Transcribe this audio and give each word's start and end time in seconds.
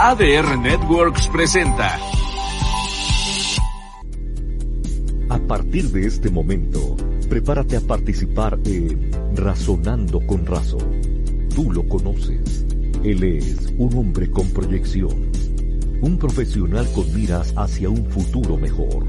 ADR 0.00 0.56
Networks 0.56 1.26
presenta. 1.26 1.98
A 5.28 5.38
partir 5.40 5.90
de 5.90 6.06
este 6.06 6.30
momento, 6.30 6.96
prepárate 7.28 7.76
a 7.76 7.80
participar 7.80 8.60
en 8.64 9.10
Razonando 9.34 10.24
con 10.24 10.46
Razón. 10.46 11.00
Tú 11.52 11.72
lo 11.72 11.88
conoces. 11.88 12.64
Él 13.02 13.24
es 13.24 13.74
un 13.76 13.92
hombre 13.96 14.30
con 14.30 14.46
proyección, 14.50 15.32
un 16.00 16.16
profesional 16.16 16.86
con 16.94 17.12
miras 17.12 17.52
hacia 17.56 17.90
un 17.90 18.06
futuro 18.06 18.56
mejor. 18.56 19.04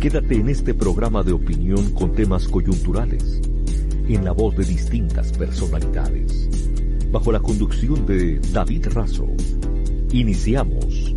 Quédate 0.00 0.36
en 0.36 0.50
este 0.50 0.74
programa 0.74 1.24
de 1.24 1.32
opinión 1.32 1.92
con 1.94 2.12
temas 2.12 2.46
coyunturales, 2.46 3.40
en 4.06 4.24
la 4.24 4.30
voz 4.30 4.54
de 4.54 4.66
distintas 4.66 5.32
personalidades, 5.32 6.48
bajo 7.10 7.32
la 7.32 7.40
conducción 7.40 8.06
de 8.06 8.38
David 8.52 8.86
Razo. 8.92 9.26
Iniciamos. 10.14 11.12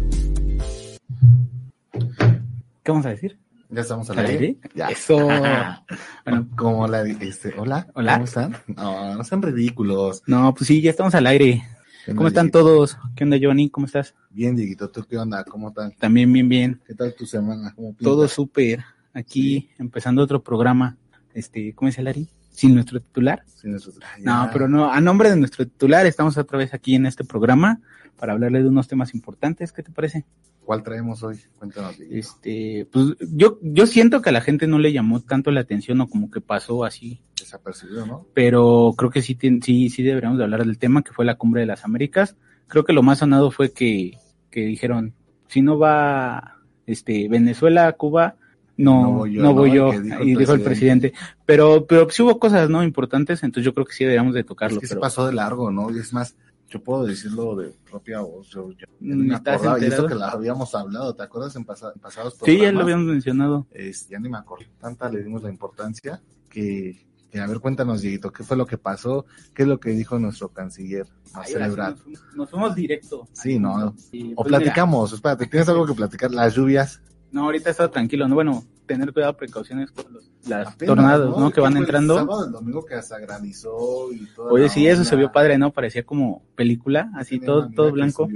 ¿Qué 2.82 2.92
vamos 2.92 3.06
a 3.06 3.10
decir? 3.10 3.38
Ya 3.70 3.82
estamos 3.82 4.10
al 4.10 4.18
¿Al 4.18 4.26
aire. 4.26 4.46
aire? 4.48 4.58
Ya. 4.74 4.88
Eso. 4.88 5.18
Bueno, 6.26 6.50
Como 6.56 6.88
la, 6.88 7.04
este, 7.04 7.54
hola. 7.60 7.86
Hola. 7.94 8.14
¿Cómo 8.14 8.26
están? 8.26 8.56
No, 8.76 9.14
no 9.16 9.24
sean 9.24 9.44
ridículos. 9.44 10.24
no, 10.26 10.52
pues 10.56 10.66
sí, 10.66 10.82
ya 10.82 10.90
estamos 10.90 11.14
al 11.14 11.28
aire. 11.28 11.64
¿Qué 12.08 12.16
¿Cómo 12.16 12.28
están 12.30 12.48
Dieguito? 12.48 12.60
todos? 12.60 12.98
¿Qué 13.16 13.24
onda, 13.24 13.38
Johnny? 13.40 13.70
¿Cómo 13.70 13.86
estás? 13.86 14.16
Bien, 14.32 14.56
Dieguito, 14.56 14.90
¿tú 14.90 15.06
qué 15.08 15.16
onda? 15.20 15.44
¿Cómo 15.44 15.68
están? 15.70 15.92
También 16.00 16.34
bien, 16.34 16.50
bien. 16.50 16.82
¿Qué 16.88 16.96
tal 16.96 17.14
tu 17.14 17.28
semana? 17.28 17.74
¿Cómo? 17.76 17.96
Todo 18.02 18.28
súper. 18.28 18.84
Aquí 19.14 19.70
empezando 19.78 20.24
otro 20.24 20.42
programa. 20.42 20.98
Este, 21.36 21.76
¿cómo 21.76 21.90
dice 21.90 22.02
Lari? 22.02 22.28
Sin 22.58 22.74
nuestro 22.74 23.00
titular. 23.00 23.44
Sí, 23.46 23.68
nosotros- 23.68 24.04
Ay, 24.16 24.24
No, 24.24 24.50
pero 24.52 24.68
no, 24.68 24.92
a 24.92 25.00
nombre 25.00 25.30
de 25.30 25.36
nuestro 25.36 25.64
titular 25.66 26.08
estamos 26.08 26.36
otra 26.40 26.58
vez 26.58 26.74
aquí 26.74 26.96
en 26.96 27.06
este 27.06 27.24
programa 27.24 27.80
para 28.18 28.34
hablarle 28.34 28.64
de 28.64 28.68
unos 28.68 28.88
temas 28.88 29.14
importantes. 29.14 29.72
¿Qué 29.72 29.84
te 29.84 29.92
parece? 29.92 30.26
¿Cuál 30.66 30.82
traemos 30.82 31.22
hoy? 31.22 31.40
Cuéntanos. 31.60 32.00
Este, 32.10 32.88
pues 32.92 33.16
yo, 33.32 33.60
yo 33.62 33.86
siento 33.86 34.24
que 34.24 34.30
a 34.30 34.34
la 34.34 34.42
gente 34.42 34.66
no 34.66 34.80
le 34.80 34.92
llamó 34.92 35.22
tanto 35.22 35.52
la 35.52 35.62
atención 35.62 36.02
o 36.02 36.10
como 36.10 36.32
que 36.32 36.42
pasó 36.42 36.84
así 36.84 37.22
Desapercibido, 37.40 38.06
¿no? 38.08 38.26
pero 38.34 38.96
creo 38.98 39.12
que 39.12 39.22
sí, 39.22 39.38
sí, 39.62 39.90
sí 39.92 40.02
deberíamos 40.04 40.40
de 40.40 40.44
hablar 40.46 40.66
del 40.66 40.80
tema 40.80 41.04
que 41.04 41.14
fue 41.14 41.26
la 41.26 41.36
cumbre 41.36 41.62
de 41.62 41.68
las 41.68 41.86
Américas. 41.86 42.36
Creo 42.68 42.84
que 42.86 42.92
lo 42.94 43.04
más 43.04 43.20
sonado 43.20 43.52
fue 43.52 43.72
que, 43.72 44.18
que 44.50 44.62
dijeron, 44.62 45.14
si 45.48 45.62
no 45.62 45.78
va 45.78 46.56
este 46.88 47.28
Venezuela, 47.30 47.94
Cuba, 47.94 48.36
no, 48.78 49.26
No 49.26 49.54
voy 49.54 49.74
yo, 49.74 49.92
y 49.94 50.36
dijo 50.36 50.54
el 50.54 50.62
presidente. 50.62 51.14
Pero, 51.46 51.86
pero 51.88 52.10
sí 52.10 52.22
hubo 52.24 52.40
cosas, 52.40 52.70
¿no? 52.70 52.84
Importantes, 52.84 53.44
entonces 53.44 53.66
yo 53.66 53.74
creo 53.74 53.86
que 53.86 53.94
sí 53.94 54.04
deberíamos 54.04 54.34
de 54.34 54.44
tocarlo. 54.44 54.76
Es 54.78 54.82
que 54.82 54.88
se 54.88 54.96
pasó 54.98 55.26
de 55.26 55.34
largo, 55.34 55.72
¿no? 55.72 55.90
Y 55.90 56.00
es 56.00 56.14
más, 56.14 56.36
yo 56.70 56.84
puedo 56.84 57.06
decirlo 57.06 57.56
de 57.56 57.74
propia 57.90 58.20
voz. 58.22 58.50
Yo, 58.50 58.70
me 59.00 59.34
¿estás 59.36 59.56
acordaba, 59.56 59.80
y 59.80 59.84
enterado? 59.86 60.08
que 60.08 60.16
la 60.16 60.30
habíamos 60.30 60.76
hablado, 60.76 61.16
¿te 61.16 61.24
acuerdas 61.24 61.56
en, 61.56 61.66
pasa- 61.66 61.92
en 61.96 62.02
pasados 62.02 62.38
sí, 62.44 62.58
ya 62.60 62.72
lo 62.72 62.82
habíamos 62.82 63.06
mencionado. 63.06 63.66
Es- 63.72 64.08
ya 64.10 64.20
ni 64.20 64.30
me 64.30 64.38
acuerdo. 64.38 64.66
Tanta 64.80 65.10
le 65.10 65.24
dimos 65.24 65.42
la 65.44 65.50
importancia 65.50 66.22
que, 66.50 67.06
que, 67.32 67.40
a 67.40 67.48
ver, 67.48 67.60
cuéntanos, 67.60 68.02
Dieguito, 68.02 68.32
¿qué 68.32 68.44
fue 68.44 68.58
lo 68.58 68.66
que 68.66 68.78
pasó? 68.78 69.26
¿Qué 69.54 69.64
es 69.64 69.68
lo 69.68 69.80
que 69.80 69.90
dijo 69.92 70.20
nuestro 70.20 70.50
canciller 70.50 71.08
Marcelo 71.34 71.66
Ebrard? 71.66 71.92
nos, 71.96 72.02
fuimos- 72.04 72.36
nos 72.36 72.50
fuimos 72.50 72.76
directo. 72.76 73.28
Sí, 73.34 73.58
no. 73.60 73.96
Y, 74.12 74.34
O 74.34 74.36
pues, 74.36 74.48
mira, 74.48 74.60
platicamos, 74.60 75.14
espérate, 75.14 75.48
¿tienes 75.48 75.68
algo 75.70 75.86
que 75.86 75.94
platicar? 75.94 76.32
Las 76.32 76.54
lluvias. 76.56 77.02
No, 77.32 77.44
ahorita 77.46 77.70
está 77.70 77.90
tranquilo, 77.90 78.28
¿no? 78.28 78.36
Bueno, 78.36 78.64
tener 78.86 79.12
cuidado, 79.12 79.36
precauciones 79.36 79.92
con 79.92 80.14
los, 80.14 80.30
las 80.48 80.70
apenas, 80.70 80.96
tornados, 80.96 81.38
¿no? 81.38 81.52
Que 81.52 81.60
van 81.62 81.76
entrando. 81.76 82.14
El 82.14 82.20
sábado, 82.26 82.46
el 82.46 82.52
domingo 82.52 82.86
que 82.86 82.96
hasta 82.96 83.20
granizó 83.20 84.12
y 84.14 84.26
todo. 84.36 84.50
Oye, 84.50 84.70
sí, 84.70 84.88
eso 84.88 85.04
se 85.04 85.16
vio 85.16 85.32
padre, 85.32 85.58
¿no? 85.58 85.72
Parecía 85.72 86.04
como 86.06 86.42
película, 86.56 87.12
así 87.16 87.40
todo, 87.40 87.70
todo 87.70 87.92
blanco. 87.92 88.30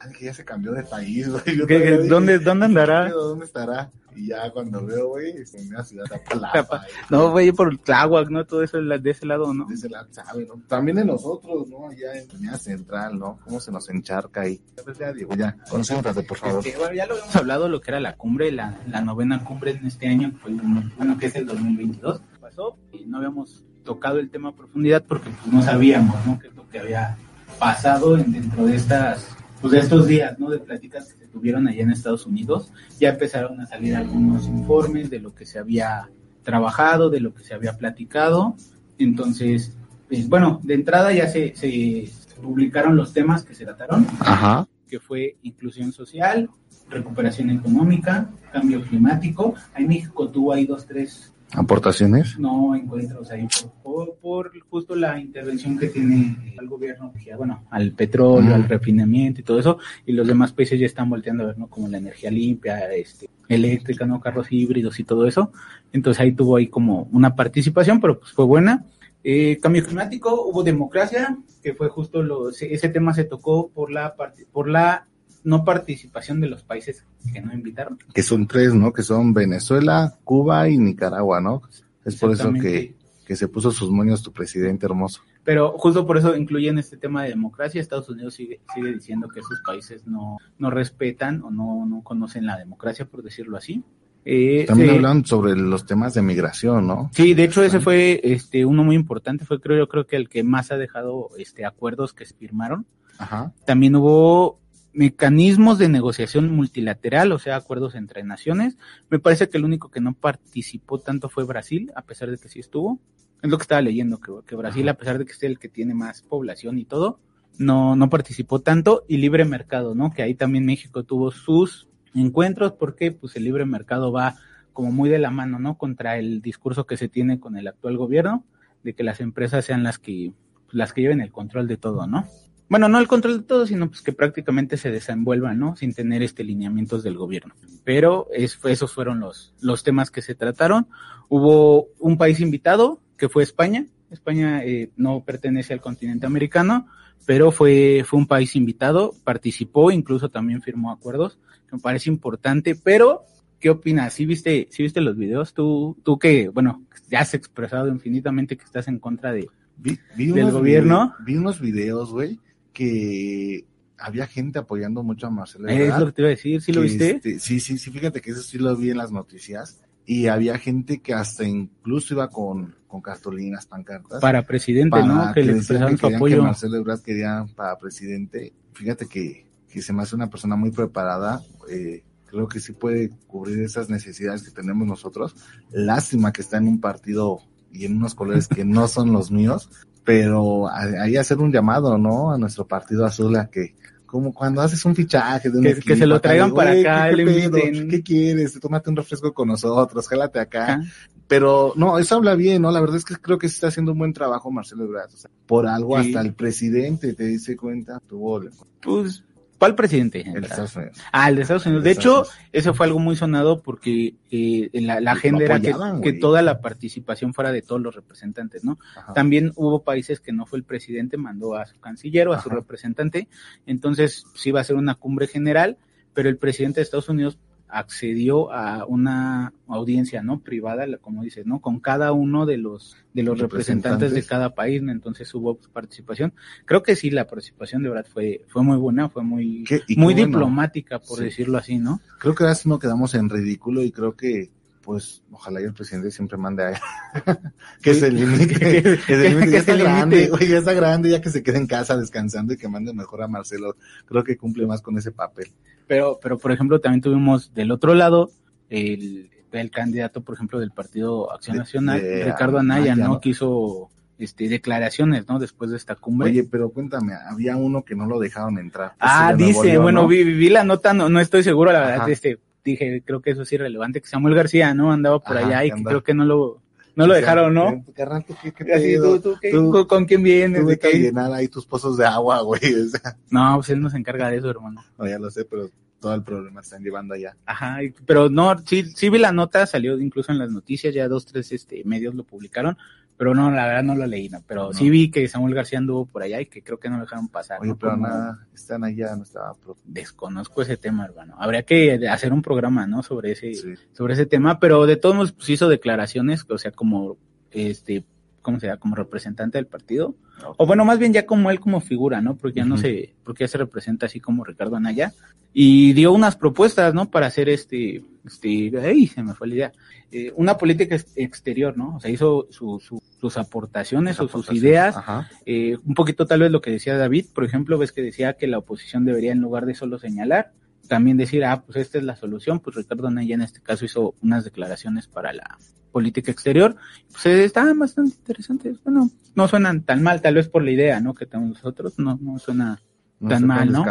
Ay, 0.00 0.12
que 0.18 0.24
ya 0.24 0.34
se 0.34 0.44
cambió 0.44 0.72
de 0.72 0.82
país, 0.84 1.28
güey. 1.28 1.56
Yo 1.56 1.66
¿Qué- 1.66 1.74
todavía 1.74 1.90
qué- 1.90 1.96
dije, 1.98 2.08
¿Dónde, 2.08 2.38
¿Dónde 2.38 2.64
andará? 2.66 3.10
¿Dónde 3.10 3.44
estará? 3.44 3.90
Y 4.18 4.28
ya 4.28 4.50
cuando 4.50 4.84
veo, 4.84 5.08
güey, 5.08 5.30
en 5.30 5.68
una 5.68 5.84
ciudad 5.84 6.06
No, 7.10 7.30
güey, 7.30 7.52
por 7.52 7.76
Tláhuac, 7.78 8.28
¿no? 8.30 8.44
Todo 8.44 8.62
eso 8.62 8.78
de 8.78 9.10
ese 9.10 9.26
lado, 9.26 9.54
¿no? 9.54 9.66
De 9.66 9.74
ese 9.74 9.88
lado, 9.88 10.08
sabe, 10.10 10.44
¿no? 10.44 10.60
También 10.66 10.96
de 10.96 11.04
nosotros, 11.04 11.68
¿no? 11.68 11.88
Allá 11.88 12.18
en 12.18 12.28
Avenida 12.30 12.58
Central, 12.58 13.18
¿no? 13.18 13.38
¿Cómo 13.44 13.60
se 13.60 13.70
nos 13.70 13.88
encharca 13.90 14.40
ahí? 14.42 14.60
Pues 14.84 14.98
ya, 14.98 15.12
Diego, 15.12 15.34
ya, 15.36 15.56
concéntrate, 15.70 16.22
por 16.24 16.36
favor. 16.38 16.66
Este, 16.66 16.78
bueno, 16.78 16.94
ya 16.94 17.06
lo 17.06 17.14
habíamos 17.14 17.36
hablado, 17.36 17.68
lo 17.68 17.80
que 17.80 17.90
era 17.90 18.00
la 18.00 18.16
cumbre, 18.16 18.50
la, 18.50 18.76
la 18.88 19.00
novena 19.00 19.44
cumbre 19.44 19.70
en 19.72 19.86
este 19.86 20.08
año, 20.08 20.32
el, 20.46 20.54
bueno, 20.96 21.16
que 21.18 21.26
es 21.26 21.34
el 21.36 21.46
2022. 21.46 22.20
Pasó 22.40 22.76
y 22.92 23.04
no 23.06 23.18
habíamos 23.18 23.64
tocado 23.84 24.18
el 24.18 24.30
tema 24.30 24.48
a 24.50 24.52
profundidad 24.52 25.04
porque 25.06 25.30
pues, 25.30 25.52
no 25.52 25.62
sabíamos, 25.62 26.14
¿no? 26.26 26.38
Qué 26.38 26.48
es 26.48 26.54
lo 26.56 26.68
que 26.68 26.78
había 26.80 27.16
pasado 27.58 28.16
en- 28.18 28.32
dentro 28.32 28.66
de 28.66 28.76
estas, 28.76 29.28
pues 29.60 29.72
de 29.72 29.78
estos 29.80 30.06
días, 30.06 30.38
¿no? 30.38 30.50
De 30.50 30.58
pláticas 30.58 31.12
que 31.12 31.26
se 31.26 31.27
tuvieron 31.32 31.68
allá 31.68 31.82
en 31.82 31.90
Estados 31.90 32.26
Unidos. 32.26 32.72
Ya 32.98 33.10
empezaron 33.10 33.60
a 33.60 33.66
salir 33.66 33.96
algunos 33.96 34.46
informes 34.46 35.10
de 35.10 35.20
lo 35.20 35.34
que 35.34 35.46
se 35.46 35.58
había 35.58 36.10
trabajado, 36.42 37.10
de 37.10 37.20
lo 37.20 37.34
que 37.34 37.44
se 37.44 37.54
había 37.54 37.76
platicado. 37.76 38.56
Entonces, 38.98 39.76
pues, 40.08 40.28
bueno, 40.28 40.60
de 40.62 40.74
entrada 40.74 41.12
ya 41.12 41.26
se, 41.28 41.54
se 41.54 42.10
publicaron 42.40 42.96
los 42.96 43.12
temas 43.12 43.44
que 43.44 43.54
se 43.54 43.64
trataron 43.64 44.06
Ajá. 44.20 44.66
que 44.88 45.00
fue 45.00 45.36
inclusión 45.42 45.92
social, 45.92 46.48
recuperación 46.88 47.50
económica, 47.50 48.30
cambio 48.52 48.82
climático. 48.82 49.54
Ahí 49.74 49.86
México 49.86 50.28
tuvo 50.28 50.52
ahí 50.52 50.66
dos, 50.66 50.86
tres 50.86 51.32
¿Aportaciones? 51.54 52.38
no 52.38 52.74
encuentros 52.74 53.30
ahí 53.30 53.48
por, 53.82 54.14
por, 54.16 54.50
por 54.50 54.60
justo 54.68 54.94
la 54.94 55.18
intervención 55.18 55.78
que 55.78 55.88
tiene 55.88 56.54
el 56.60 56.68
gobierno, 56.68 57.12
bueno, 57.36 57.64
al 57.70 57.92
petróleo, 57.92 58.50
Mm. 58.50 58.54
al 58.54 58.68
refinamiento 58.68 59.40
y 59.40 59.44
todo 59.44 59.58
eso, 59.58 59.78
y 60.06 60.12
los 60.12 60.26
demás 60.26 60.52
países 60.52 60.78
ya 60.78 60.86
están 60.86 61.08
volteando 61.08 61.44
a 61.44 61.46
ver, 61.48 61.58
¿no? 61.58 61.68
Como 61.68 61.88
la 61.88 61.98
energía 61.98 62.30
limpia, 62.30 62.92
este, 62.92 63.28
eléctrica, 63.48 64.04
¿no? 64.04 64.20
Carros 64.20 64.48
híbridos 64.50 65.00
y 65.00 65.04
todo 65.04 65.26
eso. 65.26 65.52
Entonces 65.92 66.20
ahí 66.20 66.32
tuvo 66.32 66.56
ahí 66.56 66.68
como 66.68 67.08
una 67.12 67.34
participación, 67.34 68.00
pero 68.00 68.20
pues 68.20 68.32
fue 68.32 68.44
buena. 68.44 68.84
Eh, 69.24 69.58
cambio 69.60 69.84
climático, 69.84 70.46
hubo 70.46 70.62
democracia, 70.62 71.38
que 71.62 71.74
fue 71.74 71.88
justo 71.88 72.22
lo, 72.22 72.50
ese, 72.50 72.88
tema 72.88 73.14
se 73.14 73.24
tocó 73.24 73.68
por 73.70 73.90
la 73.90 74.14
por 74.52 74.68
la 74.68 75.06
no 75.44 75.64
participación 75.64 76.40
de 76.40 76.48
los 76.48 76.62
países 76.62 77.04
que 77.32 77.40
no 77.40 77.52
invitaron. 77.52 77.98
Que 78.14 78.22
son 78.22 78.46
tres, 78.46 78.74
¿no? 78.74 78.92
Que 78.92 79.02
son 79.02 79.32
Venezuela, 79.32 80.18
Cuba 80.24 80.68
y 80.68 80.78
Nicaragua, 80.78 81.40
¿no? 81.40 81.62
Es 82.04 82.16
por 82.16 82.32
eso 82.32 82.52
que, 82.52 82.94
que 83.26 83.36
se 83.36 83.48
puso 83.48 83.70
sus 83.70 83.90
moños 83.90 84.22
tu 84.22 84.32
presidente 84.32 84.86
hermoso. 84.86 85.22
Pero 85.44 85.72
justo 85.78 86.06
por 86.06 86.18
eso 86.18 86.36
incluyen 86.36 86.78
este 86.78 86.96
tema 86.96 87.22
de 87.22 87.30
democracia. 87.30 87.80
Estados 87.80 88.08
Unidos 88.08 88.34
sigue, 88.34 88.60
sigue 88.74 88.92
diciendo 88.92 89.28
que 89.28 89.40
esos 89.40 89.60
países 89.64 90.06
no, 90.06 90.36
no 90.58 90.70
respetan 90.70 91.42
o 91.42 91.50
no, 91.50 91.86
no 91.86 92.02
conocen 92.02 92.46
la 92.46 92.58
democracia, 92.58 93.06
por 93.06 93.22
decirlo 93.22 93.56
así. 93.56 93.82
Eh, 94.24 94.66
También 94.66 94.90
sí, 94.90 94.96
hablan 94.96 95.24
sobre 95.24 95.56
los 95.56 95.86
temas 95.86 96.12
de 96.12 96.20
migración, 96.20 96.86
¿no? 96.86 97.10
Sí, 97.14 97.32
de 97.32 97.44
hecho 97.44 97.62
ese 97.62 97.80
fue 97.80 98.20
este 98.24 98.66
uno 98.66 98.84
muy 98.84 98.94
importante, 98.94 99.46
fue 99.46 99.58
creo 99.58 99.78
yo 99.78 99.88
creo 99.88 100.06
que 100.06 100.16
el 100.16 100.28
que 100.28 100.42
más 100.42 100.70
ha 100.70 100.76
dejado 100.76 101.30
este 101.38 101.64
acuerdos 101.64 102.12
que 102.12 102.26
se 102.26 102.34
firmaron. 102.34 102.84
Ajá. 103.18 103.54
También 103.64 103.96
hubo 103.96 104.60
mecanismos 104.92 105.78
de 105.78 105.88
negociación 105.88 106.54
multilateral, 106.54 107.32
o 107.32 107.38
sea, 107.38 107.56
acuerdos 107.56 107.94
entre 107.94 108.22
naciones. 108.24 108.76
Me 109.10 109.18
parece 109.18 109.48
que 109.48 109.58
el 109.58 109.64
único 109.64 109.90
que 109.90 110.00
no 110.00 110.14
participó 110.14 110.98
tanto 110.98 111.28
fue 111.28 111.44
Brasil, 111.44 111.92
a 111.94 112.02
pesar 112.02 112.30
de 112.30 112.38
que 112.38 112.48
sí 112.48 112.58
estuvo. 112.58 112.98
Es 113.42 113.50
lo 113.50 113.58
que 113.58 113.62
estaba 113.62 113.80
leyendo, 113.80 114.18
que, 114.18 114.32
que 114.46 114.56
Brasil, 114.56 114.88
a 114.88 114.94
pesar 114.94 115.18
de 115.18 115.24
que 115.24 115.32
es 115.32 115.42
el 115.42 115.58
que 115.58 115.68
tiene 115.68 115.94
más 115.94 116.22
población 116.22 116.78
y 116.78 116.84
todo, 116.84 117.20
no, 117.58 117.94
no 117.96 118.10
participó 118.10 118.60
tanto. 118.60 119.04
Y 119.08 119.18
libre 119.18 119.44
mercado, 119.44 119.94
¿no? 119.94 120.10
Que 120.10 120.22
ahí 120.22 120.34
también 120.34 120.66
México 120.66 121.04
tuvo 121.04 121.30
sus 121.30 121.88
encuentros 122.14 122.72
porque 122.72 123.12
pues 123.12 123.36
el 123.36 123.44
libre 123.44 123.66
mercado 123.66 124.10
va 124.10 124.36
como 124.72 124.90
muy 124.90 125.10
de 125.10 125.18
la 125.18 125.30
mano, 125.30 125.58
¿no? 125.58 125.76
Contra 125.76 126.18
el 126.18 126.40
discurso 126.40 126.86
que 126.86 126.96
se 126.96 127.08
tiene 127.08 127.38
con 127.38 127.56
el 127.56 127.68
actual 127.68 127.96
gobierno 127.96 128.44
de 128.82 128.94
que 128.94 129.02
las 129.02 129.20
empresas 129.20 129.64
sean 129.64 129.82
las 129.82 129.98
que 129.98 130.32
las 130.70 130.92
que 130.92 131.00
lleven 131.00 131.20
el 131.20 131.32
control 131.32 131.66
de 131.66 131.76
todo, 131.76 132.06
¿no? 132.06 132.26
Bueno, 132.68 132.88
no 132.88 132.98
el 132.98 133.08
control 133.08 133.38
de 133.38 133.44
todo, 133.44 133.66
sino 133.66 133.88
pues 133.88 134.02
que 134.02 134.12
prácticamente 134.12 134.76
se 134.76 134.90
desenvuelvan, 134.90 135.58
¿no? 135.58 135.74
Sin 135.76 135.94
tener 135.94 136.22
este 136.22 136.44
lineamientos 136.44 137.02
del 137.02 137.16
gobierno. 137.16 137.54
Pero 137.84 138.28
es, 138.32 138.58
esos 138.64 138.92
fueron 138.92 139.20
los, 139.20 139.54
los 139.60 139.82
temas 139.82 140.10
que 140.10 140.20
se 140.22 140.34
trataron. 140.34 140.86
Hubo 141.28 141.88
un 141.98 142.18
país 142.18 142.40
invitado, 142.40 143.00
que 143.16 143.28
fue 143.28 143.42
España. 143.42 143.86
España 144.10 144.62
eh, 144.64 144.90
no 144.96 145.24
pertenece 145.24 145.72
al 145.72 145.80
continente 145.80 146.26
americano, 146.26 146.86
pero 147.26 147.50
fue, 147.52 148.04
fue 148.06 148.18
un 148.18 148.26
país 148.26 148.54
invitado, 148.56 149.14
participó, 149.24 149.90
incluso 149.90 150.28
también 150.28 150.62
firmó 150.62 150.90
acuerdos, 150.92 151.38
que 151.68 151.76
me 151.76 151.82
parece 151.82 152.08
importante, 152.10 152.74
pero 152.74 153.24
¿qué 153.60 153.68
opinas? 153.70 154.14
¿Sí 154.14 154.24
viste, 154.24 154.68
sí 154.70 154.82
viste 154.82 155.00
los 155.02 155.16
videos? 155.16 155.52
Tú, 155.52 155.96
tú 156.02 156.18
que, 156.18 156.48
bueno, 156.48 156.84
ya 157.10 157.20
has 157.20 157.34
expresado 157.34 157.88
infinitamente 157.88 158.56
que 158.56 158.64
estás 158.64 158.88
en 158.88 158.98
contra 158.98 159.32
de, 159.32 159.48
Vi, 159.76 159.98
vi 160.16 160.26
del 160.28 160.44
unos 160.44 160.54
gobierno. 160.54 161.14
vide- 161.18 161.24
vi 161.26 161.36
unos 161.36 161.60
videos, 161.60 162.10
güey, 162.10 162.40
que 162.78 163.64
había 163.98 164.28
gente 164.28 164.60
apoyando 164.60 165.02
mucho 165.02 165.26
a 165.26 165.30
Marcelo 165.30 165.66
es 165.66 165.80
Ebrard. 165.80 166.00
lo 166.00 166.06
que 166.06 166.12
te 166.12 166.22
iba 166.22 166.28
a 166.28 166.30
decir, 166.30 166.62
¿sí 166.62 166.72
lo 166.72 166.82
que, 166.82 166.86
viste? 166.86 167.10
este, 167.16 167.40
sí, 167.40 167.58
sí, 167.58 167.76
sí, 167.76 167.90
fíjate 167.90 168.20
que 168.20 168.30
eso 168.30 168.40
sí 168.40 168.56
lo 168.56 168.76
vi 168.76 168.90
en 168.90 168.98
las 168.98 169.10
noticias. 169.10 169.80
Y 170.06 170.28
había 170.28 170.56
gente 170.58 171.00
que 171.00 171.12
hasta 171.12 171.42
incluso 171.42 172.14
iba 172.14 172.28
con, 172.28 172.76
con 172.86 173.02
cartulinas, 173.02 173.66
pancartas. 173.66 174.20
Para 174.20 174.46
presidente, 174.46 174.90
para 174.90 175.04
¿no? 175.04 175.32
Que 175.34 175.40
le 175.40 175.54
decían 175.54 175.58
expresaron 175.58 175.96
que 175.96 176.08
su 176.08 176.16
apoyo. 176.16 176.36
que 176.36 176.42
Marcelo 176.42 176.76
Ebrard 176.76 177.00
quería 177.02 177.46
para 177.56 177.76
presidente. 177.76 178.52
Fíjate 178.74 179.06
que, 179.06 179.44
que 179.68 179.82
se 179.82 179.92
me 179.92 180.02
hace 180.04 180.14
una 180.14 180.30
persona 180.30 180.54
muy 180.54 180.70
preparada. 180.70 181.42
eh, 181.68 182.04
creo 182.26 182.46
que 182.46 182.60
sí 182.60 182.72
puede 182.72 183.10
cubrir 183.26 183.58
esas 183.58 183.90
necesidades 183.90 184.44
que 184.44 184.52
tenemos 184.52 184.86
nosotros. 184.86 185.34
Lástima 185.72 186.32
que 186.32 186.42
está 186.42 186.58
en 186.58 186.68
un 186.68 186.80
partido 186.80 187.40
y 187.72 187.84
en 187.84 187.96
unos 187.96 188.14
colores 188.14 188.46
que 188.48 188.64
no 188.64 188.86
son 188.88 189.12
los 189.12 189.30
míos, 189.30 189.68
pero 190.08 190.66
ahí 190.72 191.16
hacer 191.18 191.36
un 191.36 191.52
llamado, 191.52 191.98
¿no? 191.98 192.32
A 192.32 192.38
nuestro 192.38 192.66
partido 192.66 193.04
azul 193.04 193.36
a 193.36 193.50
que, 193.50 193.74
como 194.06 194.32
cuando 194.32 194.62
haces 194.62 194.82
un 194.86 194.94
fichaje 194.94 195.50
de 195.50 195.58
un 195.58 195.62
Que- 195.64 195.74
que 195.74 195.78
equipo, 195.80 195.96
se 195.96 196.06
lo 196.06 196.18
traigan 196.18 196.54
para 196.54 196.70
"Güey, 196.70 196.80
acá, 196.86 197.10
¿qué, 197.10 197.16
qué 197.16 197.24
pedo? 197.26 197.58
inviten". 197.58 197.88
¿Qué 197.90 198.02
quieres? 198.02 198.58
Tómate 198.58 198.88
un 198.88 198.96
refresco 198.96 199.34
con 199.34 199.48
nosotros, 199.48 200.08
jálate 200.08 200.40
acá. 200.40 200.64
Ajá. 200.64 200.82
Pero 201.26 201.74
no, 201.76 201.98
eso 201.98 202.14
habla 202.14 202.34
bien, 202.36 202.62
¿no? 202.62 202.70
La 202.70 202.80
verdad 202.80 202.96
es 202.96 203.04
que 203.04 203.16
creo 203.16 203.36
que 203.36 203.50
sí 203.50 203.56
está 203.56 203.66
haciendo 203.68 203.92
un 203.92 203.98
buen 203.98 204.14
trabajo 204.14 204.50
Marcelo 204.50 204.84
Ebrard. 204.86 205.12
O 205.12 205.16
sea, 205.18 205.30
por 205.46 205.66
algo 205.66 206.00
Sí. 206.00 206.06
hasta 206.08 206.22
el 206.22 206.32
presidente 206.32 207.12
te 207.12 207.24
dice 207.24 207.54
cuenta, 207.54 208.00
tuvo 208.08 208.40
Pues, 208.80 209.22
¿cuál 209.58 209.74
presidente? 209.74 210.20
el 210.20 210.44
Estados 210.44 210.76
Unidos. 210.76 210.98
Ah, 211.12 211.28
el 211.28 211.36
de 211.36 211.42
Estados 211.42 211.66
Unidos. 211.66 211.84
De 211.84 211.90
de 211.90 211.94
hecho, 211.94 212.24
eso 212.52 212.74
fue 212.74 212.86
algo 212.86 212.98
muy 212.98 213.16
sonado 213.16 213.62
porque 213.62 214.14
eh, 214.30 214.70
la, 214.72 215.12
agenda 215.12 215.44
era 215.44 215.60
que, 215.60 216.12
toda 216.14 216.42
la 216.42 216.60
participación 216.60 217.34
fuera 217.34 217.52
de 217.52 217.62
todos 217.62 217.80
los 217.80 217.94
representantes, 217.94 218.64
¿no? 218.64 218.78
Ajá. 218.96 219.12
También 219.14 219.52
hubo 219.56 219.82
países 219.82 220.20
que 220.20 220.32
no 220.32 220.46
fue 220.46 220.58
el 220.58 220.64
presidente, 220.64 221.16
mandó 221.16 221.56
a 221.56 221.66
su 221.66 221.78
canciller 221.80 222.28
o 222.28 222.32
a 222.32 222.42
su 222.42 222.48
representante. 222.48 223.28
Entonces, 223.66 224.24
sí 224.34 224.50
iba 224.50 224.60
a 224.60 224.64
ser 224.64 224.76
una 224.76 224.94
cumbre 224.94 225.26
general, 225.26 225.76
pero 226.14 226.28
el 226.28 226.36
presidente 226.36 226.80
de 226.80 226.84
Estados 226.84 227.08
Unidos 227.08 227.38
accedió 227.68 228.52
a 228.52 228.84
una 228.86 229.52
audiencia 229.66 230.22
no 230.22 230.40
privada, 230.40 230.86
como 231.00 231.22
dices, 231.22 231.46
¿no? 231.46 231.60
Con 231.60 231.80
cada 231.80 232.12
uno 232.12 232.46
de 232.46 232.56
los 232.58 232.96
de 233.12 233.22
los 233.22 233.38
representantes 233.38 234.12
de 234.12 234.22
cada 234.24 234.54
país, 234.54 234.80
¿no? 234.82 234.92
entonces 234.92 235.32
hubo 235.34 235.56
participación. 235.72 236.32
Creo 236.66 236.82
que 236.82 236.96
sí 236.96 237.10
la 237.10 237.26
participación 237.26 237.82
de 237.82 237.90
Brad 237.90 238.06
fue 238.06 238.42
fue 238.48 238.62
muy 238.62 238.76
buena, 238.76 239.08
fue 239.08 239.22
muy 239.22 239.64
muy 239.96 240.14
bueno. 240.14 240.26
diplomática, 240.28 240.98
por 240.98 241.18
Sí. 241.18 241.24
decirlo 241.24 241.58
así, 241.58 241.78
¿no? 241.78 242.00
Creo 242.18 242.34
que 242.34 242.44
ahora 242.44 242.54
sí 242.54 242.68
no 242.68 242.78
quedamos 242.78 243.14
en 243.14 243.28
ridículo 243.28 243.82
y 243.82 243.90
creo 243.92 244.14
que, 244.16 244.50
pues, 244.82 245.22
ojalá 245.30 245.60
y 245.60 245.64
el 245.64 245.74
presidente 245.74 246.10
siempre 246.10 246.38
mande 246.38 246.62
a 246.62 246.70
él. 246.70 246.78
que 247.82 247.94
se 247.94 248.10
limite. 248.10 248.54
Que- 248.54 248.82
que 249.06 249.16
se 249.16 249.28
limite. 249.30 249.50
Ya 249.50 249.58
está 249.58 249.76
grande, 249.76 250.28
güey, 250.28 250.48
ya 250.48 250.58
está 250.58 250.72
grande, 250.72 251.10
ya 251.10 251.20
que 251.20 251.30
se 251.30 251.42
quede 251.42 251.58
en 251.58 251.66
casa 251.66 251.96
descansando 251.96 252.54
y 252.54 252.56
que 252.56 252.68
mande 252.68 252.92
mejor 252.94 253.22
a 253.22 253.28
Marcelo. 253.28 253.76
Creo 254.06 254.24
que 254.24 254.36
cumple 254.36 254.66
más 254.66 254.80
con 254.80 254.96
ese 254.96 255.12
papel. 255.12 255.48
Pero, 255.88 256.20
pero 256.22 256.38
por 256.38 256.52
ejemplo, 256.52 256.80
también 256.80 257.00
tuvimos 257.00 257.52
del 257.54 257.72
otro 257.72 257.94
lado 257.94 258.30
el, 258.70 259.30
el 259.50 259.70
candidato, 259.70 260.20
por 260.20 260.34
ejemplo, 260.34 260.60
del 260.60 260.70
Partido 260.70 261.32
Acción 261.32 261.56
Nacional, 261.56 262.00
de 262.00 262.24
Ricardo 262.24 262.58
Anaya, 262.58 262.92
Anaya, 262.92 263.08
¿no? 263.08 263.14
¿no? 263.14 263.20
Que 263.20 263.30
hizo 263.30 263.88
este, 264.18 264.48
declaraciones, 264.48 265.26
¿no? 265.28 265.38
Después 265.38 265.70
de 265.70 265.76
esta 265.76 265.94
cumbre. 265.96 266.30
Oye, 266.30 266.44
pero 266.44 266.70
cuéntame, 266.70 267.14
había 267.14 267.56
uno 267.56 267.82
que 267.84 267.96
no 267.96 268.06
lo 268.06 268.20
dejaron 268.20 268.58
entrar. 268.58 268.92
ah, 269.00 269.32
de 269.32 269.44
Nuevo 269.44 269.62
dice, 269.62 269.78
bueno, 269.78 270.02
¿no? 270.02 270.08
vi, 270.08 270.22
vi 270.24 270.50
la 270.50 270.64
nota, 270.64 270.92
no, 270.92 271.08
no 271.08 271.20
estoy 271.20 271.42
seguro, 271.42 271.72
la 271.72 271.80
verdad, 271.80 272.10
este, 272.10 272.38
dije, 272.64 273.02
creo 273.04 273.22
que 273.22 273.30
eso 273.30 273.42
es 273.42 273.52
irrelevante, 273.52 274.00
que 274.00 274.08
Samuel 274.08 274.34
García, 274.34 274.74
¿no? 274.74 274.92
Andaba 274.92 275.20
por 275.20 275.36
Ajá, 275.36 275.46
allá 275.46 275.64
y 275.64 275.70
que 275.70 275.82
creo 275.82 276.02
que 276.02 276.14
no 276.14 276.24
lo, 276.24 276.60
no 276.96 277.06
lo 277.06 277.14
dejaron, 277.14 277.54
¿no? 277.54 277.84
Carnal, 277.94 278.24
¿tú 278.24 278.34
qué, 278.42 278.52
qué 278.52 278.72
Así, 278.72 278.84
pedo? 278.94 279.20
¿tú, 279.20 279.30
tú, 279.32 279.38
qué- 279.40 279.50
Tú- 279.50 279.70
con, 279.70 279.86
con 279.86 280.04
quién 280.04 280.22
vienes? 280.22 280.60
Tú 280.62 280.66
¿De 280.68 280.78
qué? 280.78 280.92
llenar 280.98 281.32
ahí 281.32 281.48
tus 281.48 281.64
pozos 281.66 281.96
de 281.96 282.06
agua, 282.06 282.40
güey. 282.42 282.60
O 282.86 282.88
sea, 282.88 283.16
No, 283.30 283.56
pues 283.56 283.70
él 283.70 283.80
nos 283.80 283.94
encarga 283.94 284.30
de 284.30 284.38
eso, 284.38 284.50
hermano. 284.50 284.82
no, 284.98 285.06
ya 285.08 285.18
lo 285.18 285.30
sé, 285.30 285.44
pero 285.44 285.70
todo 286.00 286.14
el 286.14 286.22
problema 286.22 286.60
están 286.60 286.82
llevando 286.82 287.14
allá. 287.14 287.36
Ajá, 287.44 287.78
pero 288.06 288.28
no, 288.30 288.56
sí, 288.66 288.84
sí 288.94 289.10
vi 289.10 289.18
la 289.18 289.32
nota, 289.32 289.66
salió 289.66 289.98
incluso 290.00 290.30
en 290.32 290.38
las 290.38 290.50
noticias, 290.50 290.94
ya 290.94 291.08
dos, 291.08 291.26
tres 291.26 291.50
este, 291.52 291.82
medios 291.84 292.14
lo 292.14 292.22
publicaron, 292.24 292.76
pero 293.18 293.34
no, 293.34 293.50
la 293.50 293.66
verdad 293.66 293.82
no 293.82 293.94
lo 293.96 294.06
leí, 294.06 294.28
no, 294.30 294.42
pero 294.46 294.68
No. 294.68 294.72
sí 294.72 294.88
vi 294.88 295.10
que 295.10 295.26
Samuel 295.28 295.54
García 295.54 295.78
anduvo 295.78 296.06
por 296.06 296.22
allá 296.22 296.40
y 296.40 296.46
que 296.46 296.62
creo 296.62 296.78
que 296.78 296.88
no 296.88 296.96
lo 296.96 297.02
dejaron 297.02 297.28
pasar. 297.28 297.60
Oye, 297.60 297.70
¿no? 297.70 297.76
pero 297.78 297.92
Como 297.92 298.06
nada, 298.06 298.46
están 298.54 298.84
allá, 298.84 299.14
no 299.16 299.24
estaba. 299.24 299.52
Desconozco 299.84 300.62
ese 300.62 300.76
tema, 300.76 301.04
hermano. 301.04 301.34
Habría 301.38 301.64
que 301.64 302.08
hacer 302.08 302.32
un 302.32 302.42
programa, 302.42 302.86
¿no? 302.86 303.02
Sobre 303.02 303.32
ese, 303.32 303.54
Sí. 303.54 303.74
sobre 303.92 304.14
ese 304.14 304.24
tema, 304.26 304.60
pero 304.60 304.86
de 304.86 304.96
todos 304.96 305.16
modos 305.16 305.32
pues, 305.32 305.48
hizo 305.50 305.68
declaraciones, 305.68 306.44
o 306.48 306.56
sea, 306.58 306.70
como, 306.70 307.16
este, 307.50 308.04
¿cómo 308.48 308.60
se 308.60 308.66
llama? 308.66 308.80
Como 308.80 308.94
representante 308.94 309.58
del 309.58 309.66
partido. 309.66 310.14
O 310.56 310.66
bueno, 310.66 310.86
más 310.86 310.98
bien 310.98 311.12
ya 311.12 311.26
como 311.26 311.50
él 311.50 311.60
como 311.60 311.82
figura, 311.82 312.22
¿no? 312.22 312.34
Porque 312.34 312.60
ya 312.60 312.64
no 312.64 312.78
se, 312.78 313.14
porque 313.24 313.44
ya 313.44 313.48
se 313.48 313.58
representa 313.58 314.06
así 314.06 314.20
como 314.20 314.42
Ricardo 314.42 314.76
Anaya. 314.76 315.12
Y 315.52 315.92
dio 315.92 316.12
unas 316.12 316.34
propuestas, 316.36 316.94
¿no? 316.94 317.10
Para 317.10 317.26
hacer 317.26 317.50
este, 317.50 318.02
este, 318.24 318.72
¡ay! 318.82 319.06
Se 319.08 319.22
me 319.22 319.34
fue 319.34 319.48
la 319.48 319.54
idea. 319.54 319.72
Eh, 320.10 320.32
una 320.36 320.56
política 320.56 320.94
ex- 320.94 321.12
exterior, 321.16 321.76
¿no? 321.76 321.96
O 321.96 322.00
sea, 322.00 322.10
hizo 322.10 322.46
su- 322.50 322.80
su- 322.80 323.02
sus 323.20 323.36
aportaciones 323.36 324.18
o 324.20 324.28
sus 324.28 324.50
ideas. 324.52 324.96
Eh, 325.44 325.76
un 325.84 325.94
poquito 325.94 326.24
tal 326.24 326.40
vez 326.40 326.50
lo 326.50 326.62
que 326.62 326.70
decía 326.70 326.96
David, 326.96 327.26
por 327.34 327.44
ejemplo, 327.44 327.76
ves 327.76 327.92
que 327.92 328.00
decía 328.02 328.32
que 328.32 328.46
la 328.46 328.58
oposición 328.58 329.04
debería 329.04 329.32
en 329.32 329.40
lugar 329.40 329.66
de 329.66 329.74
solo 329.74 329.98
señalar, 329.98 330.52
también 330.88 331.16
decir, 331.16 331.44
ah, 331.44 331.62
pues 331.64 331.76
esta 331.76 331.98
es 331.98 332.04
la 332.04 332.16
solución, 332.16 332.60
pues 332.60 332.76
Ricardo 332.76 333.06
Anaya 333.08 333.34
en 333.34 333.42
este 333.42 333.60
caso 333.60 333.84
hizo 333.84 334.14
unas 334.22 334.44
declaraciones 334.44 335.06
para 335.06 335.32
la 335.32 335.58
política 335.92 336.30
exterior, 336.30 336.76
pues 337.12 337.26
eh, 337.26 337.44
estaban 337.44 337.78
bastante 337.78 338.16
interesantes, 338.16 338.82
bueno, 338.84 339.10
no 339.34 339.48
suenan 339.48 339.82
tan 339.82 340.02
mal, 340.02 340.20
tal 340.20 340.34
vez 340.34 340.48
por 340.48 340.62
la 340.62 340.70
idea, 340.70 341.00
¿no? 341.00 341.14
Que 341.14 341.26
tenemos 341.26 341.50
nosotros, 341.50 341.98
no, 341.98 342.18
no 342.20 342.38
suena, 342.38 342.80
No 343.20 343.28
Tan 343.28 343.46
mal, 343.46 343.70
¿no? 343.70 343.84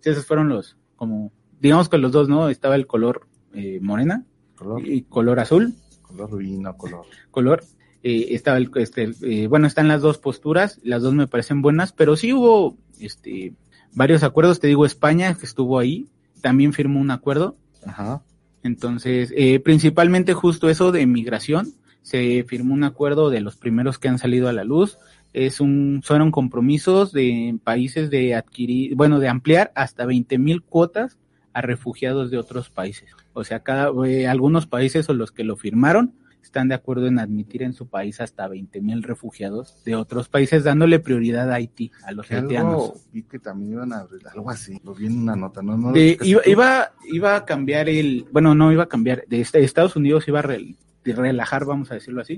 sí, 0.00 0.10
esos 0.10 0.26
fueron 0.26 0.48
los, 0.48 0.76
como, 0.96 1.32
digamos 1.60 1.88
que 1.88 1.98
los 1.98 2.12
dos, 2.12 2.28
¿no? 2.28 2.48
Estaba 2.48 2.74
el 2.76 2.86
color 2.86 3.26
eh, 3.52 3.78
morena 3.80 4.24
Color, 4.56 4.86
y 4.86 5.02
color 5.02 5.40
azul, 5.40 5.74
color 6.02 6.36
vino, 6.38 6.76
color. 6.76 7.06
color. 7.30 7.64
Eh, 8.02 8.34
estaba 8.34 8.56
el, 8.56 8.70
este, 8.76 9.10
eh, 9.22 9.46
bueno, 9.48 9.66
están 9.66 9.88
las 9.88 10.00
dos 10.00 10.18
posturas, 10.18 10.78
las 10.82 11.02
dos 11.02 11.12
me 11.14 11.26
parecen 11.26 11.60
buenas, 11.60 11.92
pero 11.92 12.16
sí 12.16 12.32
hubo, 12.32 12.76
este, 13.00 13.54
varios 13.92 14.22
acuerdos, 14.22 14.60
te 14.60 14.68
digo, 14.68 14.86
España 14.86 15.34
que 15.34 15.46
estuvo 15.46 15.78
ahí, 15.78 16.08
también 16.46 16.72
firmó 16.72 17.00
un 17.00 17.10
acuerdo, 17.10 17.56
Ajá. 17.84 18.22
entonces, 18.62 19.34
eh, 19.36 19.58
principalmente 19.58 20.32
justo 20.32 20.70
eso 20.70 20.92
de 20.92 21.04
migración, 21.04 21.72
se 22.02 22.44
firmó 22.44 22.72
un 22.72 22.84
acuerdo 22.84 23.30
de 23.30 23.40
los 23.40 23.56
primeros 23.56 23.98
que 23.98 24.06
han 24.06 24.20
salido 24.20 24.48
a 24.48 24.52
la 24.52 24.62
luz, 24.62 24.96
es 25.32 25.58
un, 25.60 26.02
fueron 26.04 26.30
compromisos 26.30 27.10
de 27.10 27.58
países 27.64 28.10
de 28.10 28.36
adquirir, 28.36 28.94
bueno, 28.94 29.18
de 29.18 29.26
ampliar 29.26 29.72
hasta 29.74 30.06
20 30.06 30.38
mil 30.38 30.62
cuotas 30.62 31.18
a 31.52 31.62
refugiados 31.62 32.30
de 32.30 32.38
otros 32.38 32.70
países. 32.70 33.10
O 33.32 33.42
sea, 33.42 33.64
cada, 33.64 33.90
eh, 34.06 34.28
algunos 34.28 34.68
países 34.68 35.08
o 35.08 35.14
los 35.14 35.32
que 35.32 35.42
lo 35.42 35.56
firmaron 35.56 36.14
están 36.46 36.68
de 36.68 36.74
acuerdo 36.74 37.06
en 37.06 37.18
admitir 37.18 37.62
en 37.62 37.72
su 37.72 37.88
país 37.88 38.20
hasta 38.20 38.48
20 38.48 38.80
mil 38.80 39.02
refugiados 39.02 39.82
de 39.84 39.94
otros 39.96 40.28
países, 40.28 40.64
dándole 40.64 40.98
prioridad 41.00 41.50
a 41.50 41.56
Haití, 41.56 41.90
a 42.04 42.12
los 42.12 42.30
haitianos. 42.30 42.92
vi 43.12 43.22
que 43.24 43.38
también 43.38 43.72
iban 43.72 43.92
a 43.92 43.98
abrir 44.00 44.26
algo 44.28 44.48
así. 44.50 44.80
Lo 44.84 44.94
vi 44.94 45.06
en 45.06 45.18
una 45.18 45.36
nota, 45.36 45.60
¿no? 45.62 45.76
no 45.76 45.92
De- 45.92 46.16
¿qué 46.16 46.24
sé 46.24 46.30
iba, 46.30 46.42
iba, 46.46 46.92
iba 47.12 47.36
a 47.36 47.44
cambiar 47.44 47.88
el, 47.88 48.26
bueno, 48.32 48.54
no 48.54 48.72
iba 48.72 48.84
a 48.84 48.88
cambiar, 48.88 49.24
de 49.28 49.40
este- 49.40 49.62
Estados 49.62 49.96
Unidos 49.96 50.26
iba 50.28 50.38
a 50.38 50.42
re- 50.42 50.74
de 51.04 51.12
relajar, 51.14 51.64
vamos 51.64 51.90
a 51.92 51.94
decirlo 51.94 52.20
así, 52.20 52.36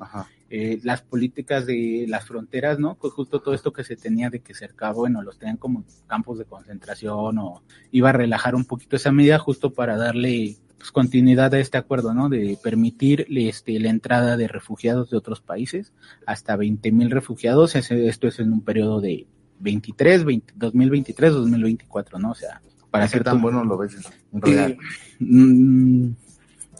eh, 0.50 0.78
las 0.82 1.00
políticas 1.00 1.64
de 1.64 2.04
las 2.06 2.26
fronteras, 2.26 2.78
¿no? 2.78 2.96
Pues 2.96 3.14
justo 3.14 3.40
todo 3.40 3.54
esto 3.54 3.72
que 3.72 3.82
se 3.82 3.96
tenía 3.96 4.28
de 4.28 4.40
que 4.40 4.52
cerca, 4.54 4.92
bueno, 4.92 5.22
los 5.22 5.38
tenían 5.38 5.56
como 5.56 5.84
campos 6.06 6.38
de 6.38 6.44
concentración 6.44 7.38
o 7.38 7.62
iba 7.92 8.10
a 8.10 8.12
relajar 8.12 8.54
un 8.54 8.66
poquito 8.66 8.96
esa 8.96 9.10
medida 9.12 9.38
justo 9.38 9.72
para 9.72 9.96
darle 9.96 10.56
pues, 10.78 10.90
continuidad 10.92 11.52
a 11.54 11.58
este 11.58 11.76
acuerdo, 11.76 12.14
¿no? 12.14 12.28
De 12.28 12.56
permitir 12.62 13.26
este, 13.28 13.78
la 13.80 13.90
entrada 13.90 14.36
de 14.36 14.48
refugiados 14.48 15.10
de 15.10 15.16
otros 15.16 15.40
países, 15.40 15.92
hasta 16.26 16.56
20 16.56 16.90
mil 16.92 17.10
refugiados, 17.10 17.74
ese- 17.76 18.06
esto 18.08 18.28
es 18.28 18.38
en 18.38 18.52
un 18.52 18.60
periodo 18.62 19.00
de 19.00 19.26
23, 19.60 20.24
20 20.24 20.54
2023, 20.56 21.32
2024, 21.32 22.18
¿no? 22.18 22.30
O 22.30 22.34
sea, 22.34 22.60
para 22.60 22.90
¿Para 22.90 23.04
hacer 23.04 23.20
qué 23.20 23.24
tan 23.24 23.42
bueno 23.42 23.64
lo 23.64 23.76
ves 23.76 23.96
en 24.32 24.40
eh, 24.46 24.78
mm, 25.18 26.10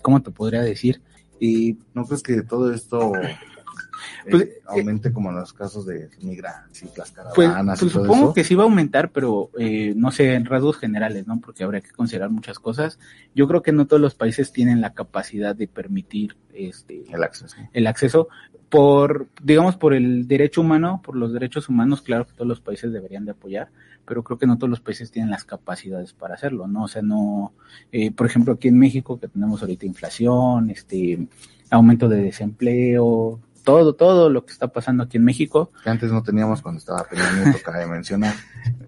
¿Cómo 0.01 0.23
te 0.23 0.31
podría 0.31 0.63
decir? 0.63 1.03
Eh, 1.41 1.77
¿No 1.95 2.05
crees 2.07 2.23
que 2.23 2.43
todo 2.43 2.73
esto 2.73 3.13
Pues, 4.31 4.43
eh, 4.45 4.63
aumente 4.67 5.13
como 5.13 5.31
en 5.31 5.37
los 5.37 5.53
casos 5.53 5.87
de 5.87 6.09
migrantes 6.23 6.83
y 6.83 6.87
las 6.97 7.13
Pues, 7.35 7.49
caravanas 7.49 7.79
pues 7.81 7.91
y 7.91 7.95
todo 7.95 8.05
supongo 8.05 8.25
eso. 8.27 8.35
que 8.35 8.45
sí 8.45 8.55
va 8.55 8.63
a 8.63 8.67
aumentar, 8.67 9.11
pero 9.11 9.51
eh, 9.59 9.95
no 9.97 10.11
sé, 10.11 10.35
en 10.35 10.45
rasgos 10.45 10.77
generales, 10.79 11.27
¿no? 11.27 11.41
Porque 11.41 11.65
habría 11.65 11.81
que 11.81 11.91
considerar 11.91 12.31
muchas 12.31 12.59
cosas. 12.59 12.99
Yo 13.35 13.47
creo 13.49 13.63
que 13.63 13.73
no 13.73 13.87
todos 13.87 14.01
los 14.03 14.15
países 14.15 14.53
tienen 14.53 14.81
la 14.81 14.95
capacidad 14.95 15.55
de 15.57 15.69
permitir 15.69 16.37
este 16.53 17.05
El 17.13 17.23
acceso. 17.23 17.57
el 17.73 17.87
acceso 17.87 18.29
por, 18.69 19.29
digamos, 19.43 19.77
por 19.77 19.95
el 19.95 20.29
derecho 20.29 20.61
humano, 20.61 21.01
por 21.03 21.17
los 21.17 21.33
derechos 21.33 21.69
humanos, 21.69 22.03
claro 22.03 22.27
que 22.27 22.35
todos 22.35 22.49
los 22.49 22.61
países 22.61 22.93
deberían 22.93 23.25
de 23.25 23.31
apoyar, 23.31 23.71
pero 24.05 24.23
creo 24.23 24.39
que 24.39 24.47
no 24.47 24.59
todos 24.59 24.69
los 24.69 24.81
países 24.81 25.11
tienen 25.11 25.31
las 25.31 25.45
capacidades 25.45 26.13
para 26.13 26.35
hacerlo, 26.35 26.67
¿no? 26.67 26.85
O 26.85 26.89
sea, 26.89 27.01
no, 27.03 27.53
eh, 27.93 28.11
por 28.11 28.27
ejemplo, 28.27 28.53
aquí 28.55 28.69
en 28.69 28.79
México 28.79 29.19
que 29.19 29.29
tenemos 29.29 29.63
ahorita 29.63 29.87
inflación, 29.87 30.69
este, 30.71 31.27
aumento 31.71 32.09
de 32.09 32.23
desempleo, 32.25 33.41
todo, 33.69 33.93
todo 33.93 34.31
lo 34.31 34.47
que 34.47 34.53
está 34.53 34.69
pasando 34.69 35.03
aquí 35.03 35.19
en 35.19 35.25
México, 35.25 35.73
Que 35.85 35.91
antes 35.91 36.11
no 36.11 36.23
teníamos 36.23 36.63
cuando 36.63 36.79
estaba 36.79 37.05
Peña 37.05 37.31
Nieto, 37.33 37.59
cabe 37.63 37.87
mencionar. 37.87 38.35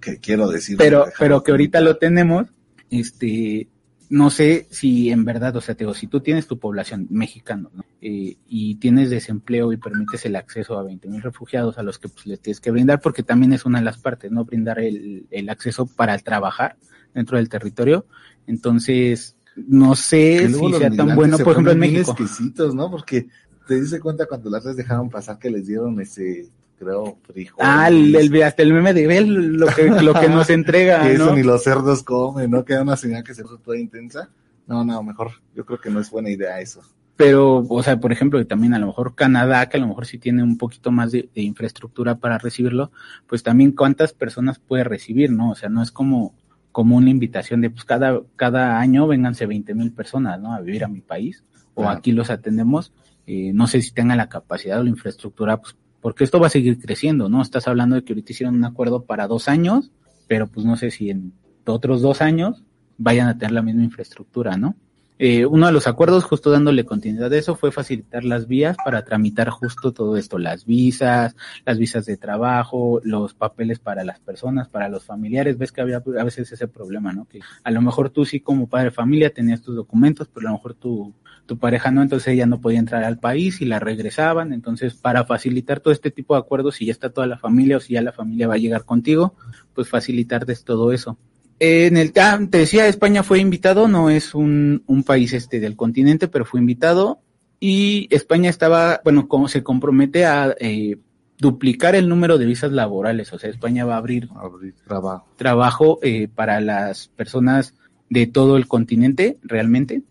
Que 0.01 0.17
quiero 0.17 0.49
decir. 0.49 0.79
pero, 0.79 1.05
pero 1.19 1.43
que 1.43 1.51
ahorita 1.51 1.83
lo 1.83 1.99
tenemos, 1.99 2.47
este, 2.89 3.69
no 4.09 4.31
sé 4.31 4.69
si 4.71 5.11
en 5.11 5.27
verdad, 5.27 5.55
o 5.55 5.61
sea, 5.61 5.75
te 5.75 5.85
digo, 5.85 5.93
si 5.93 6.07
tú 6.07 6.21
tienes 6.21 6.47
tu 6.47 6.59
población 6.59 7.09
mexicana 7.11 7.69
¿no? 7.75 7.85
Eh, 8.01 8.39
y 8.49 8.77
tienes 8.77 9.11
desempleo 9.11 9.71
y 9.75 9.77
permites 9.77 10.25
el 10.25 10.35
acceso 10.37 10.79
a 10.79 10.83
20 10.83 11.09
mil 11.09 11.21
refugiados 11.21 11.77
a 11.77 11.83
los 11.83 11.99
que 11.99 12.09
pues, 12.09 12.25
les 12.25 12.41
tienes 12.41 12.59
que 12.59 12.71
brindar, 12.71 13.03
porque 13.03 13.23
también 13.23 13.53
es 13.53 13.67
una 13.67 13.81
de 13.81 13.85
las 13.85 13.99
partes, 13.99 14.33
¿no? 14.33 14.47
Brindar 14.47 14.79
el, 14.79 15.27
el 15.31 15.51
acceso 15.51 15.85
para 15.85 16.17
trabajar 16.21 16.79
dentro 17.13 17.37
del 17.37 17.51
territorio. 17.51 18.07
Entonces, 18.47 19.37
no 19.55 19.95
sé 19.95 20.49
si 20.49 20.73
sea 20.73 20.91
tan 20.91 21.15
bueno, 21.15 21.37
por 21.37 21.53
ejemplo, 21.53 21.73
en 21.73 21.81
México. 21.81 22.13
exquisitos, 22.13 22.75
¿no? 22.75 22.91
Porque 22.91 23.29
te 23.71 23.81
dice 23.81 24.01
cuenta 24.01 24.27
cuando 24.27 24.51
las 24.51 24.65
veces 24.65 24.79
dejaron 24.79 25.09
pasar 25.09 25.39
que 25.39 25.49
les 25.49 25.65
dieron 25.67 26.01
ese, 26.01 26.49
creo, 26.77 27.19
frijol. 27.23 27.59
Ah, 27.65 27.87
el, 27.89 28.17
el- 28.17 28.43
hasta 28.43 28.65
el 28.65 28.73
meme 28.73 28.93
de 28.93 29.07
ver 29.07 29.29
lo 29.29 29.69
que, 29.69 29.89
lo 29.89 30.13
que 30.13 30.29
nos 30.29 30.51
entrega, 30.51 31.03
que 31.03 31.13
eso 31.15 31.35
ni 31.37 31.45
los 31.45 31.63
cerdos 31.63 32.03
comen, 32.03 32.51
¿no? 32.51 32.65
Que 32.65 32.73
era 32.73 32.83
una 32.83 32.97
señal 32.97 33.23
que 33.23 33.33
se 33.33 33.43
puso 33.43 33.59
toda 33.59 33.79
intensa. 33.79 34.29
No, 34.67 34.85
no, 34.85 35.01
mejor, 35.05 35.31
yo 35.55 35.65
creo 35.65 35.81
que 35.81 35.89
no 35.89 36.01
es 36.01 36.11
buena 36.11 36.31
idea 36.31 36.61
eso. 36.61 36.81
Pero, 37.15 37.59
o 37.69 37.83
sea, 37.83 38.01
por 38.01 38.11
ejemplo, 38.13 38.41
y 38.41 38.45
también 38.45 38.75
a 38.75 38.79
lo 38.81 38.87
mejor 38.89 39.15
Canadá, 39.15 39.69
que 39.69 39.77
a 39.77 39.81
lo 39.81 39.87
mejor 39.87 40.07
sí 40.07 40.19
tiene 40.19 40.43
un 40.43 40.59
poquito 40.59 40.91
más 40.91 41.13
de, 41.13 41.29
de 41.33 41.43
infraestructura 41.43 42.17
para 42.17 42.39
recibirlo, 42.39 42.91
pues 43.29 43.43
también 43.45 43.71
cuántas 43.73 44.13
personas 44.15 44.59
puede 44.59 44.83
recibir, 44.83 45.31
¿no? 45.31 45.51
O 45.51 45.55
sea, 45.55 45.69
no 45.69 45.81
es 45.83 45.93
como, 45.93 46.35
como 46.73 46.97
una 46.97 47.11
invitación 47.11 47.61
de, 47.61 47.71
pues 47.71 47.85
cada, 47.85 48.21
cada 48.35 48.81
año 48.81 49.07
vénganse 49.07 49.47
20 49.47 49.75
mil 49.75 49.93
personas, 49.93 50.41
¿no? 50.41 50.55
A 50.55 50.61
vivir 50.61 50.83
a 50.83 50.89
mi 50.89 51.03
país, 51.03 51.45
o 51.75 51.83
Claro. 51.83 51.99
aquí 51.99 52.11
los 52.13 52.31
atendemos. 52.31 52.93
Eh, 53.33 53.53
no 53.55 53.69
sé 53.69 53.81
si 53.81 53.93
tengan 53.93 54.17
la 54.17 54.29
capacidad 54.29 54.81
o 54.81 54.83
la 54.83 54.91
infraestructura, 54.91 55.59
pues, 55.59 55.77
porque 56.01 56.25
esto 56.25 56.41
va 56.41 56.49
a 56.49 56.51
seguir 56.51 56.81
creciendo, 56.81 57.29
¿no? 57.29 57.43
Estás 57.43 57.69
hablando 57.69 57.95
de 57.95 58.03
que 58.03 58.13
ahorita 58.13 58.33
hicieron 58.33 58.57
un 58.57 58.65
acuerdo 58.65 59.05
para 59.05 59.29
dos 59.29 59.47
años, 59.47 59.93
pero 60.27 60.49
pues 60.49 60.67
no 60.67 60.77
sé 60.77 60.91
si 60.91 61.11
en 61.11 61.33
otros 61.65 62.03
dos 62.03 62.23
años 62.23 62.65
vayan 62.99 63.29
a 63.29 63.39
tener 63.39 63.53
la 63.53 63.63
misma 63.63 63.85
infraestructura, 63.85 64.57
¿no? 64.57 64.75
Eh, 65.21 65.47
uno 65.47 65.67
de 65.67 65.73
los 65.73 65.87
acuerdos, 65.87 66.25
justo 66.25 66.51
dándole 66.51 66.85
continuidad 66.85 67.33
a 67.33 67.39
eso, 67.39 67.55
fue 67.55 67.71
facilitar 67.71 68.25
las 68.25 68.49
vías 68.49 68.77
para 68.85 69.05
tramitar 69.05 69.49
justo 69.51 69.93
todo 69.93 70.17
esto, 70.17 70.37
las 70.37 70.65
visas, 70.65 71.37
las 71.65 71.79
visas 71.79 72.07
de 72.07 72.17
trabajo, 72.17 73.01
los 73.05 73.35
papeles 73.35 73.79
para 73.79 74.03
las 74.03 74.19
personas, 74.19 74.69
para 74.69 74.89
los 74.89 75.05
familiares. 75.05 75.57
Ves 75.57 75.71
que 75.71 75.83
había 75.83 75.99
a 75.99 76.25
veces 76.25 76.51
ese 76.51 76.67
problema, 76.67 77.13
¿no? 77.13 77.27
Que 77.27 77.39
a 77.63 77.71
lo 77.71 77.81
mejor 77.81 78.11
tú 78.11 78.25
sí 78.25 78.41
como 78.41 78.67
padre 78.67 78.87
de 78.87 78.91
familia 78.91 79.33
tenías 79.33 79.63
tus 79.63 79.77
documentos, 79.77 80.27
pero 80.27 80.49
a 80.49 80.51
lo 80.51 80.57
mejor 80.57 80.75
tu, 80.75 81.15
tu 81.51 81.59
pareja 81.59 81.91
no, 81.91 82.01
entonces 82.01 82.29
ella 82.29 82.47
no 82.47 82.61
podía 82.61 82.79
entrar 82.79 83.03
al 83.03 83.19
país 83.19 83.61
y 83.61 83.65
la 83.65 83.81
regresaban. 83.81 84.53
Entonces, 84.53 84.95
para 84.95 85.25
facilitar 85.25 85.81
todo 85.81 85.93
este 85.93 86.13
tipo 86.13 86.35
de 86.35 86.39
acuerdos, 86.39 86.77
si 86.77 86.87
ya 86.87 86.93
está 86.93 87.11
toda 87.11 87.27
la 87.27 87.39
familia 87.39 87.79
o 87.79 87.81
si 87.81 87.95
ya 87.95 88.03
la 88.03 88.13
familia 88.13 88.47
va 88.47 88.55
a 88.55 88.59
llegar 88.59 88.85
contigo, 88.85 89.35
pues 89.75 89.89
facilitarles 89.89 90.63
todo 90.63 90.93
eso. 90.93 91.19
En 91.59 91.97
el, 91.97 92.13
ah, 92.21 92.39
te 92.49 92.59
decía, 92.59 92.87
España 92.87 93.25
fue 93.25 93.41
invitado, 93.41 93.89
no 93.89 94.11
es 94.11 94.33
un, 94.33 94.85
un 94.87 95.03
país 95.03 95.33
este 95.33 95.59
del 95.59 95.75
continente, 95.75 96.29
pero 96.29 96.45
fue 96.45 96.61
invitado 96.61 97.19
y 97.59 98.07
España 98.15 98.49
estaba, 98.49 99.01
bueno, 99.03 99.27
como 99.27 99.49
se 99.49 99.65
compromete 99.65 100.27
a 100.27 100.55
eh, 100.61 100.99
duplicar 101.37 101.97
el 101.97 102.09
número 102.09 102.39
de 102.39 102.47
visas 102.47 102.71
laborales, 102.71 103.33
o 103.33 103.41
sea, 103.41 103.51
España 103.51 103.85
va 103.85 103.95
a 103.95 103.99
abrir 103.99 104.29
Abrir 104.37 104.77
trabajo. 104.87 105.27
trabajo 105.35 105.99
eh, 106.05 106.29
para 106.33 106.61
las 106.61 107.09
personas 107.09 107.75
de 108.09 108.29
todo 108.29 108.57
el 108.57 108.69
continente, 108.69 109.39
realmente. 109.43 110.05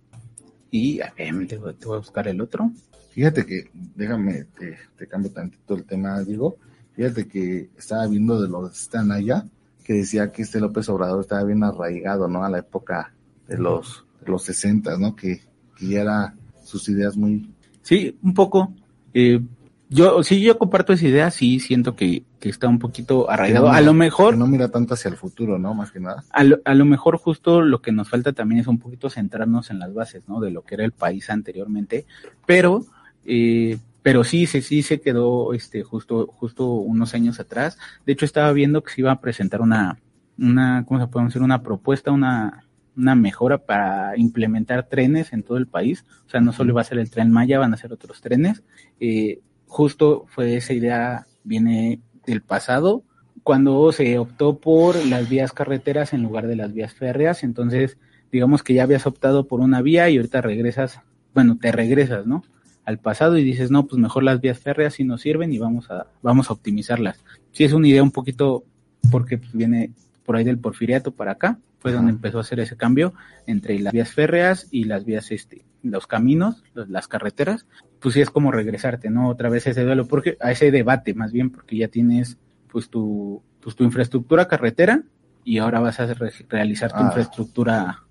Y 0.71 1.01
a 1.01 1.13
ver, 1.17 1.47
te, 1.47 1.57
voy 1.57 1.95
a 1.95 1.99
buscar 1.99 2.27
el 2.27 2.41
otro. 2.41 2.71
Fíjate 3.11 3.45
que, 3.45 3.69
déjame, 3.95 4.45
te, 4.57 4.77
te 4.97 5.07
cambio 5.07 5.31
tantito 5.31 5.75
el 5.75 5.85
tema, 5.85 6.21
digo. 6.21 6.57
Fíjate 6.93 7.27
que 7.27 7.69
estaba 7.77 8.07
viendo 8.07 8.41
de 8.41 8.47
los 8.47 8.79
están 8.79 9.11
allá, 9.11 9.45
que 9.83 9.93
decía 9.93 10.31
que 10.31 10.43
este 10.43 10.59
López 10.59 10.89
Obrador 10.89 11.21
estaba 11.21 11.43
bien 11.43 11.63
arraigado, 11.63 12.27
¿no? 12.27 12.43
A 12.43 12.49
la 12.49 12.59
época 12.59 13.13
de 13.47 13.57
los, 13.57 14.05
de 14.21 14.31
los 14.31 14.43
60, 14.43 14.97
¿no? 14.97 15.15
Que, 15.15 15.41
que 15.77 15.87
ya 15.87 16.01
era 16.01 16.35
sus 16.63 16.87
ideas 16.89 17.17
muy, 17.17 17.49
Sí, 17.89 18.15
un 18.21 18.35
poco. 18.35 18.71
Eh, 19.15 19.41
yo, 19.89 20.23
sí, 20.23 20.41
yo 20.41 20.57
comparto 20.59 20.93
esa 20.93 21.07
idea, 21.07 21.31
sí, 21.31 21.59
siento 21.59 21.95
que, 21.95 22.23
que 22.39 22.49
está 22.49 22.67
un 22.67 22.77
poquito 22.79 23.29
arraigado. 23.29 23.67
No- 23.67 23.73
a 23.73 23.81
lo 23.81 23.93
mejor, 23.93 24.33
que 24.35 24.39
no 24.39 24.47
mira 24.47 24.69
tanto 24.69 24.93
hacia 24.93 25.09
el 25.09 25.17
futuro, 25.17 25.57
¿no? 25.57 25.73
Más 25.73 25.91
que 25.91 25.99
nada. 25.99 26.23
a 26.31 26.43
lo, 26.43 26.59
a 26.63 26.73
lo 26.75 26.85
mejor 26.85 27.17
justo 27.17 27.61
lo 27.61 27.81
que 27.81 27.91
nos 27.91 28.07
falta 28.09 28.31
también 28.33 28.61
es 28.61 28.67
un 28.67 28.77
poquito 28.79 29.09
centrarnos 29.09 29.71
en 29.71 29.79
las 29.79 29.93
bases, 29.93 30.23
¿no? 30.27 30.39
De 30.39 30.51
lo 30.51 30.61
que 30.61 30.75
era 30.75 30.85
el 30.85 30.91
país 30.91 31.29
anteriormente, 31.29 32.05
pero, 32.45 32.85
eh, 33.25 33.77
pero 34.03 34.23
sí, 34.23 34.45
sí, 34.45 34.61
sí 34.61 34.83
se 34.83 35.01
quedó, 35.01 35.53
este, 35.53 35.83
justo, 35.83 36.27
justo 36.27 36.67
unos 36.71 37.13
años 37.15 37.39
atrás. 37.39 37.77
De 38.05 38.13
hecho, 38.13 38.25
estaba 38.25 38.51
viendo 38.53 38.83
que 38.83 38.93
se 38.93 39.01
iba 39.01 39.11
a 39.11 39.19
presentar 39.21 39.59
una, 39.61 39.97
una, 40.37 40.85
¿cómo 40.87 40.99
se 40.99 41.07
puede 41.07 41.25
decir? 41.25 41.41
Una 41.41 41.63
propuesta, 41.63 42.11
una, 42.11 42.63
una 42.95 43.15
mejora 43.15 43.57
para 43.57 44.15
implementar 44.17 44.87
trenes 44.87 45.33
en 45.33 45.41
todo 45.43 45.57
el 45.57 45.67
país. 45.67 46.05
O 46.27 46.29
sea, 46.29 46.41
no 46.41 46.53
solo 46.53 46.73
va 46.75 46.81
a 46.81 46.85
ser 46.85 46.99
el 46.99 47.09
tren 47.09 47.31
Maya, 47.31 47.59
van 47.59 47.73
a 47.73 47.77
ser 47.77 47.91
otros 47.91 48.21
trenes. 48.21 48.63
Eh, 48.99 49.39
justo 49.69 50.25
fue 50.27 50.57
esa 50.57 50.73
idea, 50.73 51.27
viene 51.43 52.01
del 52.25 52.41
pasado, 52.41 53.03
cuando 53.43 53.91
se 53.91 54.17
optó 54.17 54.57
por 54.57 55.05
las 55.05 55.29
vías 55.29 55.53
carreteras 55.53 56.13
en 56.13 56.23
lugar 56.23 56.47
de 56.47 56.55
las 56.55 56.73
vías 56.73 56.93
férreas. 56.93 57.43
Entonces, 57.43 57.97
digamos 58.31 58.63
que 58.63 58.73
ya 58.73 58.83
habías 58.83 59.07
optado 59.07 59.47
por 59.47 59.61
una 59.61 59.81
vía 59.81 60.09
y 60.09 60.17
ahorita 60.17 60.41
regresas, 60.41 60.99
bueno, 61.33 61.57
te 61.57 61.71
regresas, 61.71 62.25
¿no? 62.25 62.43
Al 62.83 62.97
pasado 62.97 63.37
y 63.37 63.43
dices, 63.43 63.71
no, 63.71 63.85
pues 63.85 64.01
mejor 64.01 64.23
las 64.23 64.41
vías 64.41 64.59
férreas 64.59 64.95
sí 64.95 65.03
nos 65.03 65.21
sirven 65.21 65.53
y 65.53 65.59
vamos 65.59 65.89
a, 65.91 66.07
vamos 66.21 66.49
a 66.49 66.53
optimizarlas. 66.53 67.23
Sí 67.51 67.63
es 67.63 67.73
una 67.73 67.87
idea 67.87 68.03
un 68.03 68.11
poquito, 68.11 68.63
porque 69.11 69.37
pues, 69.37 69.53
viene 69.53 69.91
por 70.25 70.35
ahí 70.35 70.43
del 70.43 70.59
porfiriato 70.59 71.11
para 71.11 71.33
acá, 71.33 71.59
fue 71.79 71.91
donde 71.93 72.11
empezó 72.11 72.37
a 72.37 72.41
hacer 72.41 72.59
ese 72.59 72.75
cambio 72.77 73.13
entre 73.47 73.79
las 73.79 73.93
vías 73.93 74.11
férreas 74.11 74.67
y 74.71 74.83
las 74.83 75.05
vías, 75.05 75.31
este, 75.31 75.65
los 75.81 76.07
caminos, 76.07 76.63
los- 76.73 76.89
las 76.89 77.07
carreteras, 77.07 77.65
pues 77.99 78.13
sí 78.15 78.21
es 78.21 78.29
como 78.29 78.51
regresarte, 78.51 79.09
¿no? 79.09 79.29
Otra 79.29 79.49
vez 79.49 79.65
a 79.67 79.71
ese 79.71 79.83
duelo, 79.83 80.07
porque, 80.07 80.37
a 80.41 80.51
ese 80.51 80.71
debate 80.71 81.13
más 81.13 81.31
bien, 81.31 81.49
porque 81.49 81.77
ya 81.77 81.87
tienes, 81.87 82.37
pues 82.71 82.89
tu, 82.89 83.41
pues 83.61 83.75
tu 83.75 83.83
infraestructura 83.83 84.47
carretera 84.47 85.03
y 85.43 85.57
ahora 85.57 85.79
vas 85.79 85.99
a 85.99 86.13
re- 86.13 86.31
realizar 86.49 86.91
tu 86.91 86.97
Ah. 86.99 87.05
infraestructura 87.07 88.03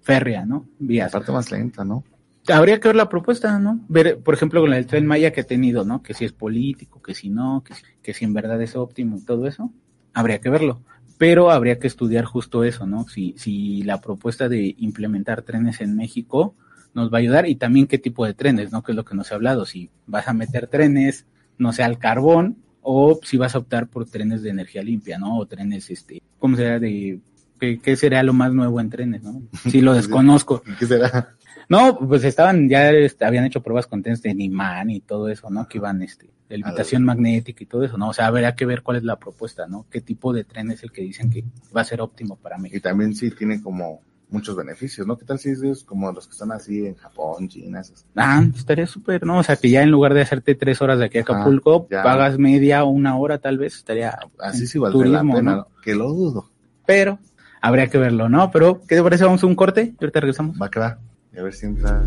férrea, 0.00 0.44
¿no? 0.46 0.66
Vías. 0.78 1.08
Aparte 1.14 1.32
más 1.32 1.50
lenta, 1.50 1.84
¿no? 1.84 2.04
Habría 2.48 2.78
que 2.78 2.88
ver 2.88 2.96
la 2.96 3.08
propuesta, 3.08 3.58
¿no? 3.58 3.80
Ver, 3.88 4.18
por 4.20 4.34
ejemplo, 4.34 4.60
con 4.60 4.72
el 4.72 4.86
tren 4.86 5.04
Maya 5.04 5.32
que 5.32 5.40
ha 5.40 5.44
tenido, 5.44 5.84
¿no? 5.84 6.02
Que 6.02 6.14
si 6.14 6.24
es 6.24 6.32
político, 6.32 7.02
que 7.02 7.12
si 7.14 7.28
no, 7.28 7.62
que 7.64 7.74
que 8.02 8.14
si 8.14 8.24
en 8.24 8.32
verdad 8.34 8.60
es 8.62 8.76
óptimo 8.76 9.16
y 9.18 9.24
todo 9.24 9.46
eso. 9.48 9.72
Habría 10.14 10.40
que 10.40 10.48
verlo. 10.48 10.80
Pero 11.18 11.50
habría 11.50 11.78
que 11.78 11.86
estudiar 11.86 12.24
justo 12.24 12.64
eso, 12.64 12.86
¿no? 12.86 13.08
Si, 13.08 13.34
si 13.38 13.82
la 13.82 14.00
propuesta 14.00 14.48
de 14.48 14.74
implementar 14.78 15.42
trenes 15.42 15.80
en 15.80 15.96
México 15.96 16.54
nos 16.94 17.12
va 17.12 17.18
a 17.18 17.20
ayudar 17.20 17.48
y 17.48 17.56
también 17.56 17.86
qué 17.86 17.98
tipo 17.98 18.24
de 18.24 18.34
trenes, 18.34 18.72
¿no? 18.72 18.82
Que 18.82 18.92
es 18.92 18.96
lo 18.96 19.04
que 19.04 19.14
nos 19.14 19.30
ha 19.30 19.34
hablado. 19.34 19.66
Si 19.66 19.90
vas 20.06 20.28
a 20.28 20.32
meter 20.32 20.66
trenes, 20.66 21.26
no 21.58 21.72
sé, 21.72 21.82
al 21.82 21.98
carbón 21.98 22.56
o 22.80 23.18
si 23.22 23.36
vas 23.36 23.54
a 23.54 23.58
optar 23.58 23.88
por 23.88 24.06
trenes 24.06 24.42
de 24.42 24.50
energía 24.50 24.82
limpia, 24.82 25.18
¿no? 25.18 25.38
O 25.38 25.46
trenes, 25.46 25.90
este, 25.90 26.22
¿cómo 26.38 26.56
será? 26.56 26.78
De, 26.78 27.20
¿qué, 27.60 27.78
qué 27.80 27.96
sería 27.96 28.22
lo 28.22 28.32
más 28.32 28.52
nuevo 28.52 28.80
en 28.80 28.90
trenes, 28.90 29.22
no? 29.22 29.42
Sí, 29.70 29.80
lo 29.80 29.92
desconozco. 29.92 30.62
¿Qué 30.78 30.86
será? 30.86 31.35
No, 31.68 31.98
pues 31.98 32.24
estaban, 32.24 32.68
ya 32.68 32.90
este, 32.90 33.24
habían 33.24 33.44
hecho 33.44 33.62
pruebas 33.62 33.86
con 33.86 34.02
trenes 34.02 34.22
de 34.22 34.34
Nimán 34.34 34.90
y 34.90 35.00
todo 35.00 35.28
eso, 35.28 35.50
¿no? 35.50 35.66
Que 35.68 35.78
iban, 35.78 36.02
este, 36.02 36.30
de 36.48 36.58
levitación 36.58 37.02
magnética 37.02 37.62
y 37.62 37.66
todo 37.66 37.84
eso, 37.84 37.98
¿no? 37.98 38.10
O 38.10 38.12
sea, 38.12 38.26
habría 38.26 38.54
que 38.54 38.66
ver 38.66 38.82
cuál 38.82 38.98
es 38.98 39.04
la 39.04 39.18
propuesta, 39.18 39.66
¿no? 39.66 39.86
¿Qué 39.90 40.00
tipo 40.00 40.32
de 40.32 40.44
tren 40.44 40.70
es 40.70 40.82
el 40.82 40.92
que 40.92 41.02
dicen 41.02 41.30
que 41.30 41.44
va 41.76 41.80
a 41.80 41.84
ser 41.84 42.00
óptimo 42.00 42.36
para 42.36 42.56
Y 42.58 42.62
México? 42.62 42.88
también 42.88 43.14
sí 43.14 43.30
tiene 43.30 43.60
como 43.60 44.00
muchos 44.28 44.56
beneficios, 44.56 45.06
¿no? 45.06 45.16
¿Qué 45.16 45.24
tal 45.24 45.38
si 45.38 45.50
es 45.50 45.84
como 45.84 46.10
los 46.12 46.26
que 46.26 46.32
están 46.32 46.52
así 46.52 46.86
en 46.86 46.94
Japón, 46.94 47.48
China, 47.48 47.80
esos? 47.80 48.04
Ah, 48.14 48.44
estaría 48.54 48.86
súper, 48.86 49.24
¿no? 49.24 49.38
O 49.38 49.42
sea, 49.42 49.56
que 49.56 49.70
ya 49.70 49.82
en 49.82 49.90
lugar 49.90 50.14
de 50.14 50.22
hacerte 50.22 50.54
tres 50.54 50.80
horas 50.82 50.98
de 50.98 51.06
aquí 51.06 51.18
a 51.18 51.22
Acapulco, 51.22 51.88
pagas 51.88 52.38
media 52.38 52.84
o 52.84 52.88
una 52.88 53.16
hora 53.16 53.38
tal 53.38 53.58
vez, 53.58 53.76
estaría 53.76 54.18
Así 54.38 54.66
sí 54.66 54.78
valdría 54.78 55.12
la 55.12 55.20
turismo. 55.20 55.42
¿no? 55.42 55.68
Que 55.82 55.94
lo 55.94 56.08
dudo. 56.08 56.50
Pero 56.86 57.18
habría 57.60 57.88
que 57.88 57.98
verlo, 57.98 58.28
¿no? 58.28 58.50
Pero, 58.50 58.82
¿qué 58.86 58.96
te 58.96 59.02
parece? 59.02 59.24
Vamos 59.24 59.42
a 59.42 59.46
un 59.46 59.56
corte 59.56 59.94
y 59.98 60.04
ahorita 60.04 60.20
regresamos. 60.20 60.56
Va 60.60 60.70
que 60.70 60.80
va. 60.80 60.98
A 61.38 61.42
ver 61.42 61.52
si 61.52 61.66
entra. 61.66 62.02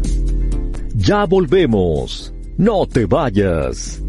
Ya 0.95 1.25
volvemos. 1.25 2.33
No 2.57 2.87
te 2.87 3.05
vayas. 3.05 4.01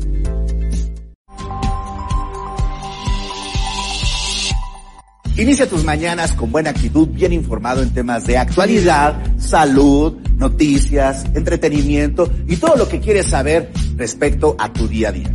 Inicia 5.37 5.69
tus 5.69 5.85
mañanas 5.85 6.33
con 6.33 6.51
buena 6.51 6.71
actitud, 6.71 7.09
bien 7.09 7.33
informado 7.33 7.83
en 7.83 7.93
temas 7.95 8.27
de 8.27 8.37
actualidad, 8.37 9.23
salud, 9.39 10.19
noticias, 10.37 11.25
entretenimiento 11.35 12.31
y 12.47 12.57
todo 12.57 12.77
lo 12.77 12.89
que 12.89 13.01
quieres 13.01 13.27
saber 13.27 13.71
respecto 13.97 14.57
a 14.59 14.73
tu 14.73 14.89
día 14.89 15.09
a 15.11 15.13
día. 15.13 15.35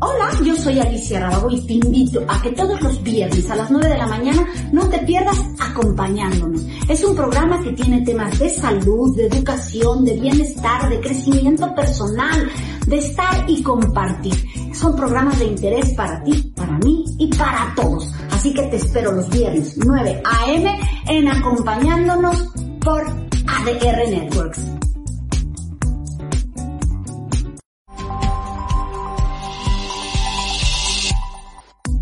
Hola, 0.00 0.28
yo 0.44 0.56
soy 0.56 0.80
Alicia 0.80 1.20
Rabago 1.20 1.50
y 1.50 1.60
te 1.60 1.74
invito 1.74 2.20
a 2.26 2.42
que 2.42 2.50
todos 2.50 2.80
los 2.82 3.02
viernes 3.02 3.48
a 3.48 3.56
las 3.56 3.70
9 3.70 3.88
de 3.88 3.96
la 3.96 4.06
mañana 4.06 4.46
no 4.72 4.88
te 4.88 4.98
pierdas 4.98 5.38
acompañándonos. 5.60 6.66
Es 6.88 7.04
un 7.04 7.14
programa 7.14 7.62
que 7.62 7.72
tiene 7.72 8.02
temas 8.02 8.38
de 8.38 8.50
salud, 8.50 9.16
de 9.16 9.26
educación, 9.26 10.04
de 10.04 10.18
bienestar, 10.18 10.88
de 10.90 11.00
crecimiento 11.00 11.72
personal, 11.74 12.50
de 12.86 12.98
estar 12.98 13.48
y 13.48 13.62
compartir. 13.62 14.34
Son 14.74 14.96
programas 14.96 15.38
de 15.38 15.46
interés 15.46 15.94
para 15.94 16.22
ti, 16.24 16.52
para 16.56 16.76
mí 16.78 17.04
y 17.18 17.28
para 17.28 17.72
todos. 17.76 18.10
Así 18.32 18.52
que 18.52 18.62
te 18.62 18.76
espero 18.76 19.12
los 19.12 19.30
viernes 19.30 19.76
9 19.76 20.22
a.m. 20.24 20.80
en 21.08 21.28
acompañándonos 21.28 22.48
por 22.80 23.02
ADR 23.06 24.10
Networks. 24.10 24.83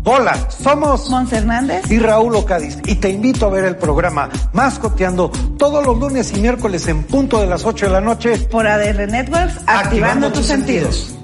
Hola, 0.05 0.49
somos 0.49 1.09
Mons 1.09 1.31
Hernández. 1.31 1.89
y 1.89 1.97
Raúl 1.97 2.35
Ocadiz 2.35 2.77
y 2.85 2.95
te 2.95 3.09
invito 3.09 3.45
a 3.45 3.49
ver 3.49 3.63
el 3.63 3.77
programa 3.77 4.29
Mascoteando 4.51 5.31
todos 5.57 5.85
los 5.85 5.97
lunes 5.97 6.33
y 6.35 6.41
miércoles 6.41 6.89
en 6.89 7.03
punto 7.03 7.39
de 7.39 7.47
las 7.47 7.65
8 7.65 7.85
de 7.85 7.91
la 7.93 8.01
noche. 8.01 8.37
Por 8.51 8.67
ADR 8.67 9.07
Networks, 9.09 9.61
activando, 9.65 10.29
tus 10.29 10.45
sentidos. 10.45 11.15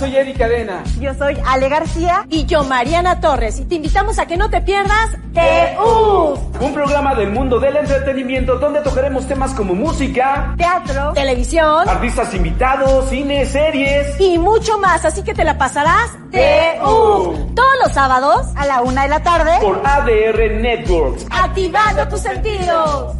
Soy 0.00 0.16
Eddie 0.16 0.32
Cadena. 0.32 0.82
Yo 0.98 1.12
soy 1.12 1.36
Ale 1.44 1.68
García. 1.68 2.24
Y 2.30 2.46
yo, 2.46 2.64
Mariana 2.64 3.20
Torres. 3.20 3.60
Y 3.60 3.66
te 3.66 3.74
invitamos 3.74 4.18
a 4.18 4.26
que 4.26 4.38
no 4.38 4.48
te 4.48 4.62
pierdas 4.62 5.10
TU. 5.34 6.38
Un 6.58 6.72
programa 6.72 7.14
del 7.14 7.30
mundo 7.30 7.60
del 7.60 7.76
entretenimiento 7.76 8.58
donde 8.58 8.80
tocaremos 8.80 9.28
temas 9.28 9.52
como 9.52 9.74
música, 9.74 10.54
teatro, 10.56 11.12
televisión, 11.12 11.86
artistas 11.86 12.32
invitados, 12.32 13.10
cine, 13.10 13.44
series 13.44 14.18
y 14.18 14.38
mucho 14.38 14.78
más. 14.78 15.04
Así 15.04 15.22
que 15.22 15.34
te 15.34 15.44
la 15.44 15.58
pasarás 15.58 16.12
TU. 16.30 17.52
Todos 17.54 17.74
los 17.84 17.92
sábados 17.92 18.46
a 18.56 18.64
la 18.66 18.80
una 18.80 19.02
de 19.02 19.08
la 19.10 19.22
tarde 19.22 19.52
por 19.60 19.82
ADR 19.84 20.60
Networks. 20.62 21.26
Activando 21.30 22.08
tus 22.08 22.20
sentidos. 22.20 23.16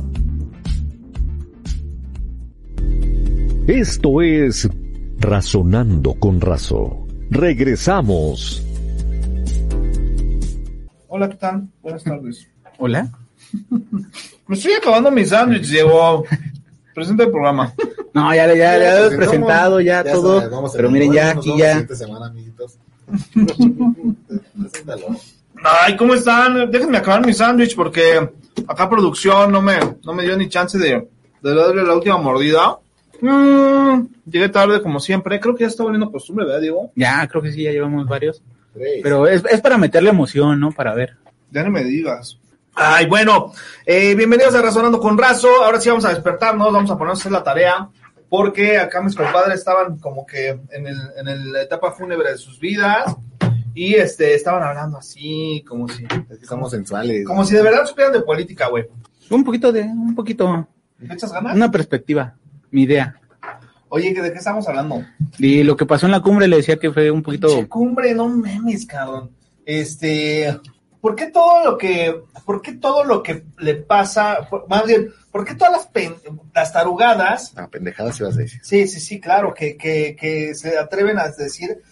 Esto 3.68 4.22
es 4.22 4.66
Razonando 5.20 6.14
con 6.14 6.40
Razo. 6.40 7.06
Regresamos. 7.30 8.62
Hola, 11.08 11.28
¿qué 11.28 11.36
tal? 11.36 11.68
Buenas 11.82 12.04
tardes. 12.04 12.48
Hola. 12.78 13.10
Me 14.46 14.56
estoy 14.56 14.72
acabando 14.72 15.10
mi 15.10 15.24
sándwich, 15.26 15.68
Diego. 15.68 16.24
Presenta 16.94 17.24
el 17.24 17.30
programa. 17.30 17.72
No, 18.14 18.34
ya, 18.34 18.46
ya, 18.48 18.78
ya, 18.78 19.00
lo 19.00 19.06
he 19.12 19.16
presentado, 19.16 19.80
ya, 19.80 20.02
Ya 20.02 20.12
todo. 20.12 20.40
sabes, 20.40 20.72
pero 20.74 20.90
miren, 20.90 21.12
ya 21.12 21.30
aquí 21.32 21.56
ya. 21.56 21.86
semana, 21.94 22.26
amiguitos. 22.26 22.78
Ay, 25.62 25.96
¿cómo 25.96 26.14
están? 26.14 26.70
Déjenme 26.70 26.98
acabar 26.98 27.24
mi 27.26 27.33
sándwich 27.35 27.76
porque 27.76 28.30
acá 28.66 28.88
producción 28.88 29.52
no 29.52 29.61
me, 29.61 29.78
no 30.02 30.14
me 30.14 30.22
dio 30.24 30.37
ni 30.37 30.48
chance 30.48 30.78
de, 30.78 31.06
de 31.42 31.54
darle 31.54 31.85
la 31.85 31.94
última 31.94 32.16
mordida. 32.16 32.78
Mm, 33.22 34.06
llegué 34.30 34.48
tarde 34.48 34.83
como 34.83 35.00
siempre. 35.00 35.38
Creo 35.40 35.54
que 35.54 35.64
ya 35.64 35.68
está 35.68 35.83
volviendo 35.83 36.11
costumbre, 36.11 36.46
¿verdad, 36.46 36.61
Diego? 36.61 36.90
Ya, 36.94 37.26
creo 37.28 37.42
que 37.42 37.52
sí, 37.52 37.62
ya 37.62 37.70
llevamos 37.72 38.06
varios. 38.06 38.42
Tres. 38.72 39.00
Pero 39.02 39.26
es, 39.26 39.42
es 39.50 39.61
para 39.61 39.78
meterle 39.78 40.11
emoción, 40.11 40.59
¿no? 40.61 40.70
Para 40.72 40.94
ver. 40.94 41.16
Ya 41.50 41.62
no 41.64 41.70
me 41.70 41.85
digas. 41.85 42.38
Ay, 42.74 43.06
bueno, 43.06 43.52
eh, 43.85 44.14
bienvenidos 44.14 44.54
a 44.54 44.62
Razonando 44.62 45.00
con 45.00 45.18
Razo. 45.18 45.48
Ahora 45.64 45.80
sí 45.80 45.88
vamos 45.88 46.04
a 46.04 46.11
despertarnos, 46.11 46.72
vamos 46.72 46.90
a 46.90 46.94
ponernos 46.96 47.18
a 47.18 47.22
hacer 47.22 47.33
la 47.33 47.42
tarea, 47.42 47.88
porque 48.28 48.78
acá 48.78 49.02
mis 49.02 49.16
compadres 49.16 49.59
estaban 49.59 49.98
como 49.98 50.24
que 50.24 50.48
en, 50.70 50.87
el, 50.87 50.96
en 51.18 51.28
el- 51.28 51.52
la 51.52 51.62
etapa 51.62 51.90
fúnebre 51.90 52.30
de 52.30 52.38
sus 52.38 52.61
vidas 52.61 53.14
y 53.74 53.94
este 53.94 54.35
estaban 54.35 54.62
hablando 54.62 54.98
así, 54.98 55.64
como 55.68 55.88
si, 55.88 56.04
Es 56.30 56.38
que 56.38 56.46
somos 56.46 56.70
sensuales. 56.70 57.26
como 57.26 57.44
si 57.44 57.56
de 57.56 57.62
verdad 57.62 57.85
supieran 57.87 58.12
de 58.12 58.22
política, 58.22 58.68
güey. 58.68 58.85
Un 59.30 59.42
poquito 59.44 59.72
de, 59.72 59.83
un 59.83 60.14
poquito, 60.14 60.66
¿Le 61.00 61.12
echas 61.14 61.33
ganas? 61.33 61.54
una 61.56 61.70
perspectiva, 61.72 62.35
mi 62.70 62.83
idea. 62.83 63.16
Oye, 63.88 64.14
¿de 64.14 64.33
qué 64.33 64.38
estamos 64.38 64.68
hablando? 64.68 65.04
Y 65.38 65.62
lo 65.64 65.76
que 65.76 65.85
pasó 65.87 66.06
en 66.06 66.12
la 66.12 66.20
cumbre 66.20 66.46
le 66.46 66.56
decía 66.59 66.76
que 66.76 66.92
fue 66.92 67.11
un 67.11 67.22
poquito. 67.22 67.48
Che, 67.48 67.66
cumbre, 67.68 68.14
no 68.14 68.28
memes, 68.28 68.87
cabrón. 68.87 69.30
Este, 69.66 70.59
¿por 71.00 71.16
qué 71.16 71.26
todo 71.28 71.64
lo 71.64 71.78
que, 71.78 72.14
por 72.44 72.62
qué 72.62 72.72
todo 72.74 73.04
lo 73.04 73.22
que 73.22 73.44
le 73.59 73.74
pasa, 73.74 74.46
por- 74.48 74.68
más 74.68 74.87
bien, 74.87 75.12
por 75.33 75.44
qué 75.44 75.54
todas 75.54 75.72
las, 75.72 75.87
pen- 75.87 76.14
las 76.54 76.72
tarugadas 76.72 77.52
Ah, 77.56 77.68
pendejadas 77.68 78.18
ibas 78.20 78.37
a 78.37 78.40
decir. 78.40 78.61
Sí, 78.62 78.87
sí, 78.87 79.00
sí, 79.00 79.20
claro, 79.20 79.54
que, 79.54 79.76
que, 79.76 80.16
que 80.18 80.54
se 80.54 80.76
atreven 80.78 81.18
a 81.18 81.28
decir, 81.28 81.83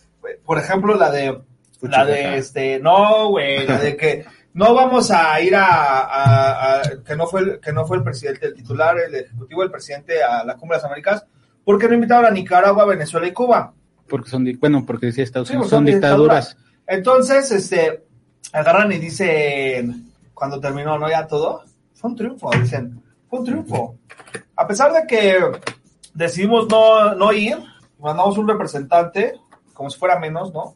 por 0.45 0.59
ejemplo, 0.59 0.95
la 0.97 1.11
de, 1.11 1.39
la 1.83 2.05
de, 2.05 2.37
este, 2.39 2.79
no, 2.81 3.29
güey, 3.31 3.67
la 3.67 3.79
de 3.79 3.97
que 3.97 4.25
no 4.59 4.75
vamos 4.75 5.11
a 5.13 5.41
ir 5.41 5.55
a, 5.55 5.65
a- 6.01 6.81
a- 6.81 6.83
que 7.07 7.15
no 7.17 7.27
fue, 7.29 7.41
el- 7.43 7.61
que 7.61 7.73
no 7.73 7.87
fue 7.87 7.99
el 7.99 8.03
presidente, 8.03 8.47
el 8.47 8.55
titular, 8.55 8.99
el 8.99 9.15
ejecutivo, 9.15 9.63
el 9.63 9.71
presidente 9.71 10.23
a 10.23 10.45
la 10.45 10.57
Cumbre 10.57 10.77
de 10.77 10.83
las 10.83 10.87
Américas, 10.91 11.25
porque 11.65 11.87
no 11.87 11.95
invitaron 11.95 12.27
a 12.27 12.31
Nicaragua, 12.31 12.85
Venezuela 12.85 13.27
y 13.29 13.33
Cuba. 13.33 13.73
Porque 14.09 14.29
son, 14.31 14.45
bueno, 14.59 14.85
porque 14.85 15.07
decía 15.07 15.23
Estados 15.23 15.49
Sí, 15.49 15.55
Unidos, 15.55 15.71
son 15.71 15.85
dictaduras. 15.85 16.57
Entonces, 16.87 17.51
este, 17.53 18.05
agarran 18.53 18.91
y 18.91 18.99
dicen, 18.99 20.11
cuando 20.35 20.59
terminó, 20.59 20.99
¿no? 20.99 21.09
Ya 21.09 21.27
todo, 21.27 21.63
fue 21.95 22.11
un 22.11 22.17
triunfo, 22.17 22.51
dicen, 22.61 23.01
fue 23.29 23.39
un 23.41 23.45
triunfo. 23.45 23.97
A 24.57 24.67
pesar 24.67 24.93
de 24.93 25.07
que 25.07 25.39
decidimos 26.15 26.67
no, 26.69 27.15
no 27.15 27.33
ir, 27.33 27.59
mandamos 28.01 28.37
un 28.39 28.49
representante, 28.49 29.35
como 29.73 29.89
si 29.91 29.99
fuera 29.99 30.19
menos, 30.19 30.53
¿no? 30.53 30.75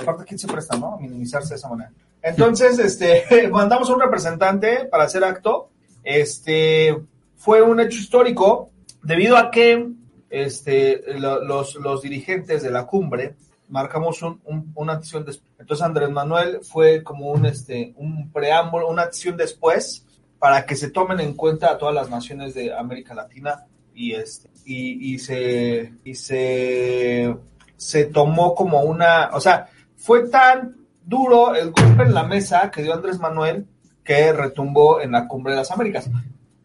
Aparte, 0.00 0.24
¿quién 0.24 0.38
se 0.38 0.46
presta, 0.46 0.76
no? 0.78 0.94
A 0.94 0.98
minimizarse 1.00 1.50
de 1.50 1.54
esa 1.56 1.68
manera. 1.68 1.90
Entonces, 2.24 2.78
este, 2.78 3.48
mandamos 3.52 3.90
un 3.90 4.00
representante 4.00 4.86
para 4.86 5.04
hacer 5.04 5.22
acto. 5.22 5.68
Este, 6.02 6.96
fue 7.36 7.62
un 7.62 7.80
hecho 7.80 7.98
histórico 7.98 8.70
debido 9.02 9.36
a 9.36 9.50
que 9.50 9.88
este, 10.30 11.02
lo- 11.18 11.44
los, 11.44 11.74
los 11.76 12.02
dirigentes 12.02 12.62
de 12.62 12.70
la 12.70 12.86
cumbre 12.86 13.36
marcamos 13.68 14.22
un, 14.22 14.40
un- 14.44 14.72
una 14.74 14.94
acción 14.94 15.24
después. 15.24 15.50
Entonces 15.58 15.84
Andrés 15.84 16.10
Manuel 16.10 16.60
fue 16.62 17.02
como 17.02 17.30
un, 17.30 17.46
este, 17.46 17.92
un 17.96 18.30
preámbulo, 18.32 18.88
una 18.88 19.02
acción 19.02 19.36
después 19.36 20.04
para 20.38 20.66
que 20.66 20.76
se 20.76 20.90
tomen 20.90 21.20
en 21.20 21.34
cuenta 21.34 21.70
a 21.70 21.78
todas 21.78 21.94
las 21.94 22.10
naciones 22.10 22.54
de 22.54 22.72
América 22.74 23.14
Latina 23.14 23.64
y, 23.94 24.12
este, 24.12 24.48
y, 24.66 25.14
y 25.14 25.18
se, 25.18 25.92
y 26.04 26.14
se, 26.14 27.34
se 27.76 28.04
tomó 28.06 28.54
como 28.54 28.82
una, 28.82 29.30
o 29.32 29.40
sea, 29.40 29.68
fue 29.96 30.28
tan 30.28 30.76
duro 31.04 31.54
el 31.54 31.70
golpe 31.70 32.02
en 32.04 32.14
la 32.14 32.24
mesa 32.24 32.70
que 32.70 32.82
dio 32.82 32.94
Andrés 32.94 33.18
Manuel 33.18 33.66
que 34.02 34.32
retumbó 34.32 35.00
en 35.00 35.12
la 35.12 35.26
cumbre 35.26 35.52
de 35.52 35.58
las 35.58 35.70
Américas. 35.70 36.10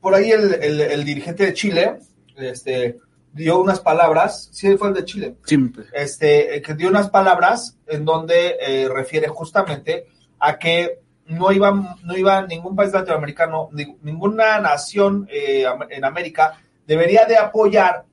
Por 0.02 0.13
ahí 0.15 0.32
el, 0.32 0.54
el- 0.56 0.82
el 0.82 1.04
dirigente 1.06 1.45
de 1.45 1.54
Chile, 1.54 1.99
este, 2.38 2.99
dio 3.34 3.60
unas 3.60 3.80
palabras, 3.80 4.49
sí 4.52 4.75
fue 4.78 4.89
el 4.89 4.93
de 4.93 5.06
Chile, 5.06 5.36
pues, 5.73 5.88
este, 5.93 6.62
que 6.62 6.73
dio 6.73 6.89
unas 6.89 7.10
palabras 7.10 7.78
en 7.88 8.06
donde 8.06 8.56
eh, 8.62 8.88
refiere 8.89 9.28
justamente 9.28 10.06
a 10.39 10.58
que 10.58 10.99
no 11.28 11.52
iba, 11.52 11.71
no 12.04 12.17
iba 12.17 12.41
ningún 12.47 12.75
país 12.75 12.91
latinoamericano, 12.91 13.69
ni- 13.71 13.95
ninguna 14.02 14.60
nación 14.60 15.28
eh, 15.32 15.65
en 15.91 16.04
América 16.06 16.60
debería 16.88 17.25
de 17.25 17.38
apoyar 17.38 18.04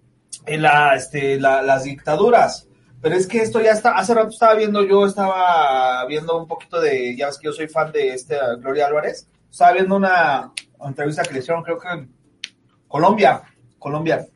en 0.44 0.62
la, 0.62 0.94
este, 0.94 1.40
la- 1.40 1.62
las 1.62 1.84
dictaduras. 1.84 2.68
Pero 3.00 3.14
es 3.14 3.26
que 3.26 3.40
esto 3.40 3.60
ya 3.60 3.72
está, 3.72 3.92
hace 3.92 4.14
rato 4.14 4.30
estaba 4.30 4.54
viendo, 4.54 4.84
yo 4.84 5.06
estaba 5.06 6.04
viendo 6.06 6.36
un 6.38 6.46
poquito 6.46 6.80
de, 6.80 7.14
ya 7.16 7.26
ves 7.26 7.38
que 7.38 7.46
yo 7.46 7.52
soy 7.52 7.68
fan 7.68 7.92
de 7.92 8.14
este 8.14 8.36
Gloria 8.58 8.86
Álvarez, 8.86 9.28
estaba 9.50 9.72
viendo 9.72 9.96
una 9.96 10.52
entrevista 10.84 11.22
que 11.22 11.34
le 11.34 11.40
hicieron, 11.40 11.62
creo 11.62 11.78
que 11.78 11.88
en 11.88 12.10
Colombia, 12.88 13.42
Colombia. 13.78 14.26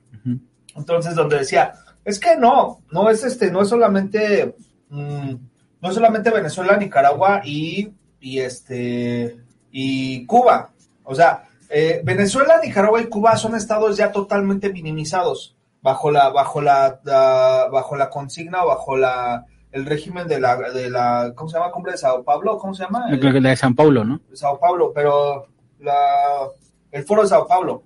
Entonces, 0.77 1.15
donde 1.15 1.39
decía, 1.39 1.73
Es 2.05 2.19
que 2.19 2.37
no, 2.37 2.81
no 2.91 3.11
es 3.11 3.25
este, 3.25 3.51
no 3.51 3.63
es 3.63 3.69
solamente, 3.69 4.55
mm, 4.89 5.35
no 5.81 5.89
es 5.89 5.95
solamente 5.95 6.31
Venezuela, 6.31 6.77
Nicaragua 6.77 7.43
y, 7.45 7.93
y 8.21 8.39
este, 8.39 9.37
y 9.71 10.25
Cuba. 10.27 10.71
O 11.05 11.15
sea, 11.15 11.49
eh, 11.69 12.01
Venezuela, 12.05 12.61
Nicaragua 12.63 13.01
y 13.01 13.07
Cuba 13.07 13.37
son 13.37 13.55
estados 13.55 13.97
ya 13.97 14.13
totalmente 14.13 14.73
minimizados 14.73 15.57
bajo 15.83 16.11
la, 16.11 16.29
bajo 16.31 16.61
la, 16.61 17.01
la- 17.05 17.69
bajo 17.71 17.97
la 17.97 18.11
consigna 18.11 18.65
o 18.65 18.69
bajo 18.69 18.97
la, 18.97 19.47
el 19.73 19.87
régimen 19.87 20.27
de 20.29 20.41
la, 20.41 20.57
de 20.57 20.91
la, 20.91 21.33
¿cómo 21.35 21.49
se 21.49 21.59
llama? 21.59 21.71
Cumbre 21.73 21.93
de 21.93 21.99
Sao 21.99 22.23
Paulo, 22.25 22.59
¿cómo 22.59 22.75
se 22.75 22.83
llama? 22.85 23.07
La 23.11 23.17
la 23.41 23.51
de 23.51 23.57
San 23.57 23.75
Paulo, 23.75 24.05
¿no? 24.05 24.21
Sao 24.33 24.59
Paulo, 24.59 24.93
pero 24.95 25.47
la, 25.79 26.49
el 26.91 27.05
foro 27.05 27.23
de 27.23 27.29
Sao 27.29 27.47
Paulo. 27.47 27.83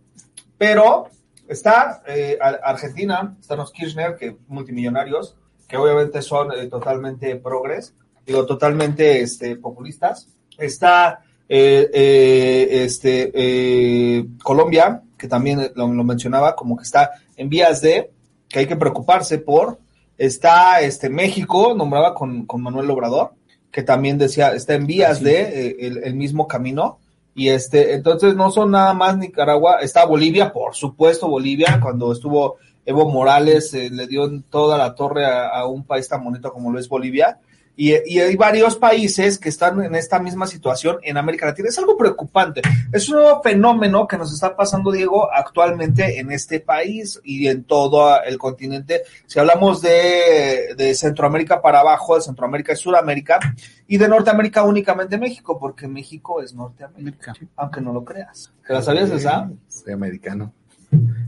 Pero 0.57 1.09
está 1.49 2.03
eh, 2.07 2.39
Ar- 2.41 2.61
Argentina, 2.65 3.37
están 3.41 3.59
los 3.59 3.71
Kirchner, 3.73 4.17
que 4.17 4.37
multimillonarios, 4.49 5.37
que 5.69 5.77
obviamente 5.77 6.23
son 6.23 6.53
eh, 6.53 6.67
totalmente 6.69 7.37
progres, 7.37 7.95
digo, 8.27 8.47
totalmente 8.47 9.21
este, 9.21 9.57
populistas. 9.57 10.29
Está 10.57 11.21
eh, 11.49 11.91
eh, 11.93 12.85
este, 12.85 13.31
eh, 13.35 14.27
Colombia, 14.43 15.03
que 15.19 15.29
también 15.29 15.71
lo, 15.75 15.89
lo 15.89 16.05
mencionaba, 16.05 16.55
como 16.57 16.77
que 16.77 16.85
está 16.85 17.11
en 17.37 17.49
vías 17.49 17.81
de, 17.81 18.11
que 18.49 18.61
hay 18.61 18.67
que 18.67 18.77
preocuparse 18.77 19.39
por. 19.39 19.79
Está 20.17 20.81
este, 20.81 21.09
México, 21.09 21.75
nombraba 21.75 22.15
con, 22.15 22.47
con 22.47 22.63
Manuel 22.63 22.91
Obrador, 22.91 23.33
que 23.71 23.83
también 23.83 24.19
decía, 24.19 24.53
está 24.53 24.75
en 24.75 24.87
vías 24.87 25.21
de 25.23 25.41
eh, 25.43 25.77
el, 25.81 26.05
el 26.05 26.15
mismo 26.15 26.47
camino. 26.47 26.99
Y 27.35 27.49
este, 27.49 27.95
entonces 27.95 28.37
no 28.37 28.53
son 28.53 28.71
nada 28.71 28.95
más 28.95 29.19
Nicaragua, 29.19 29.79
está 29.81 30.05
Bolivia, 30.05 30.53
por 30.53 30.77
supuesto, 30.77 31.29
Bolivia, 31.29 31.81
cuando 31.83 32.13
estuvo 32.13 32.59
Evo 32.87 33.11
Morales, 33.11 33.75
eh, 33.75 33.91
le 33.91 34.07
dio 34.07 34.27
en 34.27 34.43
toda 34.45 34.79
la 34.79 34.95
torre 34.95 35.27
a, 35.27 35.49
a 35.49 35.67
un 35.67 35.85
país 35.85 36.09
tan 36.09 36.23
bonito 36.23 36.53
como 36.53 36.71
lo 36.71 36.79
es 36.79 36.89
Bolivia. 36.89 37.39
Y, 37.77 37.93
y 38.07 38.21
hay 38.21 38.37
varios 38.37 38.77
países 38.77 39.39
que 39.39 39.49
están 39.49 39.83
en 39.83 39.95
esta 39.95 40.19
misma 40.21 40.47
situación 40.47 40.99
en 41.03 41.17
América 41.17 41.47
Latina. 41.47 41.69
Es 41.69 41.79
algo 41.79 41.97
preocupante. 41.97 42.63
Es 42.93 43.09
un 43.09 43.17
nuevo 43.17 43.43
fenómeno 43.43 44.07
que 44.07 44.17
nos 44.17 44.33
está 44.33 44.55
pasando, 44.55 44.93
Diego, 44.93 45.29
actualmente 45.33 46.21
en 46.21 46.31
este 46.31 46.61
país 46.61 47.21
y 47.25 47.49
en 47.49 47.65
todo 47.65 48.23
el 48.23 48.39
continente. 48.39 49.03
Si 49.27 49.39
hablamos 49.39 49.83
de, 49.83 50.75
de 50.77 50.95
Centroamérica 50.95 51.61
para 51.61 51.81
abajo, 51.81 52.15
de 52.15 52.23
Centroamérica 52.23 52.73
y 52.73 52.77
Sudamérica, 52.77 53.41
y 53.87 53.99
de 53.99 54.09
Norteamérica 54.09 54.63
únicamente 54.63 55.19
México, 55.19 55.59
porque 55.59 55.89
México 55.89 56.41
es 56.41 56.55
Norteamérica, 56.55 57.35
aunque 57.57 57.81
no 57.81 57.93
lo 57.93 58.05
creas. 58.05 58.53
¿Te 58.67 58.73
la 58.73 58.83
sabías 58.83 59.11
esa? 59.11 59.51
Soy 59.69 59.93
americano. 59.93 60.53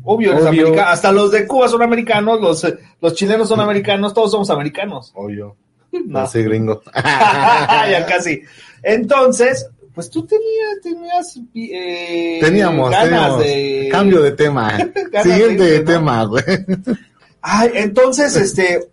Obvio, 0.05 0.31
eres 0.33 0.47
Obvio. 0.47 0.67
americano. 0.69 0.89
Hasta 0.91 1.11
los 1.13 1.33
de 1.33 1.47
Cuba 1.47 1.69
son 1.69 1.83
americanos, 1.83 2.41
los, 2.41 2.63
eh, 2.65 2.79
los 3.01 3.15
chilenos 3.15 3.49
son 3.49 3.61
americanos, 3.61 4.15
todos 4.15 4.31
somos 4.31 4.49
americanos. 4.51 5.13
Obvio. 5.15 5.57
No. 6.07 6.21
No 6.21 6.27
soy 6.27 6.43
gringo. 6.45 6.83
ya 6.95 8.07
casi. 8.07 8.43
Entonces, 8.83 9.67
pues 9.95 10.11
tú 10.11 10.27
tenías, 10.27 10.81
tenías 10.83 11.39
eh, 11.55 12.39
Teníamos, 12.41 12.91
ganas 12.91 13.09
teníamos. 13.09 13.39
de 13.41 13.89
Cambio 13.91 14.23
de 14.23 14.33
tema. 14.33 14.77
Siguiente 15.23 15.65
de 15.65 15.81
tema, 15.81 16.25
güey. 16.25 16.45
Ay, 17.41 17.71
entonces, 17.75 18.37
este, 18.37 18.89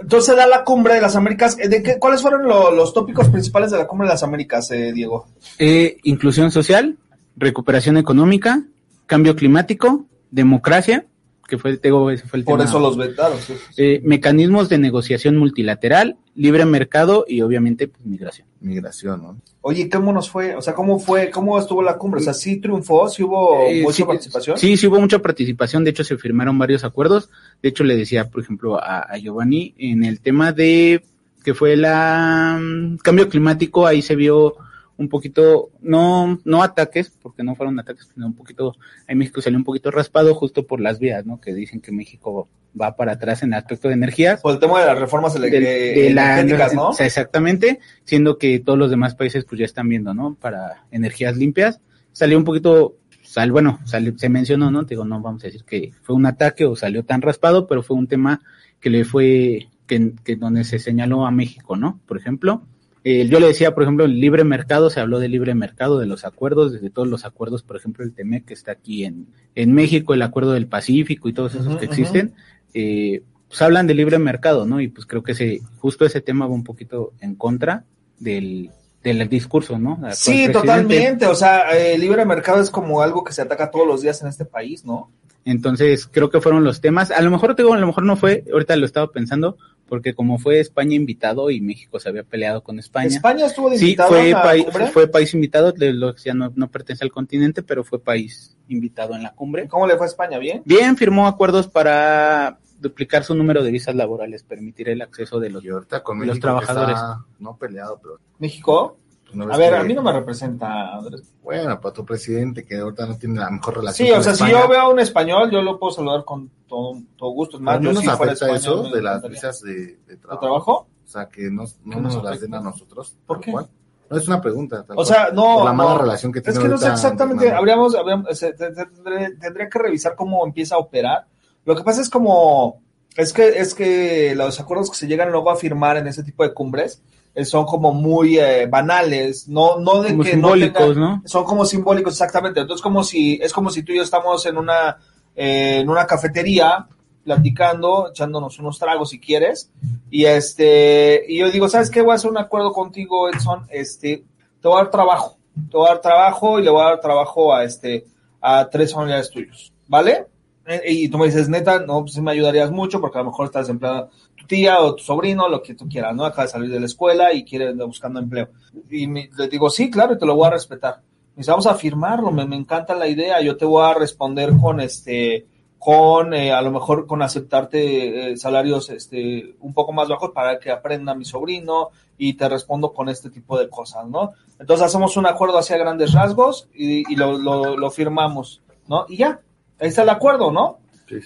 entonces 0.00 0.36
da 0.36 0.46
la 0.46 0.64
cumbre 0.64 0.94
de 0.94 1.00
las 1.00 1.16
Américas. 1.16 1.56
Eh, 1.58 1.68
¿De 1.68 1.82
qué, 1.82 1.98
¿Cuáles 1.98 2.20
fueron 2.22 2.44
lo- 2.46 2.70
los 2.72 2.92
tópicos 2.92 3.28
principales 3.28 3.70
de 3.70 3.78
la 3.78 3.86
cumbre 3.86 4.06
de 4.08 4.14
las 4.14 4.22
Américas, 4.22 4.70
eh, 4.70 4.92
Diego? 4.92 5.26
Eh, 5.58 5.96
inclusión 6.02 6.50
social, 6.50 6.96
recuperación 7.36 7.96
económica, 7.96 8.62
cambio 9.06 9.34
climático, 9.36 10.04
democracia, 10.30 11.06
que 11.48 11.58
fue, 11.58 11.76
te 11.78 11.88
digo, 11.88 12.10
ese 12.10 12.26
fue 12.28 12.38
el 12.40 12.44
Por 12.44 12.58
tema. 12.58 12.68
eso 12.68 12.78
los 12.78 12.96
vetaron. 12.96 13.38
sí. 13.40 13.54
Eh, 13.78 14.00
mecanismos 14.04 14.68
de 14.68 14.78
negociación 14.78 15.36
multilateral, 15.36 16.16
libre 16.34 16.64
mercado 16.66 17.24
y 17.26 17.40
obviamente 17.40 17.88
pues, 17.88 18.04
migración. 18.04 18.46
Migración, 18.60 19.22
¿no? 19.22 19.40
Oye, 19.62 19.88
¿cómo 19.88 20.12
nos 20.12 20.30
fue? 20.30 20.54
O 20.54 20.60
sea, 20.62 20.74
¿cómo 20.74 20.98
fue? 20.98 21.30
¿Cómo 21.30 21.58
estuvo 21.58 21.82
la 21.82 21.96
cumbre? 21.96 22.20
O 22.20 22.24
sea, 22.24 22.34
¿sí 22.34 22.58
triunfó? 22.60 23.08
¿Sí 23.08 23.22
hubo 23.22 23.66
Eh, 23.66 23.82
mucha 23.82 23.96
sí, 23.96 24.04
participación? 24.04 24.58
Sí, 24.58 24.76
sí 24.76 24.86
hubo 24.86 25.00
mucha 25.00 25.18
participación, 25.20 25.84
de 25.84 25.90
hecho 25.90 26.04
se 26.04 26.16
firmaron 26.18 26.58
varios 26.58 26.84
acuerdos, 26.84 27.30
de 27.62 27.70
hecho 27.70 27.82
le 27.82 27.96
decía, 27.96 28.28
por 28.30 28.42
ejemplo, 28.42 28.78
a, 28.78 29.00
a 29.00 29.16
Giovanni, 29.18 29.74
en 29.78 30.04
el 30.04 30.20
tema 30.20 30.52
de 30.52 31.02
que 31.44 31.54
fue 31.54 31.76
la 31.76 32.58
mm, 32.60 32.98
cambio 32.98 33.28
climático, 33.28 33.86
ahí 33.86 34.02
se 34.02 34.14
vio 34.16 34.54
un 34.98 35.08
poquito, 35.08 35.70
no, 35.80 36.38
no 36.44 36.62
ataques, 36.62 37.10
porque 37.22 37.42
no 37.42 37.54
fueron 37.54 37.78
ataques, 37.78 38.10
sino 38.12 38.26
un 38.26 38.34
poquito, 38.34 38.74
ahí 39.06 39.14
México 39.16 39.40
salió 39.40 39.58
un 39.58 39.64
poquito 39.64 39.90
raspado 39.90 40.34
justo 40.34 40.66
por 40.66 40.80
las 40.80 40.98
vías, 40.98 41.24
¿no? 41.24 41.40
Que 41.40 41.54
dicen 41.54 41.80
que 41.80 41.92
México 41.92 42.48
va 42.78 42.94
para 42.96 43.12
atrás 43.12 43.42
en 43.42 43.52
el 43.52 43.58
aspecto 43.60 43.88
de 43.88 43.94
energías. 43.94 44.40
Por 44.42 44.52
el 44.52 44.58
tema 44.60 44.80
de 44.80 44.86
las 44.86 44.98
reformas 44.98 45.34
eh, 45.36 45.40
de 45.40 46.10
la- 46.12 46.40
energéticas, 46.40 46.74
¿no? 46.74 46.88
o 46.88 46.92
sea, 46.92 47.06
exactamente, 47.06 47.78
siendo 48.04 48.36
que 48.38 48.58
todos 48.60 48.78
los 48.78 48.90
demás 48.90 49.14
países 49.14 49.44
pues 49.44 49.58
ya 49.60 49.64
están 49.64 49.88
viendo, 49.88 50.12
¿no? 50.14 50.34
Para 50.34 50.84
energías 50.90 51.36
limpias. 51.36 51.80
Salió 52.12 52.36
un 52.36 52.44
poquito, 52.44 52.96
sal, 53.22 53.52
bueno, 53.52 53.78
salió- 53.84 54.18
se 54.18 54.28
mencionó, 54.28 54.70
¿no? 54.70 54.84
Te 54.84 54.90
digo, 54.94 55.04
no 55.04 55.20
vamos 55.20 55.44
a 55.44 55.46
decir 55.46 55.64
que 55.64 55.92
fue 56.02 56.16
un 56.16 56.26
ataque 56.26 56.64
o 56.66 56.74
salió 56.76 57.04
tan 57.04 57.22
raspado, 57.22 57.66
pero 57.68 57.82
fue 57.82 57.96
un 57.96 58.08
tema 58.08 58.40
que 58.80 58.90
le 58.90 59.04
fue, 59.04 59.68
que, 59.86 60.12
que 60.24 60.34
donde 60.36 60.64
se 60.64 60.78
señaló 60.80 61.24
a 61.24 61.30
México, 61.30 61.76
¿no? 61.76 62.00
Por 62.06 62.18
ejemplo, 62.18 62.62
eh, 63.04 63.26
yo 63.28 63.40
le 63.40 63.46
decía, 63.46 63.74
por 63.74 63.84
ejemplo, 63.84 64.04
el 64.04 64.20
libre 64.20 64.44
mercado, 64.44 64.90
se 64.90 65.00
habló 65.00 65.18
de 65.18 65.28
libre 65.28 65.54
mercado, 65.54 65.98
de 65.98 66.06
los 66.06 66.24
acuerdos, 66.24 66.72
desde 66.72 66.90
todos 66.90 67.08
los 67.08 67.24
acuerdos, 67.24 67.62
por 67.62 67.76
ejemplo, 67.76 68.04
el 68.04 68.12
TEMEC 68.12 68.46
que 68.46 68.54
está 68.54 68.72
aquí 68.72 69.04
en, 69.04 69.28
en 69.54 69.72
México, 69.72 70.14
el 70.14 70.22
acuerdo 70.22 70.52
del 70.52 70.66
Pacífico 70.66 71.28
y 71.28 71.32
todos 71.32 71.54
esos 71.54 71.76
que 71.76 71.84
existen, 71.84 72.34
eh, 72.74 73.22
pues 73.48 73.62
hablan 73.62 73.86
de 73.86 73.94
libre 73.94 74.18
mercado, 74.18 74.66
¿no? 74.66 74.80
Y 74.80 74.88
pues 74.88 75.06
creo 75.06 75.22
que 75.22 75.32
ese, 75.32 75.60
justo 75.78 76.04
ese 76.04 76.20
tema 76.20 76.46
va 76.46 76.54
un 76.54 76.64
poquito 76.64 77.12
en 77.20 77.34
contra 77.34 77.84
del, 78.18 78.70
del 79.02 79.28
discurso, 79.28 79.78
¿no? 79.78 79.98
Sí, 80.12 80.50
totalmente. 80.52 81.26
O 81.26 81.34
sea, 81.34 81.76
eh, 81.76 81.94
el 81.94 82.00
libre 82.00 82.24
mercado 82.24 82.60
es 82.60 82.70
como 82.70 83.00
algo 83.00 83.24
que 83.24 83.32
se 83.32 83.42
ataca 83.42 83.70
todos 83.70 83.86
los 83.86 84.02
días 84.02 84.20
en 84.22 84.28
este 84.28 84.44
país, 84.44 84.84
¿no? 84.84 85.10
Entonces, 85.44 86.06
creo 86.06 86.30
que 86.30 86.40
fueron 86.40 86.64
los 86.64 86.80
temas. 86.80 87.10
A 87.10 87.22
lo 87.22 87.30
mejor 87.30 87.54
te 87.54 87.62
digo, 87.62 87.74
a 87.74 87.78
lo 87.78 87.86
mejor 87.86 88.04
no 88.04 88.16
fue, 88.16 88.44
ahorita 88.52 88.76
lo 88.76 88.84
estaba 88.84 89.10
pensando, 89.10 89.56
porque 89.88 90.14
como 90.14 90.38
fue 90.38 90.60
España 90.60 90.94
invitado 90.94 91.50
y 91.50 91.60
México 91.60 91.98
se 91.98 92.08
había 92.10 92.22
peleado 92.22 92.62
con 92.62 92.78
España. 92.78 93.06
España 93.06 93.46
estuvo 93.46 93.70
de 93.70 93.78
Sí, 93.78 93.84
invitado 93.86 94.10
fue, 94.10 94.32
a 94.32 94.36
la 94.36 94.42
país, 94.42 94.64
cumbre. 94.64 94.86
fue 94.88 95.08
país 95.08 95.32
invitado, 95.34 95.74
ya 96.22 96.34
no, 96.34 96.52
no 96.54 96.68
pertenece 96.70 97.04
al 97.04 97.12
continente, 97.12 97.62
pero 97.62 97.82
fue 97.84 97.98
país 97.98 98.56
invitado 98.68 99.14
en 99.14 99.22
la 99.22 99.32
cumbre. 99.34 99.66
¿Cómo 99.68 99.86
le 99.86 99.96
fue 99.96 100.04
a 100.06 100.08
España? 100.10 100.38
¿Bien? 100.38 100.60
Bien, 100.66 100.96
firmó 100.96 101.26
acuerdos 101.26 101.66
para 101.68 102.58
duplicar 102.78 103.24
su 103.24 103.34
número 103.34 103.64
de 103.64 103.70
visas 103.70 103.94
laborales, 103.94 104.42
permitir 104.42 104.90
el 104.90 105.00
acceso 105.02 105.40
de 105.40 105.50
los, 105.50 105.64
Y 105.64 105.68
ahorita 105.70 106.02
con 106.02 106.20
de 106.20 106.26
los 106.26 106.38
trabajadores. 106.38 106.94
está, 106.96 107.24
no 107.38 107.56
peleado, 107.56 107.98
pero 108.02 108.18
¿México? 108.38 108.98
¿No 109.32 109.52
A 109.52 109.56
ver, 109.56 109.70
que- 109.74 109.76
a 109.78 109.84
mí 109.84 109.94
no 109.94 110.02
me 110.02 110.12
representa, 110.12 110.94
Andrés. 110.96 111.32
Bueno, 111.42 111.80
para 111.80 111.92
tu 111.94 112.04
presidente 112.04 112.64
que 112.64 112.76
ahorita 112.78 113.06
no 113.06 113.18
tiene 113.18 113.40
la 113.40 113.50
mejor 113.50 113.76
relación 113.78 114.06
Sí, 114.08 114.12
o 114.12 114.22
sea, 114.22 114.34
si 114.34 114.50
yo 114.50 114.68
veo 114.68 114.80
a 114.80 114.88
un 114.88 114.98
español, 115.00 115.50
yo 115.50 115.62
lo 115.62 115.78
puedo 115.78 115.92
saludar 115.92 116.24
con 116.24 116.50
todo, 116.66 116.94
todo 117.16 117.30
gusto. 117.30 117.56
Es 117.56 117.60
¿a 117.62 117.64
más, 117.64 117.80
no 117.80 117.86
yo 117.86 117.92
nos 117.94 118.02
si 118.02 118.08
afecta 118.10 118.50
eso 118.54 118.82
de 118.90 119.02
las 119.02 119.22
visas 119.28 119.60
de, 119.62 119.96
de 120.06 120.16
trabajo? 120.16 120.40
trabajo? 120.40 120.86
O 121.04 121.08
sea, 121.10 121.28
que 121.28 121.50
no, 121.50 121.62
no 121.84 121.96
¿Qué 121.96 122.00
nos 122.02 122.14
nos 122.16 122.24
las 122.24 122.40
den 122.40 122.54
a 122.54 122.60
nosotros. 122.60 123.16
¿Por 123.26 123.40
qué? 123.40 123.50
cual. 123.52 123.68
No, 124.10 124.16
es 124.16 124.26
una 124.28 124.40
pregunta. 124.40 124.84
tal 124.84 124.92
O 124.94 124.96
cual. 124.96 125.06
sea, 125.06 125.30
no. 125.32 125.56
Por 125.56 125.64
la 125.66 125.72
mala 125.72 125.90
no. 125.92 125.98
relación 125.98 126.32
que 126.32 126.40
tiene 126.40 126.58
Es 126.58 126.62
que 126.62 126.68
no 126.68 126.78
sé 126.78 126.88
exactamente. 126.88 127.50
Habríamos, 127.50 127.94
tendré- 127.94 129.38
tendría 129.40 129.68
que 129.68 129.78
revisar 129.78 130.14
cómo 130.16 130.44
empieza 130.46 130.74
a 130.76 130.78
operar. 130.78 131.26
Lo 131.64 131.76
que 131.76 131.82
pasa 131.84 132.00
es 132.00 132.10
como. 132.10 132.80
Es 133.16 133.32
que, 133.32 133.48
es 133.58 133.74
que 133.74 134.34
los 134.36 134.60
acuerdos 134.60 134.90
que 134.90 134.96
se 134.96 135.06
llegan 135.08 135.32
luego 135.32 135.50
a 135.50 135.56
firmar 135.56 135.96
en 135.96 136.06
ese 136.06 136.22
tipo 136.22 136.44
de 136.44 136.54
cumbres 136.54 137.02
son 137.44 137.64
como 137.66 137.92
muy 137.92 138.38
eh, 138.38 138.66
banales. 138.66 139.48
No, 139.48 139.78
no 139.78 140.02
de 140.02 140.10
Como 140.10 140.22
que 140.24 140.30
simbólicos, 140.32 140.80
no, 140.80 140.94
tengan- 140.94 141.22
¿no? 141.22 141.28
Son 141.28 141.44
como 141.44 141.64
simbólicos, 141.64 142.14
exactamente. 142.14 142.60
Entonces, 142.60 142.82
como 142.82 143.04
si, 143.04 143.38
es 143.42 143.52
como 143.52 143.70
si 143.70 143.82
tú 143.82 143.92
y 143.92 143.96
yo 143.96 144.02
estamos 144.02 144.44
en 144.46 144.56
una, 144.58 144.96
eh, 145.36 145.78
en 145.80 145.88
una 145.90 146.06
cafetería 146.06 146.86
platicando, 147.24 148.08
echándonos 148.10 148.58
unos 148.58 148.78
tragos 148.78 149.10
si 149.10 149.20
quieres. 149.20 149.70
Y 150.10 150.24
este, 150.24 151.24
y 151.28 151.38
yo 151.38 151.50
digo, 151.50 151.68
¿sabes 151.68 151.90
qué? 151.90 152.00
Voy 152.02 152.12
a 152.12 152.14
hacer 152.14 152.30
un 152.30 152.38
acuerdo 152.38 152.72
contigo, 152.72 153.28
Edson. 153.28 153.66
Este, 153.70 154.24
te 154.60 154.68
voy 154.68 154.78
a 154.80 154.82
dar 154.84 154.90
trabajo. 154.90 155.36
Te 155.70 155.76
voy 155.76 155.86
a 155.86 155.90
dar 155.90 156.00
trabajo 156.00 156.58
y 156.58 156.62
le 156.64 156.70
voy 156.70 156.80
a 156.82 156.86
dar 156.86 157.00
trabajo 157.00 157.52
a 157.54 157.64
este, 157.64 158.04
a 158.40 158.68
tres 158.70 158.92
familiares 158.94 159.30
tuyos. 159.30 159.72
¿Vale? 159.86 160.26
Eh, 160.66 160.82
Y 160.92 161.08
tú 161.08 161.18
me 161.18 161.26
dices, 161.26 161.48
neta, 161.48 161.80
no, 161.80 162.00
pues 162.02 162.16
me 162.18 162.30
ayudarías 162.30 162.70
mucho 162.70 163.00
porque 163.00 163.18
a 163.18 163.22
lo 163.22 163.30
mejor 163.30 163.46
estás 163.46 163.68
empleada 163.68 164.08
tu 164.27 164.27
tía 164.48 164.80
o 164.80 164.96
tu 164.96 165.04
sobrino, 165.04 165.48
lo 165.48 165.62
que 165.62 165.74
tú 165.74 165.88
quieras, 165.88 166.14
¿no? 166.16 166.24
Acaba 166.24 166.44
de 166.44 166.48
salir 166.48 166.70
de 166.70 166.80
la 166.80 166.86
escuela 166.86 167.32
y 167.32 167.44
quiere 167.44 167.72
buscando 167.84 168.18
empleo. 168.18 168.48
Y 168.90 169.06
me- 169.06 169.30
le 169.38 169.46
digo, 169.48 169.70
sí, 169.70 169.90
claro, 169.90 170.14
y 170.14 170.18
te 170.18 170.26
lo 170.26 170.34
voy 170.34 170.48
a 170.48 170.50
respetar. 170.50 170.96
Me 171.36 171.42
dice, 171.42 171.50
vamos 171.52 171.66
a 171.68 171.74
firmarlo, 171.76 172.32
me, 172.32 172.44
me 172.46 172.56
encanta 172.56 172.94
la 172.96 173.06
idea, 173.06 173.40
yo 173.40 173.56
te 173.56 173.64
voy 173.64 173.84
a 173.84 173.94
responder 173.94 174.50
con 174.60 174.80
este, 174.80 175.46
con 175.78 176.34
eh, 176.34 176.50
a 176.52 176.60
lo 176.62 176.72
mejor 176.72 177.06
con 177.06 177.22
aceptarte 177.22 178.32
eh, 178.32 178.36
salarios 178.36 178.90
este 178.90 179.54
un 179.60 179.72
poco 179.72 179.92
más 179.92 180.08
bajos 180.08 180.32
para 180.34 180.58
que 180.58 180.72
aprenda 180.72 181.14
mi 181.14 181.24
sobrino 181.24 181.90
y 182.16 182.34
te 182.34 182.48
respondo 182.48 182.92
con 182.92 183.08
este 183.08 183.30
tipo 183.30 183.56
de 183.56 183.68
cosas, 183.68 184.08
¿no? 184.08 184.32
Entonces 184.58 184.84
hacemos 184.86 185.16
un 185.16 185.26
acuerdo 185.26 185.58
hacia 185.58 185.76
grandes 185.78 186.12
rasgos 186.12 186.68
y, 186.74 187.12
y 187.12 187.14
lo, 187.14 187.38
lo, 187.38 187.76
lo 187.76 187.90
firmamos, 187.92 188.60
¿no? 188.88 189.06
Y 189.08 189.18
ya, 189.18 189.40
ahí 189.78 189.88
está 189.88 190.02
el 190.02 190.08
acuerdo, 190.08 190.50
¿no? 190.50 190.78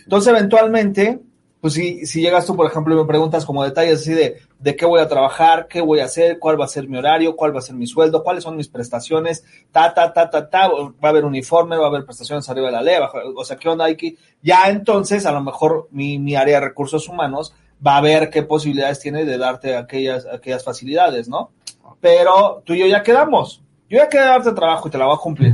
Entonces 0.04 0.28
eventualmente 0.34 1.20
pues 1.62 1.74
si, 1.74 2.06
si 2.06 2.20
llegas 2.20 2.44
tú, 2.44 2.56
por 2.56 2.66
ejemplo, 2.66 2.92
y 2.92 2.98
me 2.98 3.04
preguntas 3.04 3.46
como 3.46 3.62
detalles 3.62 4.00
así 4.00 4.12
de, 4.12 4.40
de 4.58 4.74
qué 4.74 4.84
voy 4.84 4.98
a 4.98 5.06
trabajar, 5.06 5.68
qué 5.68 5.80
voy 5.80 6.00
a 6.00 6.06
hacer, 6.06 6.40
cuál 6.40 6.60
va 6.60 6.64
a 6.64 6.68
ser 6.68 6.88
mi 6.88 6.96
horario, 6.96 7.36
cuál 7.36 7.54
va 7.54 7.60
a 7.60 7.62
ser 7.62 7.76
mi 7.76 7.86
sueldo, 7.86 8.24
cuáles 8.24 8.42
son 8.42 8.56
mis 8.56 8.66
prestaciones, 8.66 9.44
ta, 9.70 9.94
ta, 9.94 10.12
ta, 10.12 10.28
ta, 10.28 10.50
ta, 10.50 10.66
va 10.66 10.92
a 11.00 11.08
haber 11.08 11.24
uniforme, 11.24 11.76
va 11.76 11.84
a 11.84 11.88
haber 11.88 12.04
prestaciones 12.04 12.48
arriba 12.48 12.66
de 12.66 12.72
la 12.72 12.82
ley, 12.82 12.96
o 13.36 13.44
sea, 13.44 13.56
qué 13.56 13.68
onda 13.68 13.84
hay 13.84 13.96
que, 13.96 14.16
ya 14.42 14.70
entonces 14.70 15.24
a 15.24 15.30
lo 15.30 15.40
mejor 15.40 15.86
mi, 15.92 16.18
mi 16.18 16.34
área 16.34 16.58
de 16.58 16.66
recursos 16.66 17.08
humanos 17.08 17.54
va 17.86 17.96
a 17.96 18.00
ver 18.00 18.28
qué 18.28 18.42
posibilidades 18.42 18.98
tiene 18.98 19.24
de 19.24 19.38
darte 19.38 19.76
aquellas, 19.76 20.26
aquellas 20.26 20.64
facilidades, 20.64 21.28
¿no? 21.28 21.52
Pero 22.00 22.60
tú 22.64 22.74
y 22.74 22.80
yo 22.80 22.86
ya 22.88 23.04
quedamos. 23.04 23.62
Yo 23.88 23.98
ya 23.98 24.08
quedé 24.08 24.24
darte 24.24 24.50
trabajo 24.50 24.88
y 24.88 24.90
te 24.90 24.98
la 24.98 25.06
voy 25.06 25.14
a 25.14 25.18
cumplir. 25.18 25.52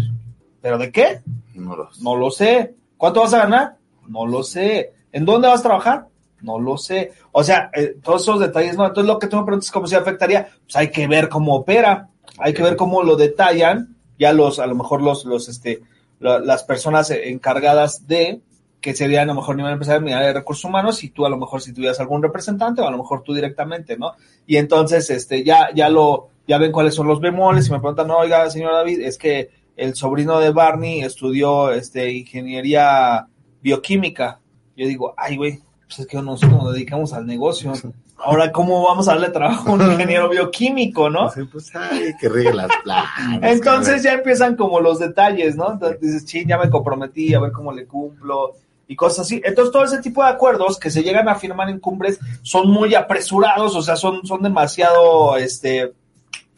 ¿Pero 0.62 0.78
de 0.78 0.90
qué? 0.90 1.20
No 1.54 1.76
lo 1.76 1.92
sé. 1.92 2.02
No 2.02 2.16
lo 2.16 2.30
sé. 2.30 2.74
¿Cuánto 2.96 3.20
vas 3.20 3.34
a 3.34 3.38
ganar? 3.40 3.76
No 4.06 4.26
lo 4.26 4.42
sé. 4.42 4.94
¿En 5.18 5.24
dónde 5.24 5.48
vas 5.48 5.60
a 5.60 5.64
trabajar? 5.64 6.06
No 6.40 6.60
lo 6.60 6.76
sé. 6.78 7.10
O 7.32 7.42
sea, 7.42 7.70
eh, 7.74 7.96
todos 8.02 8.22
esos 8.22 8.38
detalles, 8.38 8.76
¿no? 8.76 8.86
Entonces 8.86 9.08
lo 9.12 9.18
que 9.18 9.26
tú 9.26 9.36
me 9.36 9.42
preguntas 9.44 9.72
cómo 9.72 9.88
se 9.88 9.96
afectaría, 9.96 10.48
pues 10.64 10.76
hay 10.76 10.90
que 10.92 11.06
ver 11.08 11.28
cómo 11.28 11.56
opera, 11.56 12.08
hay 12.38 12.54
que 12.54 12.62
ver 12.62 12.76
cómo 12.76 13.02
lo 13.02 13.16
detallan, 13.16 13.96
ya 14.18 14.32
los, 14.32 14.60
a 14.60 14.66
lo 14.66 14.76
mejor 14.76 15.02
los, 15.02 15.24
los, 15.24 15.48
este, 15.48 15.80
la- 16.20 16.38
las 16.38 16.62
personas 16.62 17.10
encargadas 17.10 18.06
de, 18.06 18.40
que 18.80 18.94
serían 18.94 19.24
a 19.28 19.32
lo 19.34 19.40
mejor 19.40 19.56
nivel 19.56 19.72
empresarial, 19.72 20.04
nivel 20.04 20.22
de 20.22 20.32
recursos 20.34 20.64
humanos, 20.64 21.02
y 21.02 21.10
tú 21.10 21.26
a 21.26 21.30
lo 21.30 21.36
mejor 21.36 21.60
si 21.60 21.72
tuvieras 21.72 21.98
algún 21.98 22.22
representante, 22.22 22.80
o 22.80 22.86
a 22.86 22.90
lo 22.92 22.98
mejor 22.98 23.22
tú 23.24 23.34
directamente, 23.34 23.98
¿no? 23.98 24.12
Y 24.46 24.56
entonces, 24.56 25.10
este, 25.10 25.42
ya, 25.42 25.70
ya 25.74 25.88
lo, 25.88 26.28
ya 26.46 26.58
ven 26.58 26.70
cuáles 26.70 26.94
son 26.94 27.08
los 27.08 27.20
bemoles, 27.20 27.66
y 27.66 27.72
me 27.72 27.80
preguntan, 27.80 28.06
no, 28.06 28.18
oiga, 28.18 28.48
señor 28.50 28.72
David, 28.74 29.00
es 29.00 29.18
que 29.18 29.50
el 29.76 29.96
sobrino 29.96 30.38
de 30.38 30.50
Barney 30.52 31.00
estudió, 31.00 31.72
este, 31.72 32.12
ingeniería 32.12 33.26
bioquímica. 33.60 34.38
Yo 34.78 34.86
digo, 34.86 35.12
ay, 35.16 35.36
güey, 35.36 35.60
pues 35.88 35.98
es 35.98 36.06
que 36.06 36.22
nosotros 36.22 36.62
nos 36.62 36.72
dedicamos 36.72 37.12
al 37.12 37.26
negocio. 37.26 37.72
Ahora, 38.16 38.52
¿cómo 38.52 38.84
vamos 38.84 39.08
a 39.08 39.14
darle 39.14 39.30
trabajo 39.30 39.70
a 39.70 39.72
un 39.72 39.90
ingeniero 39.90 40.28
bioquímico, 40.28 41.10
no? 41.10 41.28
Pues 41.50 41.74
ay, 41.74 42.12
que 42.20 42.28
riegue 42.28 42.54
las 42.54 42.70
plantas. 42.84 43.42
Entonces 43.42 44.04
ya 44.04 44.12
empiezan 44.12 44.54
como 44.54 44.78
los 44.78 45.00
detalles, 45.00 45.56
¿no? 45.56 45.72
Entonces 45.72 46.00
dices, 46.00 46.24
ching, 46.26 46.46
ya 46.46 46.58
me 46.58 46.70
comprometí, 46.70 47.34
a 47.34 47.40
ver 47.40 47.50
cómo 47.50 47.72
le 47.72 47.86
cumplo 47.86 48.52
y 48.86 48.94
cosas 48.94 49.26
así. 49.26 49.42
Entonces 49.44 49.72
todo 49.72 49.82
ese 49.82 50.00
tipo 50.00 50.22
de 50.22 50.30
acuerdos 50.30 50.78
que 50.78 50.90
se 50.90 51.02
llegan 51.02 51.28
a 51.28 51.34
firmar 51.34 51.68
en 51.70 51.80
cumbres 51.80 52.20
son 52.42 52.70
muy 52.70 52.94
apresurados, 52.94 53.74
o 53.74 53.82
sea, 53.82 53.96
son, 53.96 54.24
son 54.24 54.44
demasiado, 54.44 55.36
este, 55.36 55.92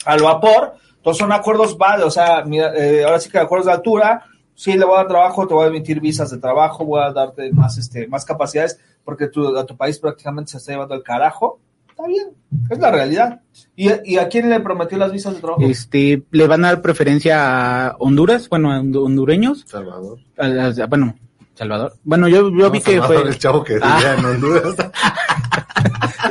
al 0.04 0.22
vapor. 0.22 0.74
Entonces 0.96 1.20
son 1.20 1.32
acuerdos 1.32 1.78
válidos, 1.78 2.08
o 2.08 2.20
sea, 2.20 2.44
mira, 2.44 2.74
eh, 2.76 3.02
ahora 3.02 3.18
sí 3.18 3.30
que 3.30 3.38
acuerdos 3.38 3.64
de 3.64 3.72
altura, 3.72 4.26
sí 4.60 4.74
le 4.76 4.84
voy 4.84 4.94
a 4.94 4.98
dar 4.98 5.08
trabajo, 5.08 5.46
te 5.46 5.54
voy 5.54 5.64
a 5.64 5.68
emitir 5.68 6.00
visas 6.00 6.30
de 6.30 6.36
trabajo, 6.36 6.84
voy 6.84 7.00
a 7.02 7.12
darte 7.12 7.50
más, 7.52 7.78
este, 7.78 8.06
más 8.08 8.26
capacidades, 8.26 8.78
porque 9.04 9.28
tu, 9.28 9.56
a 9.56 9.64
tu 9.64 9.74
país 9.74 9.98
prácticamente 9.98 10.50
se 10.50 10.58
está 10.58 10.72
llevando 10.72 10.94
el 10.94 11.02
carajo. 11.02 11.58
Está 11.88 12.06
bien, 12.06 12.28
es 12.68 12.78
la 12.78 12.90
realidad. 12.90 13.40
¿Y, 13.74 13.88
y 14.04 14.18
a 14.18 14.28
quién 14.28 14.50
le 14.50 14.60
prometió 14.60 14.98
las 14.98 15.12
visas 15.12 15.32
de 15.34 15.40
trabajo? 15.40 15.62
Este, 15.62 16.22
le 16.30 16.46
van 16.46 16.64
a 16.66 16.68
dar 16.68 16.82
preferencia 16.82 17.86
a 17.88 17.96
Honduras, 17.98 18.50
bueno, 18.50 18.70
a 18.70 18.80
hondu- 18.80 19.04
hondureños. 19.06 19.64
Salvador. 19.66 20.18
A 20.36 20.46
las- 20.48 20.78
a- 20.78 20.86
bueno, 20.86 21.14
Salvador. 21.54 21.94
Bueno, 22.04 22.28
yo, 22.28 22.50
yo 22.50 22.70
vi 22.70 22.80
que 22.82 22.92
Salvador, 22.98 23.20
fue. 23.22 23.30
el 23.30 23.38
chavo 23.38 23.64
que 23.64 23.78
Ah. 23.82 23.96
vivía 23.96 24.14
en 24.18 24.24
Honduras. 24.26 24.74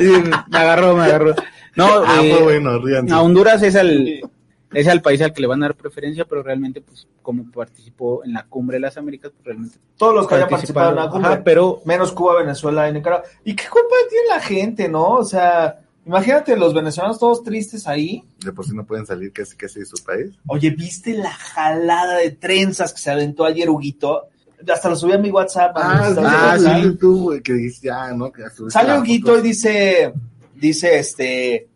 Me 0.00 0.58
agarró, 0.58 0.96
me 0.96 1.04
agarró. 1.04 1.34
No, 1.76 1.86
Ah, 2.06 2.20
eh, 2.22 2.38
bueno, 2.42 2.78
ríanse. 2.78 3.12
a 3.12 3.20
Honduras 3.20 3.62
es 3.62 3.74
el, 3.74 4.22
es 4.72 4.86
el 4.86 5.02
país 5.02 5.20
al 5.20 5.32
que 5.32 5.40
le 5.40 5.46
van 5.46 5.62
a 5.62 5.66
dar 5.66 5.76
preferencia, 5.76 6.24
pero 6.24 6.42
realmente, 6.42 6.80
pues, 6.80 7.06
como 7.22 7.50
participó 7.50 8.24
en 8.24 8.32
la 8.32 8.46
cumbre 8.46 8.76
de 8.76 8.80
las 8.80 8.96
Américas, 8.96 9.32
pues 9.32 9.44
realmente. 9.44 9.78
Todos 9.96 10.14
los 10.14 10.28
que 10.28 10.36
hayan 10.36 10.48
participado, 10.48 10.90
en 10.90 10.96
la 10.96 11.08
cumbre, 11.08 11.32
ajá, 11.32 11.44
pero 11.44 11.82
menos 11.84 12.12
Cuba, 12.12 12.40
Venezuela 12.40 12.88
y 12.88 12.92
Nicaragua. 12.92 13.26
¿Y 13.44 13.54
qué 13.54 13.64
culpa 13.68 13.94
tiene 14.08 14.28
la 14.28 14.40
gente, 14.40 14.88
no? 14.88 15.14
O 15.14 15.24
sea, 15.24 15.80
imagínate 16.06 16.56
los 16.56 16.72
venezolanos 16.72 17.18
todos 17.18 17.42
tristes 17.42 17.86
ahí. 17.86 18.22
De 18.38 18.52
por 18.52 18.64
sí 18.64 18.72
no 18.74 18.84
pueden 18.84 19.06
salir 19.06 19.32
casi 19.32 19.56
casi 19.56 19.80
de 19.80 19.86
su 19.86 20.02
país. 20.04 20.30
Oye, 20.46 20.70
¿viste 20.70 21.14
la 21.14 21.32
jalada 21.32 22.18
de 22.18 22.30
trenzas 22.30 22.92
que 22.92 23.00
se 23.00 23.10
aventó 23.10 23.44
ayer 23.44 23.68
Huguito? 23.68 24.28
Hasta 24.72 24.90
lo 24.90 24.96
subí 24.96 25.12
a 25.12 25.18
mi 25.18 25.30
WhatsApp. 25.30 25.72
Ah, 25.74 26.10
de 26.10 26.20
ah, 26.22 26.58
sí, 26.58 26.96
tú, 26.96 27.22
güey, 27.22 27.40
que 27.40 27.54
dices 27.54 27.80
ya, 27.80 28.12
¿no? 28.12 28.30
Que 28.30 28.44
Sale 28.68 28.98
Huguito 28.98 29.38
y 29.38 29.42
dice, 29.42 30.12
dice 30.54 30.98
este, 30.98 31.70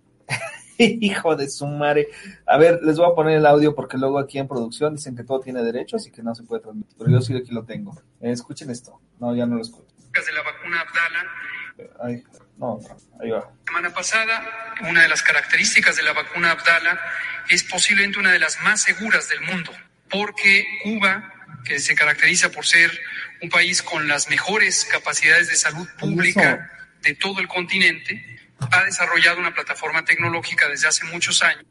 hijo 0.79 1.37
de 1.37 1.49
su 1.49 1.67
madre. 1.67 2.09
A 2.47 2.57
ver, 2.59 2.81
les 2.83 2.97
voy 2.97 3.11
a 3.11 3.15
poner 3.15 3.39
el 3.39 3.47
audio 3.47 3.75
porque 3.75 3.97
luego 3.97 4.19
aquí 4.19 4.39
en 4.39 4.49
producción 4.49 4.95
dicen 4.95 5.17
que 5.17 5.25
todo 5.25 5.41
tiene 5.41 5.63
derechos 5.63 6.07
y 6.07 6.11
que 6.11 6.23
no 6.23 6.35
se 6.35 6.43
puede 6.43 6.63
transmitir. 6.63 6.95
Pero 6.99 7.11
yo 7.11 7.21
sí 7.21 7.37
aquí 7.37 7.53
lo 7.53 7.65
tengo. 7.65 7.95
Eh, 8.21 8.31
escuchen 8.31 8.71
esto. 8.71 9.01
No, 9.19 9.35
ya 9.35 9.47
no 9.47 9.57
lo 9.57 9.63
escucho. 9.63 9.95
de 10.13 10.33
la 10.33 10.43
vacuna 10.43 10.81
Abdala. 10.81 11.31
Ay, 12.01 12.23
no, 12.57 12.81
ahí 13.21 13.31
va. 13.31 13.39
La 13.39 13.65
semana 13.67 13.91
pasada, 13.93 14.45
una 14.89 15.03
de 15.03 15.09
las 15.09 15.23
características 15.23 15.97
de 15.97 16.03
la 16.03 16.13
vacuna 16.13 16.53
Abdala 16.53 17.01
es 17.49 17.65
posiblemente 17.65 18.19
una 18.19 18.33
de 18.33 18.39
las 18.39 18.61
más 18.63 18.83
seguras 18.83 19.29
del 19.29 19.41
mundo, 19.41 19.73
porque 20.09 20.65
Cuba, 20.83 21.33
que 21.65 21.81
se 21.81 21.95
caracteriza 21.95 22.51
por 22.51 22.65
ser 22.65 22.91
un 23.43 23.49
país 23.51 23.83
con 23.83 24.07
las 24.07 24.31
mejores 24.31 24.87
capacidades 24.91 25.49
de 25.49 25.57
salud 25.57 25.89
pública 25.99 26.71
de 27.03 27.15
todo 27.15 27.41
el 27.41 27.49
continente, 27.49 28.34
ha 28.59 28.85
desarrollado 28.85 29.39
una 29.39 29.55
plataforma 29.55 30.05
tecnológica 30.05 30.69
desde 30.69 30.89
hace 30.89 31.05
muchos 31.07 31.43
años. 31.43 31.65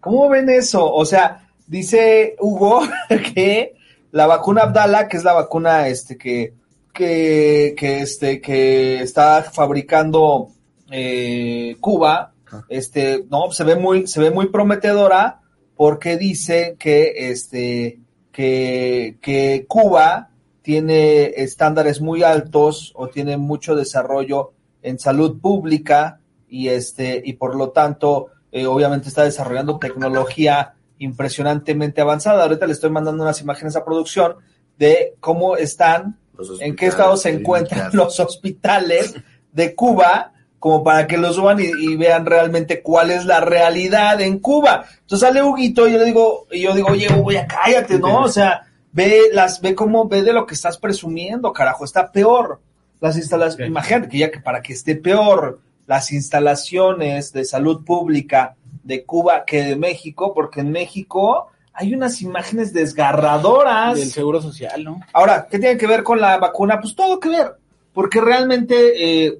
¿Cómo 0.00 0.28
ven 0.28 0.48
eso? 0.48 0.92
O 0.92 1.04
sea, 1.04 1.48
dice 1.66 2.36
Hugo 2.38 2.82
que 3.34 3.74
la 4.12 4.26
vacuna 4.26 4.62
Abdala, 4.62 5.08
que 5.08 5.16
es 5.16 5.24
la 5.24 5.32
vacuna 5.32 5.88
este 5.88 6.16
que 6.16 6.54
que, 6.92 7.74
que 7.76 8.00
este 8.00 8.40
que 8.40 9.02
está 9.02 9.42
fabricando 9.44 10.48
eh, 10.90 11.76
Cuba, 11.80 12.32
este 12.68 13.24
no 13.30 13.52
se 13.52 13.64
ve 13.64 13.76
muy 13.76 14.06
se 14.06 14.20
ve 14.20 14.30
muy 14.30 14.48
prometedora 14.48 15.40
porque 15.76 16.16
dice 16.16 16.76
que 16.78 17.30
este 17.30 18.00
que, 18.32 19.16
que 19.20 19.64
Cuba 19.68 20.30
tiene 20.62 21.32
estándares 21.36 22.00
muy 22.00 22.22
altos 22.22 22.92
o 22.94 23.08
tiene 23.08 23.36
mucho 23.36 23.74
desarrollo 23.74 24.52
en 24.82 24.98
salud 24.98 25.40
pública 25.40 26.20
y 26.48 26.68
este 26.68 27.22
y 27.24 27.34
por 27.34 27.54
lo 27.54 27.70
tanto 27.70 28.28
eh, 28.52 28.66
obviamente 28.66 29.08
está 29.08 29.24
desarrollando 29.24 29.78
tecnología 29.78 30.74
impresionantemente 30.98 32.00
avanzada. 32.00 32.42
Ahorita 32.42 32.66
le 32.66 32.72
estoy 32.72 32.90
mandando 32.90 33.22
unas 33.22 33.40
imágenes 33.40 33.76
a 33.76 33.84
producción 33.84 34.36
de 34.78 35.14
cómo 35.20 35.56
están, 35.56 36.18
en 36.60 36.76
qué 36.76 36.86
estado 36.86 37.16
se 37.16 37.30
encuentran 37.30 37.90
los 37.92 38.18
hospitales 38.18 39.14
de 39.52 39.74
Cuba, 39.74 40.32
como 40.58 40.84
para 40.84 41.06
que 41.06 41.16
los 41.16 41.36
suban 41.36 41.58
y, 41.60 41.64
y 41.64 41.96
vean 41.96 42.26
realmente 42.26 42.82
cuál 42.82 43.10
es 43.10 43.24
la 43.24 43.40
realidad 43.40 44.20
en 44.20 44.38
Cuba. 44.38 44.84
Entonces 45.00 45.26
sale 45.26 45.42
Huguito 45.42 45.88
y 45.88 45.92
yo 45.92 45.98
le 45.98 46.04
digo, 46.04 46.46
y 46.50 46.62
yo 46.62 46.74
digo, 46.74 46.88
oye, 46.88 47.08
Hugo, 47.12 47.32
ya 47.32 47.46
cállate, 47.46 47.98
¿no? 47.98 48.22
O 48.22 48.28
sea, 48.28 48.66
ve 48.92 49.30
las, 49.32 49.60
ve 49.60 49.74
cómo, 49.74 50.08
ve 50.08 50.22
de 50.22 50.32
lo 50.32 50.46
que 50.46 50.54
estás 50.54 50.76
presumiendo, 50.78 51.52
carajo, 51.52 51.84
está 51.84 52.10
peor. 52.12 52.60
Las 53.00 53.16
instalaciones, 53.16 53.68
imagínate 53.68 54.08
que 54.08 54.18
ya 54.18 54.30
que 54.30 54.40
para 54.40 54.62
que 54.62 54.72
esté 54.74 54.94
peor 54.96 55.60
las 55.86 56.12
instalaciones 56.12 57.32
de 57.32 57.44
salud 57.44 57.84
pública 57.84 58.54
de 58.84 59.04
Cuba 59.04 59.44
que 59.44 59.62
de 59.62 59.76
México, 59.76 60.32
porque 60.34 60.60
en 60.60 60.70
México 60.70 61.48
hay 61.72 61.94
unas 61.94 62.20
imágenes 62.22 62.72
desgarradoras. 62.72 63.96
del 63.98 64.10
Seguro 64.10 64.40
Social, 64.42 64.84
¿no? 64.84 65.00
Ahora, 65.12 65.46
¿qué 65.50 65.58
tiene 65.58 65.76
que 65.78 65.86
ver 65.86 66.02
con 66.02 66.20
la 66.20 66.36
vacuna? 66.38 66.80
Pues 66.80 66.94
todo 66.94 67.18
que 67.18 67.28
ver, 67.30 67.52
porque 67.92 68.20
realmente, 68.20 69.26
eh, 69.26 69.38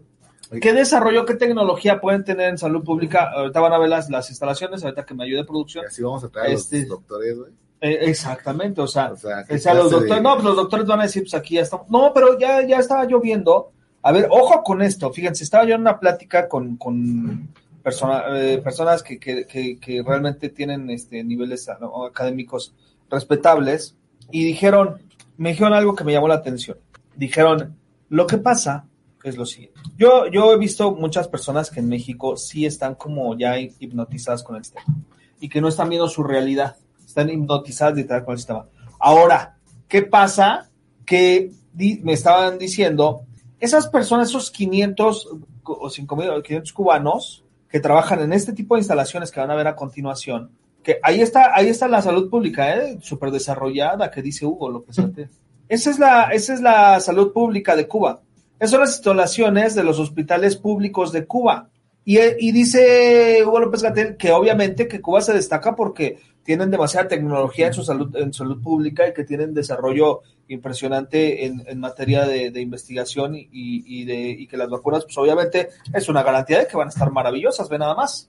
¿qué 0.60 0.72
desarrollo, 0.72 1.24
qué 1.26 1.34
tecnología 1.34 2.00
pueden 2.00 2.24
tener 2.24 2.48
en 2.48 2.58
salud 2.58 2.82
pública? 2.82 3.30
Ahorita 3.34 3.60
van 3.60 3.72
a 3.72 3.78
ver 3.78 3.88
las, 3.88 4.08
las 4.10 4.30
instalaciones, 4.30 4.82
ahorita 4.82 5.04
que 5.04 5.14
me 5.14 5.24
ayude 5.24 5.44
producción. 5.44 5.84
Así 5.86 6.02
vamos 6.02 6.24
a 6.24 6.28
traer 6.28 6.50
a 6.50 6.54
Este- 6.54 6.80
los 6.80 6.88
doctores, 6.88 7.38
güey. 7.38 7.52
Eh, 7.80 7.98
exactamente, 8.02 8.80
o 8.80 8.86
sea, 8.86 9.12
¿qué 9.48 9.54
o 9.54 9.58
sea, 9.58 9.72
los 9.74 9.90
doctores, 9.90 10.16
de- 10.16 10.20
no, 10.22 10.34
pues 10.34 10.44
los 10.44 10.56
doctores 10.56 10.86
van 10.86 11.00
a 11.00 11.04
decir, 11.04 11.22
pues 11.22 11.34
aquí 11.34 11.54
ya 11.54 11.62
estamos. 11.62 11.88
No, 11.90 12.12
pero 12.14 12.38
ya, 12.38 12.66
ya 12.66 12.78
estaba 12.78 13.06
yo 13.06 13.20
viendo. 13.20 13.72
A 14.02 14.12
ver, 14.12 14.28
ojo 14.30 14.62
con 14.62 14.82
esto. 14.82 15.10
Fíjense, 15.12 15.44
estaba 15.44 15.64
yo 15.64 15.74
en 15.74 15.80
una 15.82 15.98
plática 15.98 16.48
con, 16.48 16.76
con 16.76 17.48
persona- 17.82 18.24
eh, 18.38 18.58
personas 18.62 19.02
que, 19.02 19.18
que, 19.18 19.46
que, 19.46 19.78
que 19.78 20.02
realmente 20.02 20.50
tienen 20.50 20.90
este 20.90 21.22
niveles 21.24 21.68
académicos 21.70 22.74
respetables 23.10 23.96
y 24.30 24.44
dijeron, 24.44 24.96
me 25.36 25.50
dijeron 25.50 25.72
algo 25.72 25.94
que 25.94 26.04
me 26.04 26.12
llamó 26.12 26.28
la 26.28 26.34
atención. 26.36 26.76
Dijeron, 27.16 27.76
lo 28.08 28.26
que 28.26 28.38
pasa 28.38 28.86
es 29.22 29.36
lo 29.36 29.44
siguiente. 29.46 29.78
Yo, 29.96 30.26
yo 30.28 30.52
he 30.52 30.58
visto 30.58 30.92
muchas 30.92 31.28
personas 31.28 31.70
que 31.70 31.80
en 31.80 31.88
México 31.88 32.36
sí 32.36 32.64
están 32.66 32.94
como 32.94 33.36
ya 33.38 33.58
hipnotizadas 33.58 34.42
con 34.42 34.56
el 34.56 34.64
sistema 34.64 34.96
y 35.40 35.48
que 35.48 35.60
no 35.60 35.68
están 35.68 35.88
viendo 35.88 36.08
su 36.08 36.22
realidad. 36.22 36.76
Están 37.10 37.28
hipnotizadas 37.30 37.94
literal 37.96 38.24
con 38.24 38.32
el 38.32 38.38
sistema. 38.38 38.66
Ahora, 38.98 39.56
¿qué 39.88 40.02
pasa? 40.02 40.70
Que 41.04 41.50
di- 41.72 42.00
me 42.04 42.12
estaban 42.12 42.58
diciendo, 42.58 43.22
esas 43.58 43.88
personas, 43.88 44.28
esos 44.28 44.50
500 44.50 45.28
cu- 45.62 45.72
o 45.80 45.90
5.000 45.90 46.42
500 46.42 46.72
cubanos 46.72 47.44
que 47.68 47.80
trabajan 47.80 48.20
en 48.20 48.32
este 48.32 48.52
tipo 48.52 48.74
de 48.74 48.80
instalaciones 48.80 49.30
que 49.30 49.40
van 49.40 49.50
a 49.50 49.54
ver 49.56 49.66
a 49.66 49.74
continuación, 49.76 50.50
que 50.82 50.98
ahí 51.02 51.20
está, 51.20 51.50
ahí 51.54 51.68
está 51.68 51.88
la 51.88 52.00
salud 52.00 52.30
pública, 52.30 52.74
¿eh? 52.76 52.98
súper 53.02 53.30
desarrollada, 53.32 54.10
que 54.10 54.22
dice 54.22 54.46
Hugo 54.46 54.70
López 54.70 54.96
Gatell. 54.96 55.28
Esa 55.68 55.90
es 55.90 55.98
la, 55.98 56.22
esa 56.32 56.54
es 56.54 56.60
la 56.60 56.98
salud 57.00 57.32
pública 57.32 57.76
de 57.76 57.86
Cuba. 57.86 58.20
Esas 58.58 58.70
son 58.70 58.80
las 58.80 58.94
instalaciones 58.96 59.74
de 59.74 59.82
los 59.84 59.98
hospitales 59.98 60.56
públicos 60.56 61.12
de 61.12 61.26
Cuba. 61.26 61.68
Y, 62.04 62.18
y 62.18 62.50
dice 62.52 63.42
Hugo 63.44 63.60
López 63.60 63.82
Gatel 63.82 64.16
que 64.16 64.32
obviamente 64.32 64.88
que 64.88 65.00
Cuba 65.00 65.20
se 65.20 65.32
destaca 65.34 65.76
porque 65.76 66.18
tienen 66.42 66.70
demasiada 66.70 67.08
tecnología 67.08 67.68
en 67.68 67.74
su 67.74 67.82
salud, 67.82 68.14
en 68.16 68.32
salud 68.32 68.62
pública 68.62 69.06
y 69.06 69.14
que 69.14 69.24
tienen 69.24 69.54
desarrollo 69.54 70.22
impresionante 70.48 71.46
en, 71.46 71.62
en 71.66 71.78
materia 71.78 72.24
de, 72.26 72.50
de 72.50 72.60
investigación 72.60 73.36
y, 73.36 73.48
y 73.52 74.04
de, 74.04 74.30
y 74.30 74.46
que 74.46 74.56
las 74.56 74.68
vacunas, 74.68 75.04
pues 75.04 75.16
obviamente 75.18 75.68
es 75.92 76.08
una 76.08 76.22
garantía 76.22 76.58
de 76.58 76.66
que 76.66 76.76
van 76.76 76.88
a 76.88 76.90
estar 76.90 77.10
maravillosas, 77.12 77.68
ve 77.68 77.78
nada 77.78 77.94
más. 77.94 78.28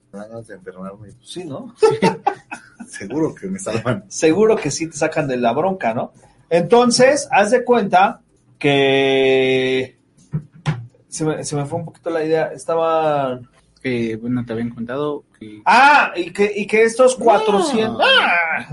Enfermarme. 0.50 1.10
Sí, 1.24 1.45
¿no? 1.45 1.74
Seguro 2.88 3.34
que 3.34 3.47
me 3.47 3.58
salvan. 3.58 4.06
Seguro 4.08 4.56
que 4.56 4.69
sí 4.69 4.88
te 4.88 4.97
sacan 4.97 5.28
de 5.28 5.38
la 5.38 5.54
bronca, 5.54 5.93
¿no? 5.93 6.13
Entonces, 6.50 7.28
haz 7.32 7.52
de 7.52 7.63
cuenta 7.63 8.21
que 8.60 9.97
se 11.08 11.26
me, 11.26 11.43
se 11.43 11.56
me 11.56 11.65
fue 11.65 11.80
un 11.80 11.86
poquito 11.86 12.10
la 12.10 12.24
idea. 12.24 12.52
Estaba. 12.54 13.39
Que, 13.82 14.15
bueno, 14.15 14.46
te 14.46 14.54
habían 14.54 14.70
contado 14.70 15.24
que... 15.39 15.62
Ah, 15.65 16.13
y 16.15 16.32
que, 16.32 16.52
y 16.56 16.67
que 16.67 16.84
estos 16.84 17.15
400. 17.15 18.00
¡Ah! 18.02 18.67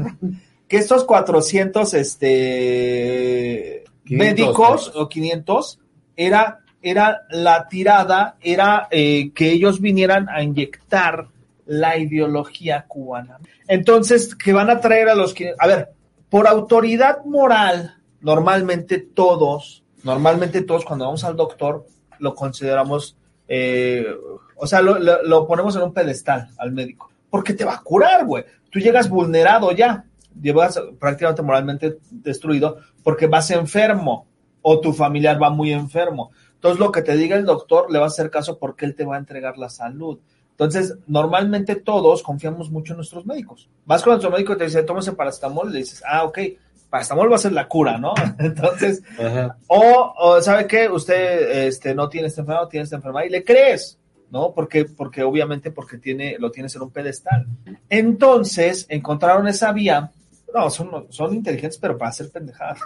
que 0.68 0.77
estos 0.77 1.05
400 1.05 1.94
este, 1.94 3.85
500, 4.05 4.27
médicos 4.27 4.92
o 4.94 5.09
500 5.09 5.81
era, 6.14 6.61
era 6.83 7.23
la 7.31 7.66
tirada, 7.68 8.37
era 8.40 8.87
eh, 8.90 9.33
que 9.35 9.51
ellos 9.51 9.81
vinieran 9.81 10.29
a 10.29 10.42
inyectar 10.42 11.29
la 11.64 11.97
ideología 11.97 12.85
cubana. 12.87 13.38
Entonces, 13.66 14.35
que 14.35 14.53
van 14.53 14.71
a 14.71 14.81
traer 14.81 15.09
a 15.09 15.14
los 15.14 15.33
que. 15.33 15.55
A 15.59 15.66
ver, 15.66 15.90
por 16.29 16.47
autoridad 16.47 17.25
moral, 17.25 17.97
normalmente 18.21 18.99
todos, 18.99 19.85
normalmente 20.03 20.62
todos, 20.62 20.85
cuando 20.85 21.07
vamos 21.07 21.25
al 21.25 21.37
doctor, 21.37 21.87
lo 22.18 22.35
consideramos, 22.35 23.16
eh, 23.47 24.07
o 24.59 24.66
sea, 24.66 24.83
lo, 24.83 24.99
lo- 24.99 25.23
lo 25.23 25.47
ponemos 25.47 25.75
en 25.77 25.83
un 25.83 25.92
pedestal 25.92 26.51
al 26.59 26.73
médico, 26.73 27.11
porque 27.31 27.55
te 27.55 27.64
va 27.64 27.75
a 27.75 27.83
curar, 27.83 28.27
güey. 28.27 28.44
Tú 28.71 28.79
llegas 28.81 29.09
vulnerado 29.09 29.73
ya, 29.73 30.05
llevas 30.40 30.81
prácticamente 31.01 31.42
moralmente 31.42 31.99
destruido, 32.11 32.79
porque 33.03 33.27
vas 33.27 33.51
enfermo, 33.51 34.27
o 34.62 34.81
tu 34.81 34.92
familiar 34.92 35.40
va 35.42 35.51
muy 35.51 35.73
enfermo. 35.73 36.31
Entonces, 36.55 36.81
lo 36.81 36.90
que 36.92 37.03
te 37.03 37.16
diga 37.16 37.37
el 37.37 37.44
doctor 37.47 37.90
le 37.90 37.99
va 37.99 38.05
a 38.05 38.09
hacer 38.09 38.31
caso 38.31 38.59
porque 38.59 38.85
él 38.85 38.94
te 38.94 39.05
va 39.05 39.14
a 39.14 39.18
entregar 39.18 39.57
la 39.57 39.68
salud. 39.71 40.18
Entonces, 40.51 40.97
normalmente 41.07 41.77
todos 41.77 42.23
confiamos 42.25 42.68
mucho 42.71 42.92
en 42.92 42.97
nuestros 42.97 43.25
médicos. 43.25 43.68
Vas 43.87 44.03
con 44.03 44.12
nuestro 44.14 44.31
médico 44.33 44.53
y 44.55 44.59
te 44.59 44.64
dice, 44.64 44.83
tómese 44.83 45.12
paracetamol, 45.12 45.73
le 45.73 45.79
dices, 45.79 46.03
ah, 46.05 46.25
ok, 46.25 46.38
paracetamol 46.90 47.31
va 47.31 47.37
a 47.37 47.38
ser 47.38 47.53
la 47.53 47.68
cura, 47.68 47.97
¿no? 47.99 48.12
Entonces, 48.40 49.03
o, 49.68 50.14
o, 50.18 50.42
¿sabe 50.42 50.66
qué? 50.66 50.88
Usted 50.88 51.66
este, 51.68 51.94
no 51.94 52.09
tiene 52.09 52.27
esta 52.27 52.40
enfermedad, 52.40 52.68
tiene 52.68 52.85
esta 52.85 52.97
enfermedad 52.97 53.27
y 53.27 53.31
le 53.31 53.44
crees, 53.44 53.99
¿no? 54.31 54.53
Porque, 54.53 54.85
porque 54.85 55.23
obviamente 55.23 55.71
porque 55.71 55.99
tiene, 55.99 56.37
lo 56.38 56.51
tienes 56.51 56.75
en 56.77 56.83
un 56.83 56.91
pedestal. 56.91 57.47
Entonces, 57.88 58.87
encontraron 58.88 59.49
esa 59.49 59.73
vía, 59.73 60.12
no, 60.55 60.71
son, 60.71 61.07
son 61.11 61.35
inteligentes, 61.35 61.79
pero 61.79 61.97
para 61.97 62.11
hacer 62.11 62.31
pendejadas. 62.31 62.79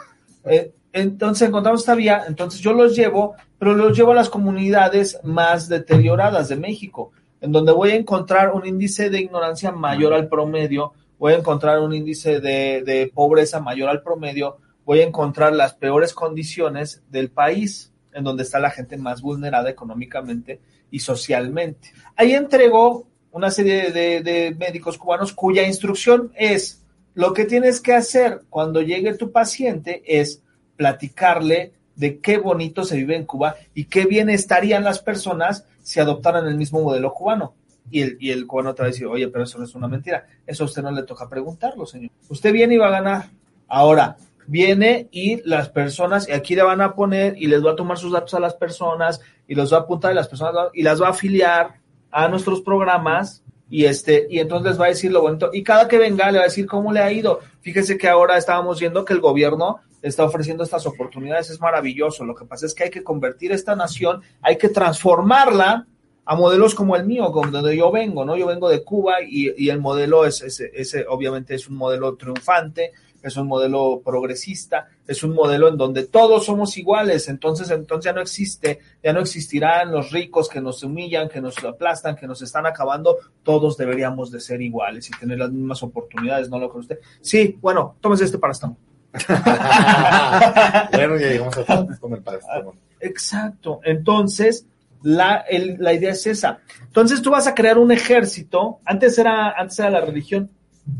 Eh, 0.44 0.72
entonces 0.92 1.48
encontramos 1.48 1.80
esta 1.80 1.94
vía, 1.94 2.24
entonces 2.26 2.60
yo 2.60 2.72
los 2.72 2.94
llevo, 2.94 3.34
pero 3.58 3.74
los 3.74 3.96
llevo 3.96 4.12
a 4.12 4.16
las 4.16 4.28
comunidades 4.28 5.18
más 5.22 5.68
deterioradas 5.68 6.48
de 6.48 6.56
México, 6.56 7.12
en 7.40 7.52
donde 7.52 7.72
voy 7.72 7.90
a 7.90 7.96
encontrar 7.96 8.52
un 8.52 8.66
índice 8.66 9.08
de 9.08 9.20
ignorancia 9.20 9.72
mayor 9.72 10.12
al 10.12 10.28
promedio, 10.28 10.92
voy 11.18 11.32
a 11.32 11.36
encontrar 11.36 11.80
un 11.80 11.94
índice 11.94 12.40
de, 12.40 12.82
de 12.84 13.10
pobreza 13.14 13.60
mayor 13.60 13.88
al 13.88 14.02
promedio, 14.02 14.58
voy 14.84 15.00
a 15.00 15.06
encontrar 15.06 15.54
las 15.54 15.74
peores 15.74 16.12
condiciones 16.12 17.02
del 17.08 17.30
país, 17.30 17.92
en 18.12 18.24
donde 18.24 18.42
está 18.42 18.58
la 18.58 18.70
gente 18.70 18.96
más 18.98 19.22
vulnerada 19.22 19.70
económicamente 19.70 20.60
y 20.92 21.00
socialmente. 21.00 21.92
Ahí 22.14 22.34
entregó 22.34 23.08
una 23.32 23.50
serie 23.50 23.90
de, 23.90 24.54
médicos 24.56 24.98
cubanos 24.98 25.32
cuya 25.32 25.66
instrucción 25.66 26.30
es 26.36 26.84
lo 27.14 27.32
que 27.32 27.46
tienes 27.46 27.80
que 27.80 27.94
hacer 27.94 28.42
cuando 28.48 28.80
llegue 28.80 29.14
tu 29.14 29.32
paciente 29.32 30.02
es 30.06 30.42
platicarle 30.76 31.72
de 31.96 32.20
qué 32.20 32.38
bonito 32.38 32.84
se 32.84 32.96
vive 32.96 33.16
en 33.16 33.26
Cuba 33.26 33.56
y 33.74 33.84
qué 33.84 34.06
bien 34.06 34.30
estarían 34.30 34.84
las 34.84 35.00
personas 35.00 35.66
si 35.82 35.98
adoptaran 35.98 36.46
el 36.46 36.56
mismo 36.56 36.80
modelo 36.80 37.12
cubano. 37.12 37.54
Y 37.90 38.02
el, 38.02 38.16
y 38.20 38.30
el 38.30 38.46
cubano 38.46 38.74
te 38.74 38.82
va 38.82 38.88
a 38.88 38.90
decir, 38.90 39.06
oye, 39.06 39.28
pero 39.28 39.44
eso 39.44 39.58
no 39.58 39.64
es 39.64 39.74
una 39.74 39.88
mentira. 39.88 40.26
Eso 40.46 40.64
a 40.64 40.66
usted 40.66 40.82
no 40.82 40.90
le 40.90 41.02
toca 41.02 41.28
preguntarlo, 41.28 41.84
señor. 41.84 42.10
Usted 42.28 42.52
viene 42.52 42.74
y 42.74 42.78
va 42.78 42.86
a 42.88 42.92
ganar. 43.02 43.26
Ahora, 43.68 44.16
viene 44.46 45.08
y 45.10 45.42
las 45.48 45.68
personas, 45.68 46.28
y 46.28 46.32
aquí 46.32 46.54
le 46.54 46.62
van 46.62 46.80
a 46.80 46.94
poner 46.94 47.34
y 47.36 47.46
les 47.46 47.64
va 47.64 47.72
a 47.72 47.76
tomar 47.76 47.98
sus 47.98 48.12
datos 48.12 48.34
a 48.34 48.40
las 48.40 48.54
personas 48.54 49.20
y 49.46 49.54
los 49.54 49.72
va 49.72 49.78
a 49.78 49.80
apuntar 49.80 50.12
y 50.12 50.14
las 50.14 50.28
personas 50.28 50.68
y 50.72 50.82
las 50.82 51.00
va 51.00 51.08
a 51.08 51.10
afiliar 51.10 51.80
a 52.10 52.28
nuestros 52.28 52.60
programas 52.60 53.42
y 53.70 53.86
este 53.86 54.26
y 54.28 54.38
entonces 54.38 54.72
les 54.72 54.80
va 54.80 54.84
a 54.86 54.88
decir 54.88 55.10
lo 55.10 55.22
bonito 55.22 55.50
y 55.52 55.62
cada 55.62 55.88
que 55.88 55.96
venga 55.96 56.30
le 56.30 56.38
va 56.38 56.44
a 56.44 56.48
decir 56.48 56.66
cómo 56.66 56.92
le 56.92 57.00
ha 57.00 57.10
ido. 57.12 57.40
Fíjese 57.60 57.96
que 57.96 58.08
ahora 58.08 58.36
estábamos 58.36 58.78
viendo 58.80 59.04
que 59.04 59.14
el 59.14 59.20
gobierno 59.20 59.80
está 60.02 60.24
ofreciendo 60.24 60.64
estas 60.64 60.84
oportunidades, 60.86 61.48
es 61.50 61.60
maravilloso. 61.60 62.24
Lo 62.24 62.34
que 62.34 62.44
pasa 62.44 62.66
es 62.66 62.74
que 62.74 62.84
hay 62.84 62.90
que 62.90 63.02
convertir 63.02 63.52
esta 63.52 63.74
nación, 63.76 64.20
hay 64.42 64.58
que 64.58 64.68
transformarla 64.68 65.86
a 66.24 66.36
modelos 66.36 66.74
como 66.74 66.96
el 66.96 67.06
mío, 67.06 67.32
como 67.32 67.50
donde 67.50 67.76
yo 67.76 67.90
vengo, 67.90 68.24
¿no? 68.24 68.36
Yo 68.36 68.46
vengo 68.46 68.68
de 68.68 68.84
Cuba 68.84 69.22
y, 69.22 69.52
y 69.56 69.70
el 69.70 69.80
modelo 69.80 70.24
es, 70.24 70.42
ese 70.42 70.70
ese 70.74 71.04
obviamente 71.08 71.54
es 71.54 71.68
un 71.68 71.76
modelo 71.76 72.14
triunfante, 72.16 72.92
es 73.22 73.36
un 73.36 73.46
modelo 73.46 74.02
progresista, 74.04 74.88
es 75.06 75.22
un 75.22 75.34
modelo 75.34 75.68
en 75.68 75.76
donde 75.76 76.04
todos 76.06 76.44
somos 76.46 76.76
iguales, 76.76 77.28
entonces, 77.28 77.70
entonces 77.70 78.04
ya 78.06 78.12
no 78.12 78.20
existe, 78.20 78.80
ya 79.02 79.12
no 79.12 79.20
existirán 79.20 79.90
los 79.92 80.10
ricos 80.10 80.48
que 80.48 80.60
nos 80.60 80.82
humillan, 80.82 81.28
que 81.28 81.40
nos 81.40 81.62
aplastan, 81.64 82.16
que 82.16 82.26
nos 82.26 82.42
están 82.42 82.66
acabando, 82.66 83.16
todos 83.42 83.76
deberíamos 83.76 84.30
de 84.30 84.40
ser 84.40 84.60
iguales 84.62 85.08
y 85.08 85.18
tener 85.18 85.38
las 85.38 85.50
mismas 85.52 85.82
oportunidades, 85.82 86.48
¿no 86.50 86.58
lo 86.58 86.68
cree 86.70 86.80
usted? 86.80 86.98
Sí, 87.20 87.56
bueno, 87.60 87.96
tómese 88.00 88.24
este 88.24 88.38
paracetamol. 88.38 88.76
bueno, 90.92 91.16
ya 91.18 91.26
llegamos 91.28 91.56
a 91.58 91.86
con 92.00 92.12
el 92.14 92.22
paracetamol. 92.22 92.74
Exacto. 93.00 93.80
Entonces, 93.84 94.66
la, 95.02 95.36
el- 95.48 95.76
la 95.80 95.92
idea 95.92 96.12
es 96.12 96.26
esa. 96.26 96.60
Entonces, 96.82 97.20
tú 97.22 97.30
vas 97.30 97.46
a 97.46 97.54
crear 97.54 97.78
un 97.78 97.92
ejército. 97.92 98.78
Antes 98.84 99.18
era, 99.18 99.50
antes 99.52 99.78
era 99.78 99.90
la 99.90 100.00
religión. 100.00 100.50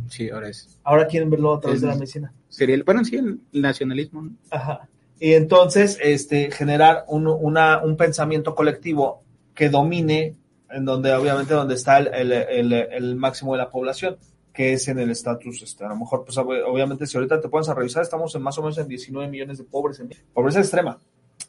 Sí, 0.09 0.31
ahora 0.31 0.49
es. 0.49 0.79
Ahora 0.85 1.07
quieren 1.07 1.31
verlo 1.31 1.55
a 1.55 1.61
través 1.61 1.79
El- 1.83 1.89
de 1.89 1.95
la 1.95 1.99
medicina. 1.99 2.33
Sería 2.49 2.75
el, 2.75 2.83
bueno, 2.85 3.05
sí, 3.05 3.17
el 3.17 3.41
nacionalismo. 3.53 4.23
¿no? 4.23 4.31
Ajá. 4.51 4.89
Y 5.19 5.33
entonces, 5.35 5.99
este, 6.03 6.51
generar 6.51 7.05
un, 7.09 7.27
una, 7.27 7.83
un 7.83 7.97
pensamiento 7.97 8.55
colectivo 8.55 9.23
que 9.55 9.69
domine, 9.69 10.35
en 10.71 10.85
donde 10.85 11.13
obviamente 11.15 11.55
donde 11.55 11.75
está 11.75 11.99
el, 11.99 12.09
el, 12.09 12.33
el, 12.33 12.73
el 12.73 13.17
máximo 13.17 13.53
de 13.53 13.59
la 13.59 13.71
población, 13.71 14.17
que 14.53 14.73
es 14.75 14.87
en 14.89 14.99
el 14.99 15.11
estatus, 15.11 15.63
este, 15.63 15.85
a 15.85 15.89
lo 15.89 15.97
mejor, 15.97 16.25
pues 16.25 16.37
ob- 16.39 16.63
obviamente 16.67 17.07
si 17.07 17.17
ahorita 17.17 17.41
te 17.41 17.49
pones 17.49 17.69
a 17.69 17.75
revisar, 17.75 18.03
estamos 18.03 18.35
en 18.35 18.43
más 18.43 18.59
o 18.59 18.63
menos 18.63 18.77
en 18.79 18.89
19 18.89 19.29
millones 19.31 19.59
de 19.59 19.65
pobres, 19.65 19.99
en 20.01 20.11
pobreza 20.35 20.61
extrema, 20.61 20.99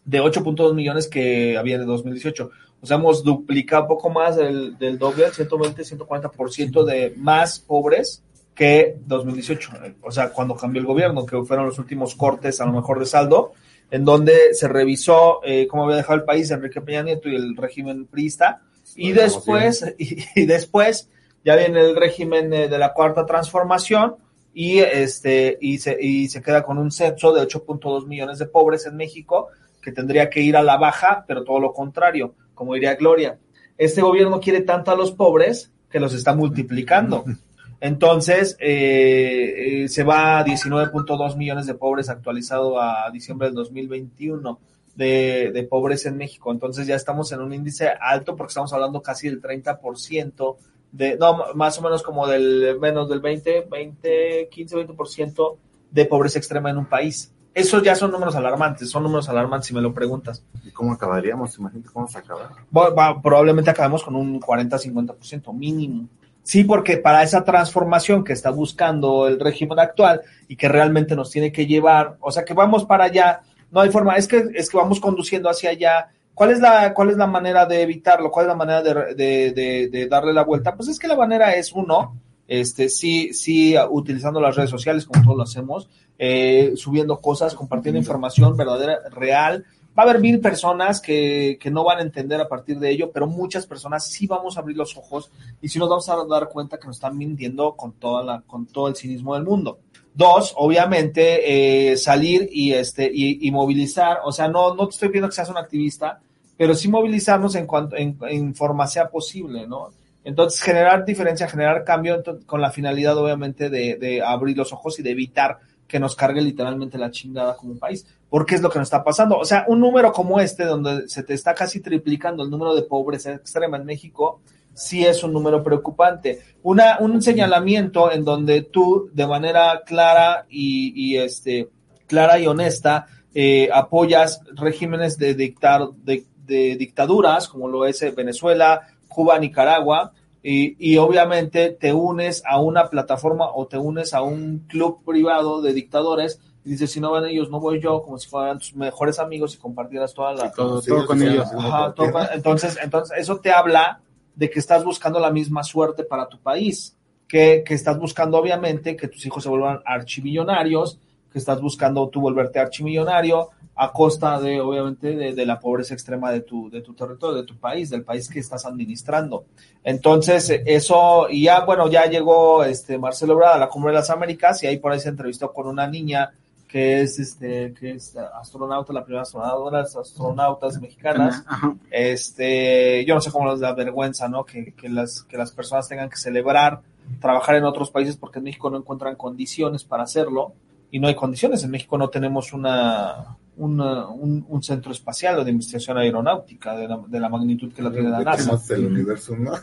de 0.05 0.21
8.2 0.21 0.73
millones 0.73 1.07
que 1.07 1.57
había 1.57 1.75
en 1.75 1.85
2018. 1.85 2.49
O 2.83 2.85
sea, 2.85 2.97
hemos 2.97 3.23
duplicado 3.23 3.87
poco 3.87 4.09
más 4.09 4.35
del, 4.35 4.77
del 4.77 4.99
doble, 4.99 5.27
el 5.27 5.31
120, 5.31 5.83
140% 5.83 6.83
de 6.83 7.13
más 7.15 7.57
pobres 7.57 8.21
que 8.53 8.97
2018. 9.05 9.71
O 10.01 10.11
sea, 10.11 10.33
cuando 10.33 10.53
cambió 10.57 10.81
el 10.81 10.85
gobierno, 10.85 11.25
que 11.25 11.41
fueron 11.43 11.67
los 11.67 11.79
últimos 11.79 12.13
cortes 12.13 12.59
a 12.59 12.65
lo 12.65 12.73
mejor 12.73 12.99
de 12.99 13.05
saldo, 13.05 13.53
en 13.89 14.03
donde 14.03 14.53
se 14.53 14.67
revisó 14.67 15.39
eh, 15.45 15.65
cómo 15.65 15.85
había 15.85 15.95
dejado 15.95 16.15
el 16.15 16.25
país 16.25 16.51
Enrique 16.51 16.81
Peña 16.81 17.03
Nieto 17.03 17.29
y 17.29 17.35
el 17.35 17.55
régimen 17.55 18.05
priista. 18.05 18.61
Y 18.97 19.13
después, 19.13 19.85
y, 19.97 20.17
y 20.35 20.45
después 20.45 21.07
ya 21.45 21.55
viene 21.55 21.79
el 21.79 21.95
régimen 21.95 22.51
eh, 22.53 22.67
de 22.67 22.77
la 22.77 22.91
cuarta 22.91 23.25
transformación 23.25 24.17
y 24.53 24.79
este 24.79 25.57
y 25.61 25.77
se, 25.77 25.97
y 26.01 26.27
se 26.27 26.41
queda 26.41 26.63
con 26.63 26.77
un 26.77 26.91
censo 26.91 27.31
de 27.33 27.47
8.2 27.47 28.07
millones 28.07 28.39
de 28.39 28.45
pobres 28.45 28.85
en 28.85 28.97
México 28.97 29.47
que 29.81 29.93
tendría 29.93 30.29
que 30.29 30.41
ir 30.41 30.57
a 30.57 30.63
la 30.63 30.77
baja, 30.77 31.25
pero 31.27 31.43
todo 31.43 31.59
lo 31.59 31.73
contrario, 31.73 32.35
como 32.53 32.73
diría 32.73 32.95
Gloria. 32.95 33.39
Este 33.77 34.01
gobierno 34.01 34.39
quiere 34.39 34.61
tanto 34.61 34.91
a 34.91 34.95
los 34.95 35.11
pobres 35.11 35.71
que 35.89 35.99
los 35.99 36.13
está 36.13 36.35
multiplicando. 36.35 37.25
Entonces, 37.79 38.55
eh, 38.59 39.83
eh, 39.83 39.87
se 39.89 40.03
va 40.03 40.39
a 40.39 40.45
19.2 40.45 41.35
millones 41.35 41.65
de 41.65 41.73
pobres 41.73 42.09
actualizado 42.09 42.79
a 42.79 43.11
diciembre 43.11 43.47
del 43.47 43.55
2021 43.55 44.59
de, 44.95 45.51
de 45.53 45.63
pobreza 45.63 46.09
en 46.09 46.17
México. 46.17 46.51
Entonces 46.51 46.87
ya 46.87 46.95
estamos 46.95 47.31
en 47.33 47.41
un 47.41 47.53
índice 47.53 47.89
alto 47.89 48.35
porque 48.35 48.51
estamos 48.51 48.71
hablando 48.71 49.01
casi 49.01 49.27
del 49.27 49.41
30% 49.41 50.55
de, 50.93 51.17
no, 51.17 51.53
más 51.55 51.77
o 51.79 51.81
menos 51.81 52.03
como 52.03 52.27
del 52.27 52.77
menos 52.79 53.09
del 53.09 53.19
20, 53.19 53.67
20, 53.69 54.47
15, 54.49 54.87
20% 54.87 55.57
de 55.91 56.05
pobreza 56.05 56.39
extrema 56.39 56.69
en 56.69 56.77
un 56.77 56.85
país. 56.85 57.33
Esos 57.53 57.83
ya 57.83 57.95
son 57.95 58.11
números 58.11 58.35
alarmantes, 58.35 58.89
son 58.89 59.03
números 59.03 59.29
alarmantes 59.29 59.67
si 59.67 59.75
me 59.75 59.81
lo 59.81 59.93
preguntas. 59.93 60.43
¿Y 60.63 60.71
cómo 60.71 60.93
acabaríamos? 60.93 61.57
Imagínate 61.59 61.89
cómo 61.93 62.07
se 62.07 62.17
acaba. 62.17 62.49
Va- 62.75 63.21
probablemente 63.21 63.69
acabemos 63.69 64.03
con 64.03 64.15
un 64.15 64.39
40-50% 64.39 65.53
mínimo. 65.53 66.07
Sí, 66.41 66.63
porque 66.63 66.97
para 66.97 67.23
esa 67.23 67.43
transformación 67.43 68.23
que 68.23 68.33
está 68.33 68.49
buscando 68.49 69.27
el 69.27 69.39
régimen 69.39 69.79
actual 69.79 70.21
y 70.47 70.55
que 70.57 70.67
realmente 70.67 71.15
nos 71.15 71.29
tiene 71.31 71.51
que 71.51 71.65
llevar, 71.67 72.17
o 72.19 72.31
sea, 72.31 72.43
que 72.43 72.53
vamos 72.53 72.85
para 72.85 73.05
allá 73.05 73.41
no 73.71 73.79
hay 73.81 73.89
forma, 73.89 74.15
es 74.17 74.27
que, 74.27 74.43
es 74.53 74.69
que 74.69 74.77
vamos 74.77 74.99
conduciendo 74.99 75.49
hacia 75.49 75.69
allá. 75.71 76.09
¿Cuál 76.35 76.51
es 76.51 76.59
la, 76.59 76.93
cuál 76.93 77.09
es 77.11 77.17
la 77.17 77.27
manera 77.27 77.65
de 77.65 77.81
evitarlo? 77.81 78.29
¿Cuál 78.29 78.45
es 78.45 78.49
la 78.49 78.55
manera 78.55 78.81
de, 78.83 78.93
de, 79.15 79.51
de, 79.51 79.89
de 79.91 80.07
darle 80.07 80.33
la 80.33 80.43
vuelta? 80.43 80.75
Pues 80.75 80.89
es 80.89 80.99
que 80.99 81.07
la 81.07 81.15
manera 81.15 81.53
es 81.55 81.71
uno, 81.73 82.15
este, 82.47 82.89
sí, 82.89 83.33
sí, 83.33 83.75
utilizando 83.89 84.39
las 84.41 84.55
redes 84.55 84.69
sociales 84.69 85.05
como 85.05 85.23
todos 85.23 85.37
lo 85.37 85.43
hacemos, 85.43 85.89
eh, 86.19 86.73
subiendo 86.75 87.19
cosas, 87.19 87.55
compartiendo 87.55 87.99
información 87.99 88.55
verdadera, 88.55 88.99
real. 89.09 89.65
Va 89.97 90.03
a 90.03 90.09
haber 90.09 90.21
mil 90.21 90.39
personas 90.39 90.99
que, 90.99 91.57
que 91.61 91.69
no 91.69 91.83
van 91.83 91.99
a 91.99 92.01
entender 92.01 92.41
a 92.41 92.47
partir 92.47 92.79
de 92.79 92.89
ello, 92.89 93.11
pero 93.11 93.27
muchas 93.27 93.67
personas 93.67 94.07
sí 94.07 94.25
vamos 94.25 94.57
a 94.57 94.61
abrir 94.61 94.75
los 94.75 94.97
ojos 94.97 95.29
y 95.61 95.69
sí 95.69 95.77
nos 95.77 95.87
vamos 95.87 96.09
a 96.09 96.15
dar 96.25 96.49
cuenta 96.49 96.79
que 96.79 96.87
nos 96.87 96.95
están 96.95 97.15
mintiendo 97.15 97.73
con 97.73 97.93
toda 97.93 98.23
la, 98.23 98.41
con 98.41 98.65
todo 98.65 98.87
el 98.87 98.95
cinismo 98.95 99.35
del 99.35 99.43
mundo. 99.43 99.77
Dos, 100.15 100.53
obviamente, 100.57 101.91
eh, 101.91 101.97
salir 101.97 102.49
y 102.51 102.73
este, 102.73 103.09
y, 103.13 103.47
y 103.47 103.51
movilizar, 103.51 104.19
o 104.23 104.31
sea, 104.31 104.47
no, 104.47 104.73
no 104.73 104.87
te 104.87 104.93
estoy 104.93 105.09
pidiendo 105.09 105.29
que 105.29 105.35
seas 105.35 105.49
un 105.49 105.57
activista, 105.57 106.19
pero 106.57 106.75
sí 106.75 106.87
movilizarnos 106.87 107.53
en 107.55 107.67
cuanto, 107.67 107.95
en, 107.95 108.17
en 108.29 108.55
forma 108.55 108.87
sea 108.87 109.09
posible, 109.09 109.67
¿no? 109.67 109.89
Entonces, 110.23 110.61
generar 110.61 111.05
diferencia, 111.05 111.47
generar 111.47 111.83
cambio 111.83 112.23
con 112.45 112.61
la 112.61 112.71
finalidad, 112.71 113.17
obviamente, 113.17 113.69
de, 113.69 114.21
abrir 114.25 114.57
los 114.57 114.71
ojos 114.73 114.99
y 114.99 115.03
de 115.03 115.11
evitar 115.11 115.59
que 115.87 115.99
nos 115.99 116.15
cargue 116.15 116.41
literalmente 116.41 116.97
la 116.97 117.11
chingada 117.11 117.55
como 117.55 117.73
un 117.73 117.79
país. 117.79 118.05
Porque 118.29 118.55
es 118.55 118.61
lo 118.61 118.69
que 118.69 118.79
nos 118.79 118.87
está 118.87 119.03
pasando. 119.03 119.37
O 119.37 119.45
sea, 119.45 119.65
un 119.67 119.79
número 119.79 120.11
como 120.11 120.39
este, 120.39 120.63
donde 120.65 121.07
se 121.07 121.23
te 121.23 121.33
está 121.33 121.53
casi 121.53 121.81
triplicando 121.81 122.43
el 122.43 122.49
número 122.49 122.73
de 122.73 122.83
pobreza 122.83 123.33
extrema 123.33 123.77
en 123.77 123.85
México, 123.85 124.41
sí 124.73 125.05
es 125.05 125.23
un 125.23 125.33
número 125.33 125.63
preocupante. 125.63 126.39
Una, 126.63 126.97
un 126.99 127.21
señalamiento 127.21 128.11
en 128.11 128.23
donde 128.23 128.61
tú, 128.61 129.09
de 129.13 129.27
manera 129.27 129.83
clara 129.85 130.45
y, 130.49 130.93
y 130.95 131.17
este, 131.17 131.69
clara 132.07 132.39
y 132.39 132.47
honesta, 132.47 133.07
eh, 133.35 133.69
apoyas 133.73 134.41
regímenes 134.55 135.17
de, 135.17 135.33
dictar, 135.33 135.89
de, 136.03 136.25
de 136.45 136.75
dictaduras, 136.75 137.47
como 137.47 137.67
lo 137.67 137.85
es 137.85 138.01
eh, 138.01 138.11
Venezuela, 138.11 138.87
Cuba, 139.13 139.37
Nicaragua, 139.39 140.11
y, 140.41 140.75
y 140.93 140.97
obviamente 140.97 141.69
te 141.69 141.93
unes 141.93 142.43
a 142.45 142.59
una 142.59 142.89
plataforma 142.89 143.47
o 143.53 143.67
te 143.67 143.77
unes 143.77 144.13
a 144.13 144.21
un 144.21 144.65
club 144.67 145.03
privado 145.05 145.61
de 145.61 145.73
dictadores 145.73 146.39
y 146.65 146.71
dices, 146.71 146.91
si 146.91 146.99
no 146.99 147.11
van 147.11 147.25
ellos, 147.25 147.49
no 147.49 147.59
voy 147.59 147.79
yo, 147.81 148.01
como 148.03 148.17
si 148.17 148.29
fueran 148.29 148.57
tus 148.59 148.75
mejores 148.75 149.19
amigos 149.19 149.53
y 149.55 149.57
compartieras 149.57 150.13
toda 150.13 150.33
la... 150.33 150.51
todo- 150.51 150.81
todo 150.89 151.05
con 151.07 151.17
ellos. 151.33 151.47
Ajá, 151.65 151.93
todo 151.93 152.11
con- 152.11 152.27
entonces, 152.33 152.77
entonces, 152.81 153.17
eso 153.17 153.37
te 153.39 153.51
habla 153.51 154.01
de 154.35 154.49
que 154.49 154.59
estás 154.59 154.83
buscando 154.83 155.19
la 155.19 155.29
misma 155.31 155.63
suerte 155.63 156.03
para 156.03 156.27
tu 156.27 156.39
país, 156.39 156.97
que, 157.27 157.63
que 157.65 157.73
estás 157.73 157.97
buscando 157.99 158.37
obviamente 158.37 158.95
que 158.95 159.07
tus 159.07 159.25
hijos 159.25 159.43
se 159.43 159.49
vuelvan 159.49 159.81
archimillonarios, 159.85 160.99
que 161.33 161.39
estás 161.39 161.59
buscando 161.59 162.07
tú 162.07 162.21
volverte 162.21 162.59
archimillonario 162.59 163.49
a 163.75 163.91
costa 163.91 164.39
de, 164.39 164.61
obviamente, 164.61 165.15
de, 165.15 165.33
de 165.33 165.45
la 165.45 165.59
pobreza 165.59 165.95
extrema 165.95 166.31
de 166.31 166.41
tu, 166.41 166.69
de 166.69 166.81
tu 166.81 166.93
territorio, 166.93 167.41
de 167.41 167.47
tu 167.47 167.57
país, 167.57 167.89
del 167.89 168.03
país 168.03 168.29
que 168.29 168.39
estás 168.39 168.65
administrando. 168.65 169.45
Entonces, 169.83 170.61
eso, 170.65 171.27
y 171.29 171.43
ya, 171.43 171.65
bueno, 171.65 171.89
ya 171.89 172.05
llegó 172.05 172.63
este 172.63 172.99
Marcelo 172.99 173.33
Ebrard 173.33 173.55
a 173.55 173.57
la 173.57 173.69
Cumbre 173.69 173.91
de 173.91 173.97
las 173.97 174.11
Américas 174.11 174.61
y 174.61 174.67
ahí 174.67 174.77
por 174.77 174.91
ahí 174.91 174.99
se 174.99 175.09
entrevistó 175.09 175.51
con 175.51 175.67
una 175.67 175.87
niña 175.87 176.33
que 176.67 177.01
es 177.01 177.19
este, 177.19 177.73
que 177.79 177.91
es 177.91 178.15
astronauta, 178.15 178.93
la 178.93 179.03
primera 179.03 179.21
astronauta 179.21 179.77
de 179.77 179.83
las 179.83 179.95
astronautas 179.95 180.79
mexicanas. 180.81 181.43
Ajá. 181.47 181.75
Este, 181.91 183.05
yo 183.05 183.13
no 183.13 183.21
sé 183.21 183.31
cómo 183.31 183.51
les 183.51 183.59
da 183.59 183.73
vergüenza, 183.73 184.27
¿no? 184.27 184.43
Que, 184.43 184.73
que 184.73 184.89
las, 184.89 185.23
que 185.23 185.37
las 185.37 185.51
personas 185.51 185.87
tengan 185.87 186.09
que 186.09 186.17
celebrar, 186.17 186.81
trabajar 187.19 187.55
en 187.55 187.65
otros 187.65 187.91
países 187.91 188.17
porque 188.17 188.39
en 188.39 188.45
México 188.45 188.71
no 188.71 188.77
encuentran 188.77 189.15
condiciones 189.15 189.83
para 189.83 190.03
hacerlo 190.03 190.53
y 190.93 190.99
no 190.99 191.07
hay 191.07 191.15
condiciones. 191.15 191.63
En 191.63 191.71
México 191.71 191.97
no 191.97 192.07
tenemos 192.09 192.53
una, 192.53 193.35
una- 193.57 194.07
un, 194.09 194.45
un 194.47 194.61
centro 194.61 194.91
espacial 194.91 195.39
o 195.39 195.43
de 195.43 195.49
investigación 195.49 195.97
aeronáutica 195.97 196.75
de 196.77 196.87
la, 196.87 196.99
de 197.07 197.19
la 197.19 197.29
magnitud 197.29 197.73
que 197.73 197.81
la 197.81 197.91
tiene 197.91 198.09
la 198.09 198.19
NASA. 198.21 198.37
Tenemos 198.43 198.69
el 198.69 198.85
universo, 198.85 199.35
¿no? 199.35 199.51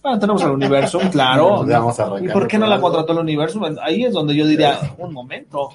Bueno, 0.00 0.18
tenemos 0.20 0.42
el 0.42 0.50
universo, 0.50 1.00
claro. 1.12 1.62
A 1.62 2.20
¿Y 2.24 2.28
por 2.28 2.46
qué 2.46 2.56
no 2.58 2.66
la 2.68 2.80
contrató 2.80 3.12
el 3.12 3.18
universo? 3.18 3.60
Ahí 3.82 4.04
es 4.04 4.12
donde 4.18 4.34
yo 4.34 4.46
diría, 4.46 4.78
un 4.98 5.12
momento, 5.12 5.70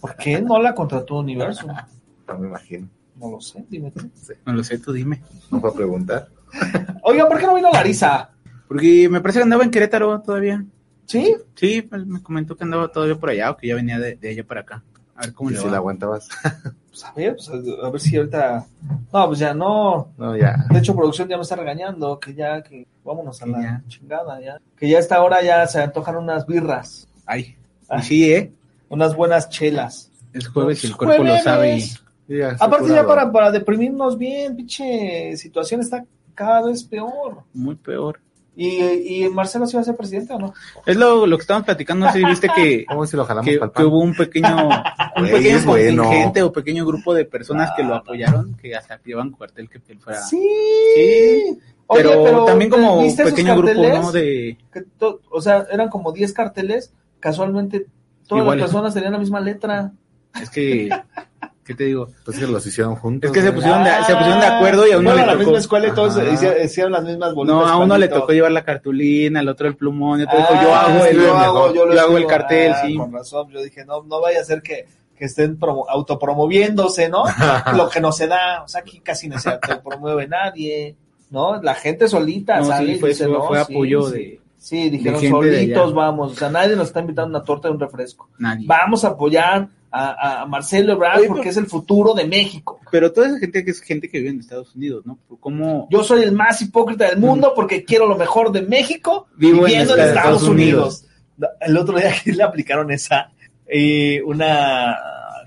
¿por 0.00 0.16
qué 0.16 0.40
no 0.40 0.58
la 0.58 0.74
contrató 0.74 1.14
el 1.20 1.24
universo? 1.24 1.66
no 2.28 2.38
me 2.38 2.48
imagino. 2.48 2.88
No 3.16 3.30
lo 3.30 3.40
sé, 3.40 3.64
dime 3.70 3.90
tú. 3.92 4.10
No 4.44 4.52
lo 4.54 4.62
sé, 4.64 4.78
tú 4.78 4.92
dime. 4.92 5.22
No 5.50 5.60
puedo 5.60 5.74
preguntar. 5.74 6.28
Oiga, 7.02 7.28
¿por 7.28 7.38
qué 7.38 7.46
no 7.46 7.54
vino 7.54 7.70
Larisa? 7.70 8.30
Porque 8.68 9.08
me 9.08 9.20
parece 9.20 9.38
que 9.38 9.44
andaba 9.44 9.64
en 9.64 9.70
Querétaro 9.70 10.20
todavía. 10.22 10.64
¿Sí? 11.06 11.36
Sí, 11.54 11.82
pues, 11.82 12.04
me 12.06 12.22
comentó 12.22 12.56
que 12.56 12.64
andaba 12.64 12.88
todavía 12.88 13.16
por 13.16 13.30
allá 13.30 13.50
o 13.50 13.56
que 13.56 13.68
ya 13.68 13.74
venía 13.74 13.98
de, 13.98 14.16
de 14.16 14.28
allá 14.30 14.44
para 14.44 14.60
acá. 14.62 14.82
A 15.14 15.22
ver 15.22 15.32
cómo 15.32 15.50
le 15.50 15.56
si 15.56 15.64
va. 15.64 15.70
la 15.72 15.76
aguantabas. 15.78 16.28
Pues 16.96 17.04
a 17.04 17.12
ver, 17.12 17.36
pues, 17.36 17.50
a 17.50 17.90
ver 17.90 18.00
si 18.00 18.16
ahorita. 18.16 18.66
No, 19.12 19.26
pues 19.26 19.38
ya 19.38 19.52
no. 19.52 20.08
No, 20.16 20.34
ya. 20.34 20.64
De 20.70 20.78
hecho, 20.78 20.94
producción 20.96 21.28
ya 21.28 21.36
me 21.36 21.42
está 21.42 21.54
regañando, 21.54 22.18
que 22.18 22.32
ya, 22.32 22.62
que 22.62 22.86
vámonos 23.04 23.42
a 23.42 23.46
la 23.46 23.60
ya. 23.60 23.82
chingada, 23.86 24.40
ya. 24.40 24.58
Que 24.78 24.88
ya 24.88 24.96
a 24.96 25.00
esta 25.00 25.22
hora 25.22 25.42
ya 25.42 25.66
se 25.66 25.82
antojan 25.82 26.16
unas 26.16 26.46
birras, 26.46 27.06
Ay, 27.26 27.54
Ah. 27.90 27.98
y 27.98 28.02
sí, 28.02 28.32
¿eh? 28.32 28.50
unas 28.88 29.14
buenas 29.14 29.50
chelas. 29.50 30.10
Es 30.32 30.48
jueves 30.48 30.82
y 30.84 30.86
el 30.86 30.96
cuerpo 30.96 31.22
lo 31.22 31.28
jueves. 31.28 31.44
sabe. 31.44 31.76
Y... 32.28 32.38
Ya, 32.38 32.56
Aparte, 32.58 32.88
ya 32.88 33.06
para, 33.06 33.30
para 33.30 33.50
deprimirnos 33.50 34.16
bien, 34.16 34.56
pinche 34.56 35.36
situación 35.36 35.82
está 35.82 36.02
cada 36.34 36.62
vez 36.66 36.82
peor. 36.82 37.42
Muy 37.52 37.74
peor. 37.74 38.20
¿Y, 38.58 39.24
y 39.24 39.28
Marcelo 39.28 39.66
se 39.66 39.76
va 39.76 39.82
a 39.82 39.84
ser 39.84 39.94
presidente 39.96 40.32
o 40.32 40.38
no? 40.38 40.54
Es 40.86 40.96
lo, 40.96 41.26
lo 41.26 41.36
que 41.36 41.42
estábamos 41.42 41.66
platicando, 41.66 42.06
no 42.06 42.12
sé 42.12 42.20
si 42.20 42.24
viste 42.24 42.48
que, 42.56 42.86
¿Cómo 42.88 43.06
si 43.06 43.14
lo 43.14 43.26
jalamos 43.26 43.50
que, 43.74 43.84
hubo 43.84 44.00
un 44.00 44.14
pequeño, 44.14 44.70
un 45.16 45.24
pequeño 45.26 45.60
bueno. 45.66 46.04
contingente 46.04 46.42
o 46.42 46.50
pequeño 46.50 46.86
grupo 46.86 47.12
de 47.12 47.26
personas 47.26 47.72
que 47.76 47.82
lo 47.84 47.94
apoyaron, 47.94 48.54
que 48.54 48.74
hasta 48.74 48.98
llevan 49.04 49.30
cuartel 49.30 49.68
que 49.68 49.80
él 49.88 50.00
fuera. 50.00 50.22
Sí. 50.22 50.40
Sí. 50.94 51.58
Oye, 51.88 52.02
pero, 52.02 52.44
también 52.46 52.70
como 52.70 53.02
¿viste 53.02 53.22
esos 53.22 53.34
pequeño 53.34 53.56
grupo? 53.58 53.74
¿no? 53.74 54.10
De, 54.10 54.56
Que 54.72 54.80
to- 54.98 55.20
o 55.30 55.40
sea, 55.42 55.66
eran 55.70 55.90
como 55.90 56.12
10 56.12 56.32
carteles, 56.32 56.94
casualmente 57.20 57.86
todas 58.26 58.46
las 58.46 58.56
personas 58.56 58.94
tenían 58.94 59.12
la 59.12 59.18
misma 59.18 59.40
letra. 59.40 59.92
es 60.40 60.48
que, 60.48 60.88
¿qué 61.66 61.74
te 61.74 61.84
digo? 61.84 62.08
Pues 62.24 62.38
que 62.38 62.46
los 62.46 62.64
hicieron 62.66 62.94
juntos. 62.96 63.28
Es 63.28 63.34
que 63.34 63.42
se 63.42 63.52
pusieron 63.52 63.82
de, 63.84 63.90
se 64.06 64.14
pusieron 64.14 64.40
de 64.40 64.46
acuerdo 64.46 64.86
y 64.86 64.92
a 64.92 64.98
uno 64.98 65.14
le 65.14 65.20
a 65.22 65.26
la 65.26 65.32
tocó. 65.32 65.44
misma 65.44 65.58
escuela 65.58 65.88
y 65.88 65.90
todos 65.92 66.16
hicieron, 66.32 66.64
hicieron 66.64 66.92
las 66.92 67.04
mismas 67.04 67.34
bolitas. 67.34 67.56
No, 67.60 67.66
a 67.66 67.76
uno 67.78 67.98
le 67.98 68.08
tocó 68.08 68.32
llevar 68.32 68.52
la 68.52 68.64
cartulina, 68.64 69.40
al 69.40 69.48
otro 69.48 69.66
el 69.68 69.76
plumón, 69.76 70.20
y 70.20 70.22
otro 70.22 70.36
dijo, 70.38 70.48
Ah, 70.52 70.62
yo 70.62 70.74
hago 70.74 71.04
sí, 71.04 71.08
el, 71.10 71.16
yo 71.22 71.36
hago, 71.36 71.74
yo 71.74 71.86
lo 71.86 71.94
yo 71.94 72.00
hago 72.00 72.16
el 72.18 72.26
cartel, 72.26 72.72
Ah, 72.72 72.82
sí. 72.86 72.96
Con 72.96 73.12
razón, 73.12 73.48
yo 73.50 73.62
dije, 73.62 73.84
no, 73.84 74.02
no 74.04 74.20
vaya 74.20 74.40
a 74.40 74.44
ser 74.44 74.62
que, 74.62 74.86
que 75.16 75.24
estén 75.24 75.58
promo- 75.58 75.84
autopromoviéndose, 75.88 77.08
¿no? 77.08 77.24
Lo 77.76 77.88
que 77.88 78.00
no 78.00 78.12
se 78.12 78.26
da, 78.26 78.62
o 78.62 78.68
sea, 78.68 78.80
aquí 78.82 79.00
casi 79.00 79.28
no 79.28 79.38
se 79.38 79.50
autopromueve 79.50 80.26
nadie, 80.28 80.96
¿no? 81.30 81.60
La 81.62 81.74
gente 81.74 82.08
solita 82.08 82.58
No, 82.58 82.64
sí, 82.64 82.70
sale 82.70 82.92
y 82.92 82.98
fue- 82.98 83.08
dice, 83.10 83.24
fue- 83.24 83.32
no, 83.32 83.46
fue 83.46 83.64
sí, 83.64 83.72
apoyo 83.72 84.02
sí. 84.08 84.12
de- 84.14 84.40
Sí, 84.58 84.90
dijeron 84.90 85.20
solitos 85.20 85.94
vamos, 85.94 86.32
o 86.32 86.34
sea, 86.34 86.48
nadie 86.50 86.74
nos 86.74 86.88
está 86.88 86.98
invitando 87.00 87.28
una 87.36 87.44
torta 87.44 87.68
y 87.68 87.70
un 87.70 87.78
refresco. 87.78 88.28
Nadie. 88.38 88.66
Vamos 88.66 89.04
a 89.04 89.08
apoyar 89.08 89.68
a, 89.90 90.42
a 90.42 90.46
Marcelo 90.46 90.92
Ebrard 90.92 91.18
Oye, 91.20 91.28
porque 91.28 91.42
pero- 91.42 91.50
es 91.50 91.56
el 91.56 91.66
futuro 91.66 92.14
de 92.14 92.26
México. 92.26 92.80
Pero 92.90 93.12
toda 93.12 93.28
esa 93.28 93.38
gente 93.38 93.64
que 93.64 93.70
es 93.70 93.80
gente 93.80 94.08
que 94.08 94.18
vive 94.18 94.30
en 94.30 94.40
Estados 94.40 94.74
Unidos, 94.74 95.04
¿no? 95.06 95.18
¿Cómo? 95.40 95.88
Yo 95.90 96.02
soy 96.04 96.22
el 96.22 96.32
más 96.32 96.60
hipócrita 96.62 97.08
del 97.08 97.18
mundo 97.18 97.52
porque 97.54 97.84
quiero 97.84 98.06
lo 98.06 98.16
mejor 98.16 98.52
de 98.52 98.62
México 98.62 99.26
Vivo 99.36 99.60
en 99.60 99.64
viviendo 99.66 99.94
en, 99.94 100.00
Estados 100.00 100.16
Estados 100.16 100.42
Unidos. 100.48 101.04
Unidos. 101.38 101.56
El 101.60 101.76
otro 101.76 101.98
día 101.98 102.12
que 102.24 102.32
le 102.32 102.42
aplicaron 102.42 102.90
esa, 102.90 103.30
eh, 103.66 104.22
una, 104.24 104.96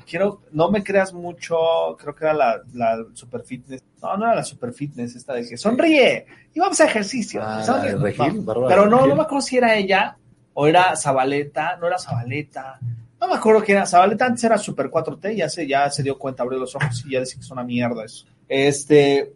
quiero, 0.08 0.42
no 0.52 0.70
me 0.72 0.84
creas 0.84 1.14
mucho, 1.14 1.56
creo 2.00 2.16
que 2.16 2.26
era 2.26 2.34
la, 2.34 2.62
la 2.74 3.06
super 3.14 3.42
fitness, 3.44 3.84
no, 4.02 4.18
no 4.18 4.26
era 4.26 4.36
la 4.36 4.44
super 4.44 4.74
fitness, 4.74 5.16
esta 5.16 5.34
de 5.34 5.48
que 5.48 5.58
sonríe 5.58 6.26
y 6.54 6.60
vamos 6.60 6.80
a 6.82 6.86
ejercicio. 6.86 7.42
Ah, 7.44 7.64
sonríe. 7.64 7.94
de 7.96 7.98
Regil, 7.98 8.36
No, 8.38 8.42
Bárbara 8.44 8.68
pero 8.76 8.90
no, 8.90 9.06
no 9.08 9.16
me 9.16 9.22
acuerdo 9.24 9.42
si 9.42 9.58
era 9.58 9.76
ella 9.76 10.18
o 10.54 10.68
era 10.68 10.96
Zabaleta, 10.96 11.78
no 11.78 11.88
era 11.88 11.98
Zabaleta. 11.98 12.80
No 13.22 13.28
me 13.28 13.36
acuerdo 13.36 13.61
que 13.61 13.74
era 13.74 13.86
Zabaleta, 13.86 14.26
antes 14.26 14.43
era 14.45 14.57
Super 14.57 14.89
4T, 14.89 15.36
ya 15.36 15.49
se, 15.49 15.67
ya 15.67 15.89
se 15.89 16.03
dio 16.03 16.17
cuenta, 16.17 16.43
abrió 16.43 16.57
los 16.59 16.76
ojos 16.76 17.03
y 17.05 17.11
ya 17.11 17.20
decía 17.20 17.36
que 17.39 17.45
es 17.45 17.51
una 17.51 17.63
mierda 17.63 18.05
eso. 18.05 18.26
Este, 18.47 19.34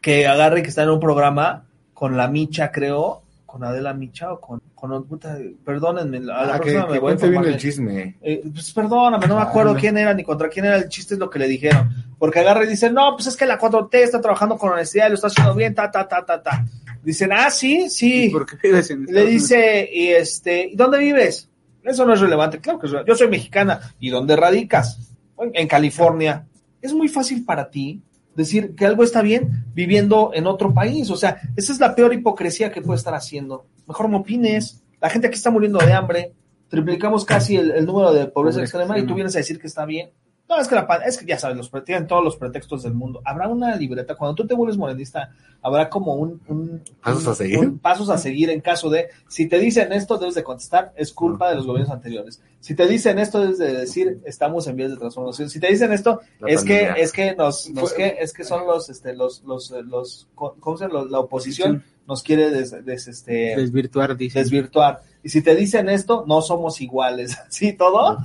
que 0.00 0.26
agarre 0.26 0.62
que 0.62 0.68
está 0.68 0.82
en 0.84 0.90
un 0.90 1.00
programa 1.00 1.66
con 1.92 2.16
la 2.16 2.28
Micha, 2.28 2.70
creo, 2.70 3.22
con 3.46 3.64
Adela 3.64 3.92
Micha 3.94 4.32
o 4.32 4.40
con, 4.40 4.60
con 4.74 5.04
puta, 5.06 5.36
perdónenme, 5.64 6.18
a 6.18 6.20
la 6.44 6.54
Ah, 6.54 6.60
que, 6.60 6.72
próxima 6.72 6.86
que 6.86 6.92
me 6.92 6.98
voy 7.00 7.12
a 7.12 7.16
bien 7.16 7.44
el 7.44 7.56
chisme. 7.56 8.16
Eh, 8.20 8.42
pues 8.52 8.72
perdóname, 8.72 9.26
no 9.26 9.36
me 9.36 9.42
Ah, 9.42 9.44
acuerdo 9.44 9.74
no. 9.74 9.80
quién 9.80 9.96
era 9.98 10.12
ni 10.14 10.22
contra 10.24 10.48
quién 10.48 10.64
era 10.66 10.76
el 10.76 10.88
chiste, 10.88 11.14
es 11.14 11.20
lo 11.20 11.30
que 11.30 11.38
le 11.38 11.46
dijeron. 11.48 11.88
Porque 12.18 12.40
agarra 12.40 12.64
y 12.64 12.68
dice, 12.68 12.90
no, 12.90 13.14
pues 13.16 13.26
es 13.28 13.36
que 13.36 13.46
la 13.46 13.58
4T 13.58 13.94
está 13.94 14.20
trabajando 14.20 14.56
con 14.58 14.70
honestidad 14.72 15.06
y 15.06 15.10
lo 15.10 15.14
está 15.16 15.26
haciendo 15.28 15.54
bien, 15.54 15.74
ta, 15.74 15.90
ta, 15.90 16.06
ta, 16.08 16.24
ta, 16.24 16.42
ta. 16.42 16.64
Dicen, 17.02 17.30
ah, 17.32 17.50
sí, 17.50 17.88
sí. 17.90 18.24
¿Y 18.26 18.30
por 18.30 18.46
qué 18.46 18.56
vives 18.62 18.90
en 18.90 19.04
Le 19.06 19.26
dice, 19.26 19.88
y 19.92 20.08
este, 20.08 20.68
¿y 20.68 20.76
dónde 20.76 20.98
vives? 20.98 21.48
Eso 21.84 22.06
no 22.06 22.14
es 22.14 22.20
relevante, 22.20 22.60
claro 22.60 22.78
que 22.78 22.86
es 22.86 22.92
relevante. 22.92 23.12
Yo 23.12 23.16
soy 23.16 23.28
mexicana. 23.28 23.80
¿Y 24.00 24.10
dónde 24.10 24.36
radicas? 24.36 25.12
En 25.52 25.68
California. 25.68 26.46
Es 26.80 26.92
muy 26.92 27.08
fácil 27.08 27.44
para 27.44 27.70
ti 27.70 28.02
decir 28.34 28.74
que 28.74 28.86
algo 28.86 29.04
está 29.04 29.22
bien 29.22 29.64
viviendo 29.74 30.30
en 30.34 30.46
otro 30.46 30.72
país. 30.72 31.10
O 31.10 31.16
sea, 31.16 31.40
esa 31.56 31.72
es 31.72 31.80
la 31.80 31.94
peor 31.94 32.12
hipocresía 32.14 32.72
que 32.72 32.82
puedes 32.82 33.00
estar 33.00 33.14
haciendo. 33.14 33.66
Mejor 33.86 34.08
no 34.08 34.18
opines. 34.18 34.82
La 35.00 35.10
gente 35.10 35.26
aquí 35.26 35.36
está 35.36 35.50
muriendo 35.50 35.78
de 35.78 35.92
hambre. 35.92 36.32
Triplicamos 36.68 37.24
casi 37.24 37.56
el, 37.56 37.70
el 37.70 37.86
número 37.86 38.12
de 38.12 38.26
pobreza 38.26 38.60
extrema 38.60 38.98
y 38.98 39.06
tú 39.06 39.14
vienes 39.14 39.34
a 39.36 39.38
decir 39.38 39.60
que 39.60 39.66
está 39.66 39.84
bien. 39.84 40.10
No, 40.46 40.60
es 40.60 40.68
que, 40.68 40.74
la, 40.74 40.86
es 41.06 41.16
que 41.16 41.24
ya 41.24 41.38
sabes, 41.38 41.56
los, 41.56 41.70
tienen 41.84 42.06
todos 42.06 42.22
los 42.22 42.36
pretextos 42.36 42.82
del 42.82 42.92
mundo. 42.92 43.22
Habrá 43.24 43.48
una 43.48 43.74
libreta, 43.76 44.14
cuando 44.14 44.34
tú 44.34 44.46
te 44.46 44.52
vuelves 44.54 44.76
morenista, 44.76 45.30
habrá 45.62 45.88
como 45.88 46.14
un... 46.16 46.38
un- 46.48 46.82
¿Pasos 47.02 47.24
un- 47.24 47.32
a 47.32 47.34
seguir? 47.34 47.58
un- 47.60 47.78
pasos 47.78 48.10
a 48.10 48.18
seguir 48.18 48.50
en 48.50 48.60
caso 48.60 48.90
de, 48.90 49.08
si 49.26 49.48
te 49.48 49.58
dicen 49.58 49.90
esto, 49.94 50.18
debes 50.18 50.34
de 50.34 50.44
contestar, 50.44 50.92
es 50.96 51.14
culpa 51.14 51.48
de 51.48 51.56
los 51.56 51.66
gobiernos 51.66 51.90
anteriores. 51.94 52.42
Si 52.60 52.74
te 52.74 52.86
dicen 52.86 53.18
esto, 53.18 53.40
debes 53.40 53.56
de 53.56 53.72
decir, 53.72 54.20
estamos 54.26 54.66
en 54.66 54.76
vías 54.76 54.90
de 54.90 54.98
transformación. 54.98 55.48
Si 55.48 55.58
te 55.60 55.68
dicen 55.68 55.92
esto, 55.92 56.20
La 56.40 56.48
es 56.50 56.62
que, 56.62 56.90
es 56.98 57.10
que 57.10 57.34
nos, 57.34 57.70
nos 57.70 57.94
que, 57.94 58.16
es 58.20 58.34
que 58.34 58.44
son 58.44 58.66
los, 58.66 58.90
este, 58.90 59.14
los, 59.14 59.42
los, 59.44 59.70
eh, 59.70 59.82
los, 59.82 60.28
¿cómo 60.34 60.76
se 60.76 60.84
llama? 60.84 61.00
Los- 61.00 61.10
la 61.10 61.20
oposición 61.20 61.82
nos 62.06 62.22
quiere 62.22 62.50
des, 62.50 62.84
des- 62.84 63.08
este, 63.08 63.56
Desvirtuar, 63.56 64.14
dice. 64.14 64.40
desvirtuar. 64.40 65.00
Y 65.22 65.30
si 65.30 65.40
te 65.40 65.54
dicen 65.56 65.88
esto, 65.88 66.24
no 66.28 66.42
somos 66.42 66.82
iguales. 66.82 67.38
¿Sí, 67.48 67.72
todo? 67.72 68.18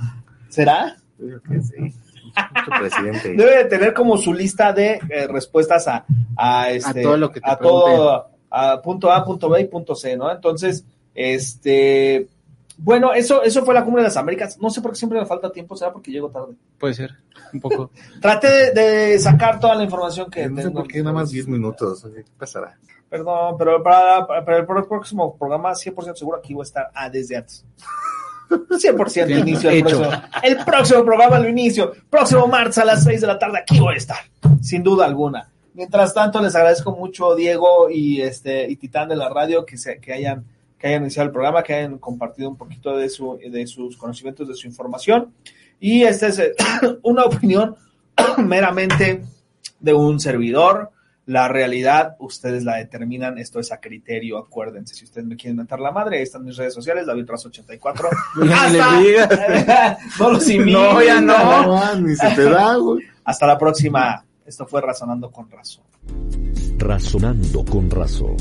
¿Será? 0.50 0.98
Yo 1.18 1.40
creo 1.40 1.42
que 1.42 1.62
sí. 1.62 1.94
Presidente. 2.78 3.28
Debe 3.36 3.56
de 3.58 3.64
tener 3.64 3.94
como 3.94 4.16
su 4.16 4.32
lista 4.32 4.72
de 4.72 5.00
eh, 5.08 5.26
respuestas 5.28 5.86
a, 5.88 6.04
a, 6.36 6.70
este, 6.70 7.00
A 7.00 7.02
todo 7.02 7.16
lo 7.16 7.30
que 7.30 7.40
te 7.40 7.50
a 7.50 7.56
todo, 7.56 8.28
a 8.50 8.82
punto 8.82 9.10
A, 9.10 9.24
punto 9.24 9.48
B 9.48 9.60
y 9.60 9.64
punto 9.66 9.94
C, 9.94 10.16
¿no? 10.16 10.30
Entonces, 10.30 10.84
este, 11.14 12.28
bueno, 12.78 13.12
eso, 13.12 13.42
eso 13.42 13.64
fue 13.64 13.74
la 13.74 13.84
cumbre 13.84 14.02
de 14.02 14.08
las 14.08 14.16
Américas. 14.16 14.58
No 14.58 14.70
sé 14.70 14.80
por 14.80 14.92
qué 14.92 14.96
siempre 14.96 15.20
me 15.20 15.26
falta 15.26 15.52
tiempo, 15.52 15.76
será 15.76 15.92
porque 15.92 16.10
llego 16.10 16.30
tarde. 16.30 16.54
Puede 16.78 16.94
ser, 16.94 17.10
un 17.52 17.60
poco. 17.60 17.90
Traté 18.20 18.72
de, 18.72 19.10
de 19.10 19.18
sacar 19.18 19.60
toda 19.60 19.74
la 19.74 19.84
información 19.84 20.30
que 20.30 20.48
No 20.48 20.56
sé 20.56 20.62
tengo. 20.62 20.80
por 20.80 20.88
qué 20.88 21.02
nada 21.02 21.12
más 21.12 21.30
10 21.30 21.48
minutos. 21.48 22.06
¿Qué 22.14 22.24
pasará? 22.38 22.78
Perdón, 23.10 23.56
pero 23.58 23.82
para, 23.82 24.26
para 24.26 24.58
el 24.58 24.66
próximo 24.66 25.36
programa 25.36 25.72
100% 25.72 26.14
seguro 26.14 26.38
aquí 26.38 26.54
voy 26.54 26.62
a 26.62 26.64
estar 26.64 26.90
ah, 26.94 27.10
desde 27.10 27.36
antes. 27.36 27.64
100% 28.50 29.26
Bien, 29.26 29.38
inicio 29.40 29.70
el 29.70 29.82
próximo, 29.82 30.10
el 30.42 30.56
próximo 30.64 31.04
programa 31.04 31.38
lo 31.38 31.48
inicio. 31.48 31.92
Próximo 32.10 32.46
martes 32.48 32.78
a 32.78 32.84
las 32.84 33.04
6 33.04 33.20
de 33.20 33.26
la 33.26 33.38
tarde 33.38 33.58
aquí 33.58 33.78
voy 33.78 33.94
a 33.94 33.96
estar, 33.96 34.18
sin 34.60 34.82
duda 34.82 35.06
alguna. 35.06 35.50
Mientras 35.74 36.12
tanto, 36.12 36.42
les 36.42 36.54
agradezco 36.56 36.94
mucho 36.96 37.34
Diego 37.34 37.88
y 37.90 38.20
este 38.20 38.68
y 38.68 38.76
Titán 38.76 39.08
de 39.08 39.16
la 39.16 39.28
radio 39.28 39.64
que 39.64 39.76
se, 39.76 39.98
que 39.98 40.12
hayan 40.12 40.44
que 40.78 40.88
hayan 40.88 41.02
iniciado 41.02 41.26
el 41.26 41.32
programa, 41.32 41.62
que 41.62 41.74
hayan 41.74 41.98
compartido 41.98 42.48
un 42.48 42.56
poquito 42.56 42.96
de 42.96 43.08
su 43.08 43.38
de 43.38 43.66
sus 43.66 43.96
conocimientos, 43.96 44.48
de 44.48 44.54
su 44.54 44.66
información. 44.66 45.32
Y 45.78 46.02
esta 46.02 46.26
es 46.26 46.38
eh, 46.38 46.54
una 47.02 47.24
opinión 47.24 47.76
meramente 48.38 49.22
de 49.78 49.94
un 49.94 50.18
servidor. 50.18 50.90
La 51.30 51.46
realidad, 51.46 52.16
ustedes 52.18 52.64
la 52.64 52.78
determinan, 52.78 53.38
esto 53.38 53.60
es 53.60 53.70
a 53.70 53.78
criterio, 53.78 54.36
acuérdense. 54.36 54.96
Si 54.96 55.04
ustedes 55.04 55.28
me 55.28 55.36
quieren 55.36 55.58
mentar 55.58 55.78
la 55.78 55.92
madre, 55.92 56.16
ahí 56.16 56.24
están 56.24 56.44
mis 56.44 56.56
redes 56.56 56.74
sociales, 56.74 57.06
David84. 57.06 58.08
Ya 58.48 58.68
ni 58.68 59.04
le 59.04 59.08
digas. 59.08 59.98
no 60.18 60.32
los 60.32 60.50
invito. 60.50 60.92
No, 60.92 61.00
ya 61.00 61.20
no. 61.20 61.62
No, 61.66 62.00
ni 62.00 62.16
se 62.16 62.30
te 62.30 62.42
da, 62.42 62.74
güey. 62.74 63.04
Hasta 63.22 63.46
la 63.46 63.56
próxima. 63.56 64.24
Esto 64.44 64.66
fue 64.66 64.80
Razonando 64.80 65.30
con 65.30 65.48
Razón. 65.48 65.84
Razonando 66.78 67.64
con 67.64 67.88
razón. 67.88 68.36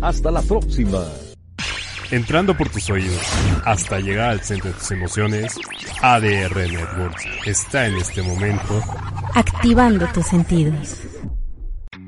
Hasta 0.00 0.32
la 0.32 0.42
próxima. 0.42 1.04
Entrando 2.10 2.56
por 2.56 2.68
tus 2.68 2.90
oídos 2.90 3.22
hasta 3.64 4.00
llegar 4.00 4.30
al 4.30 4.40
centro 4.40 4.70
de 4.70 4.76
tus 4.76 4.90
emociones, 4.90 5.54
ADR 6.02 6.56
Networks 6.56 7.26
está 7.46 7.86
en 7.86 7.94
este 7.94 8.22
momento 8.22 8.82
Activando 9.36 10.06
tus 10.08 10.26
sentidos. 10.26 10.98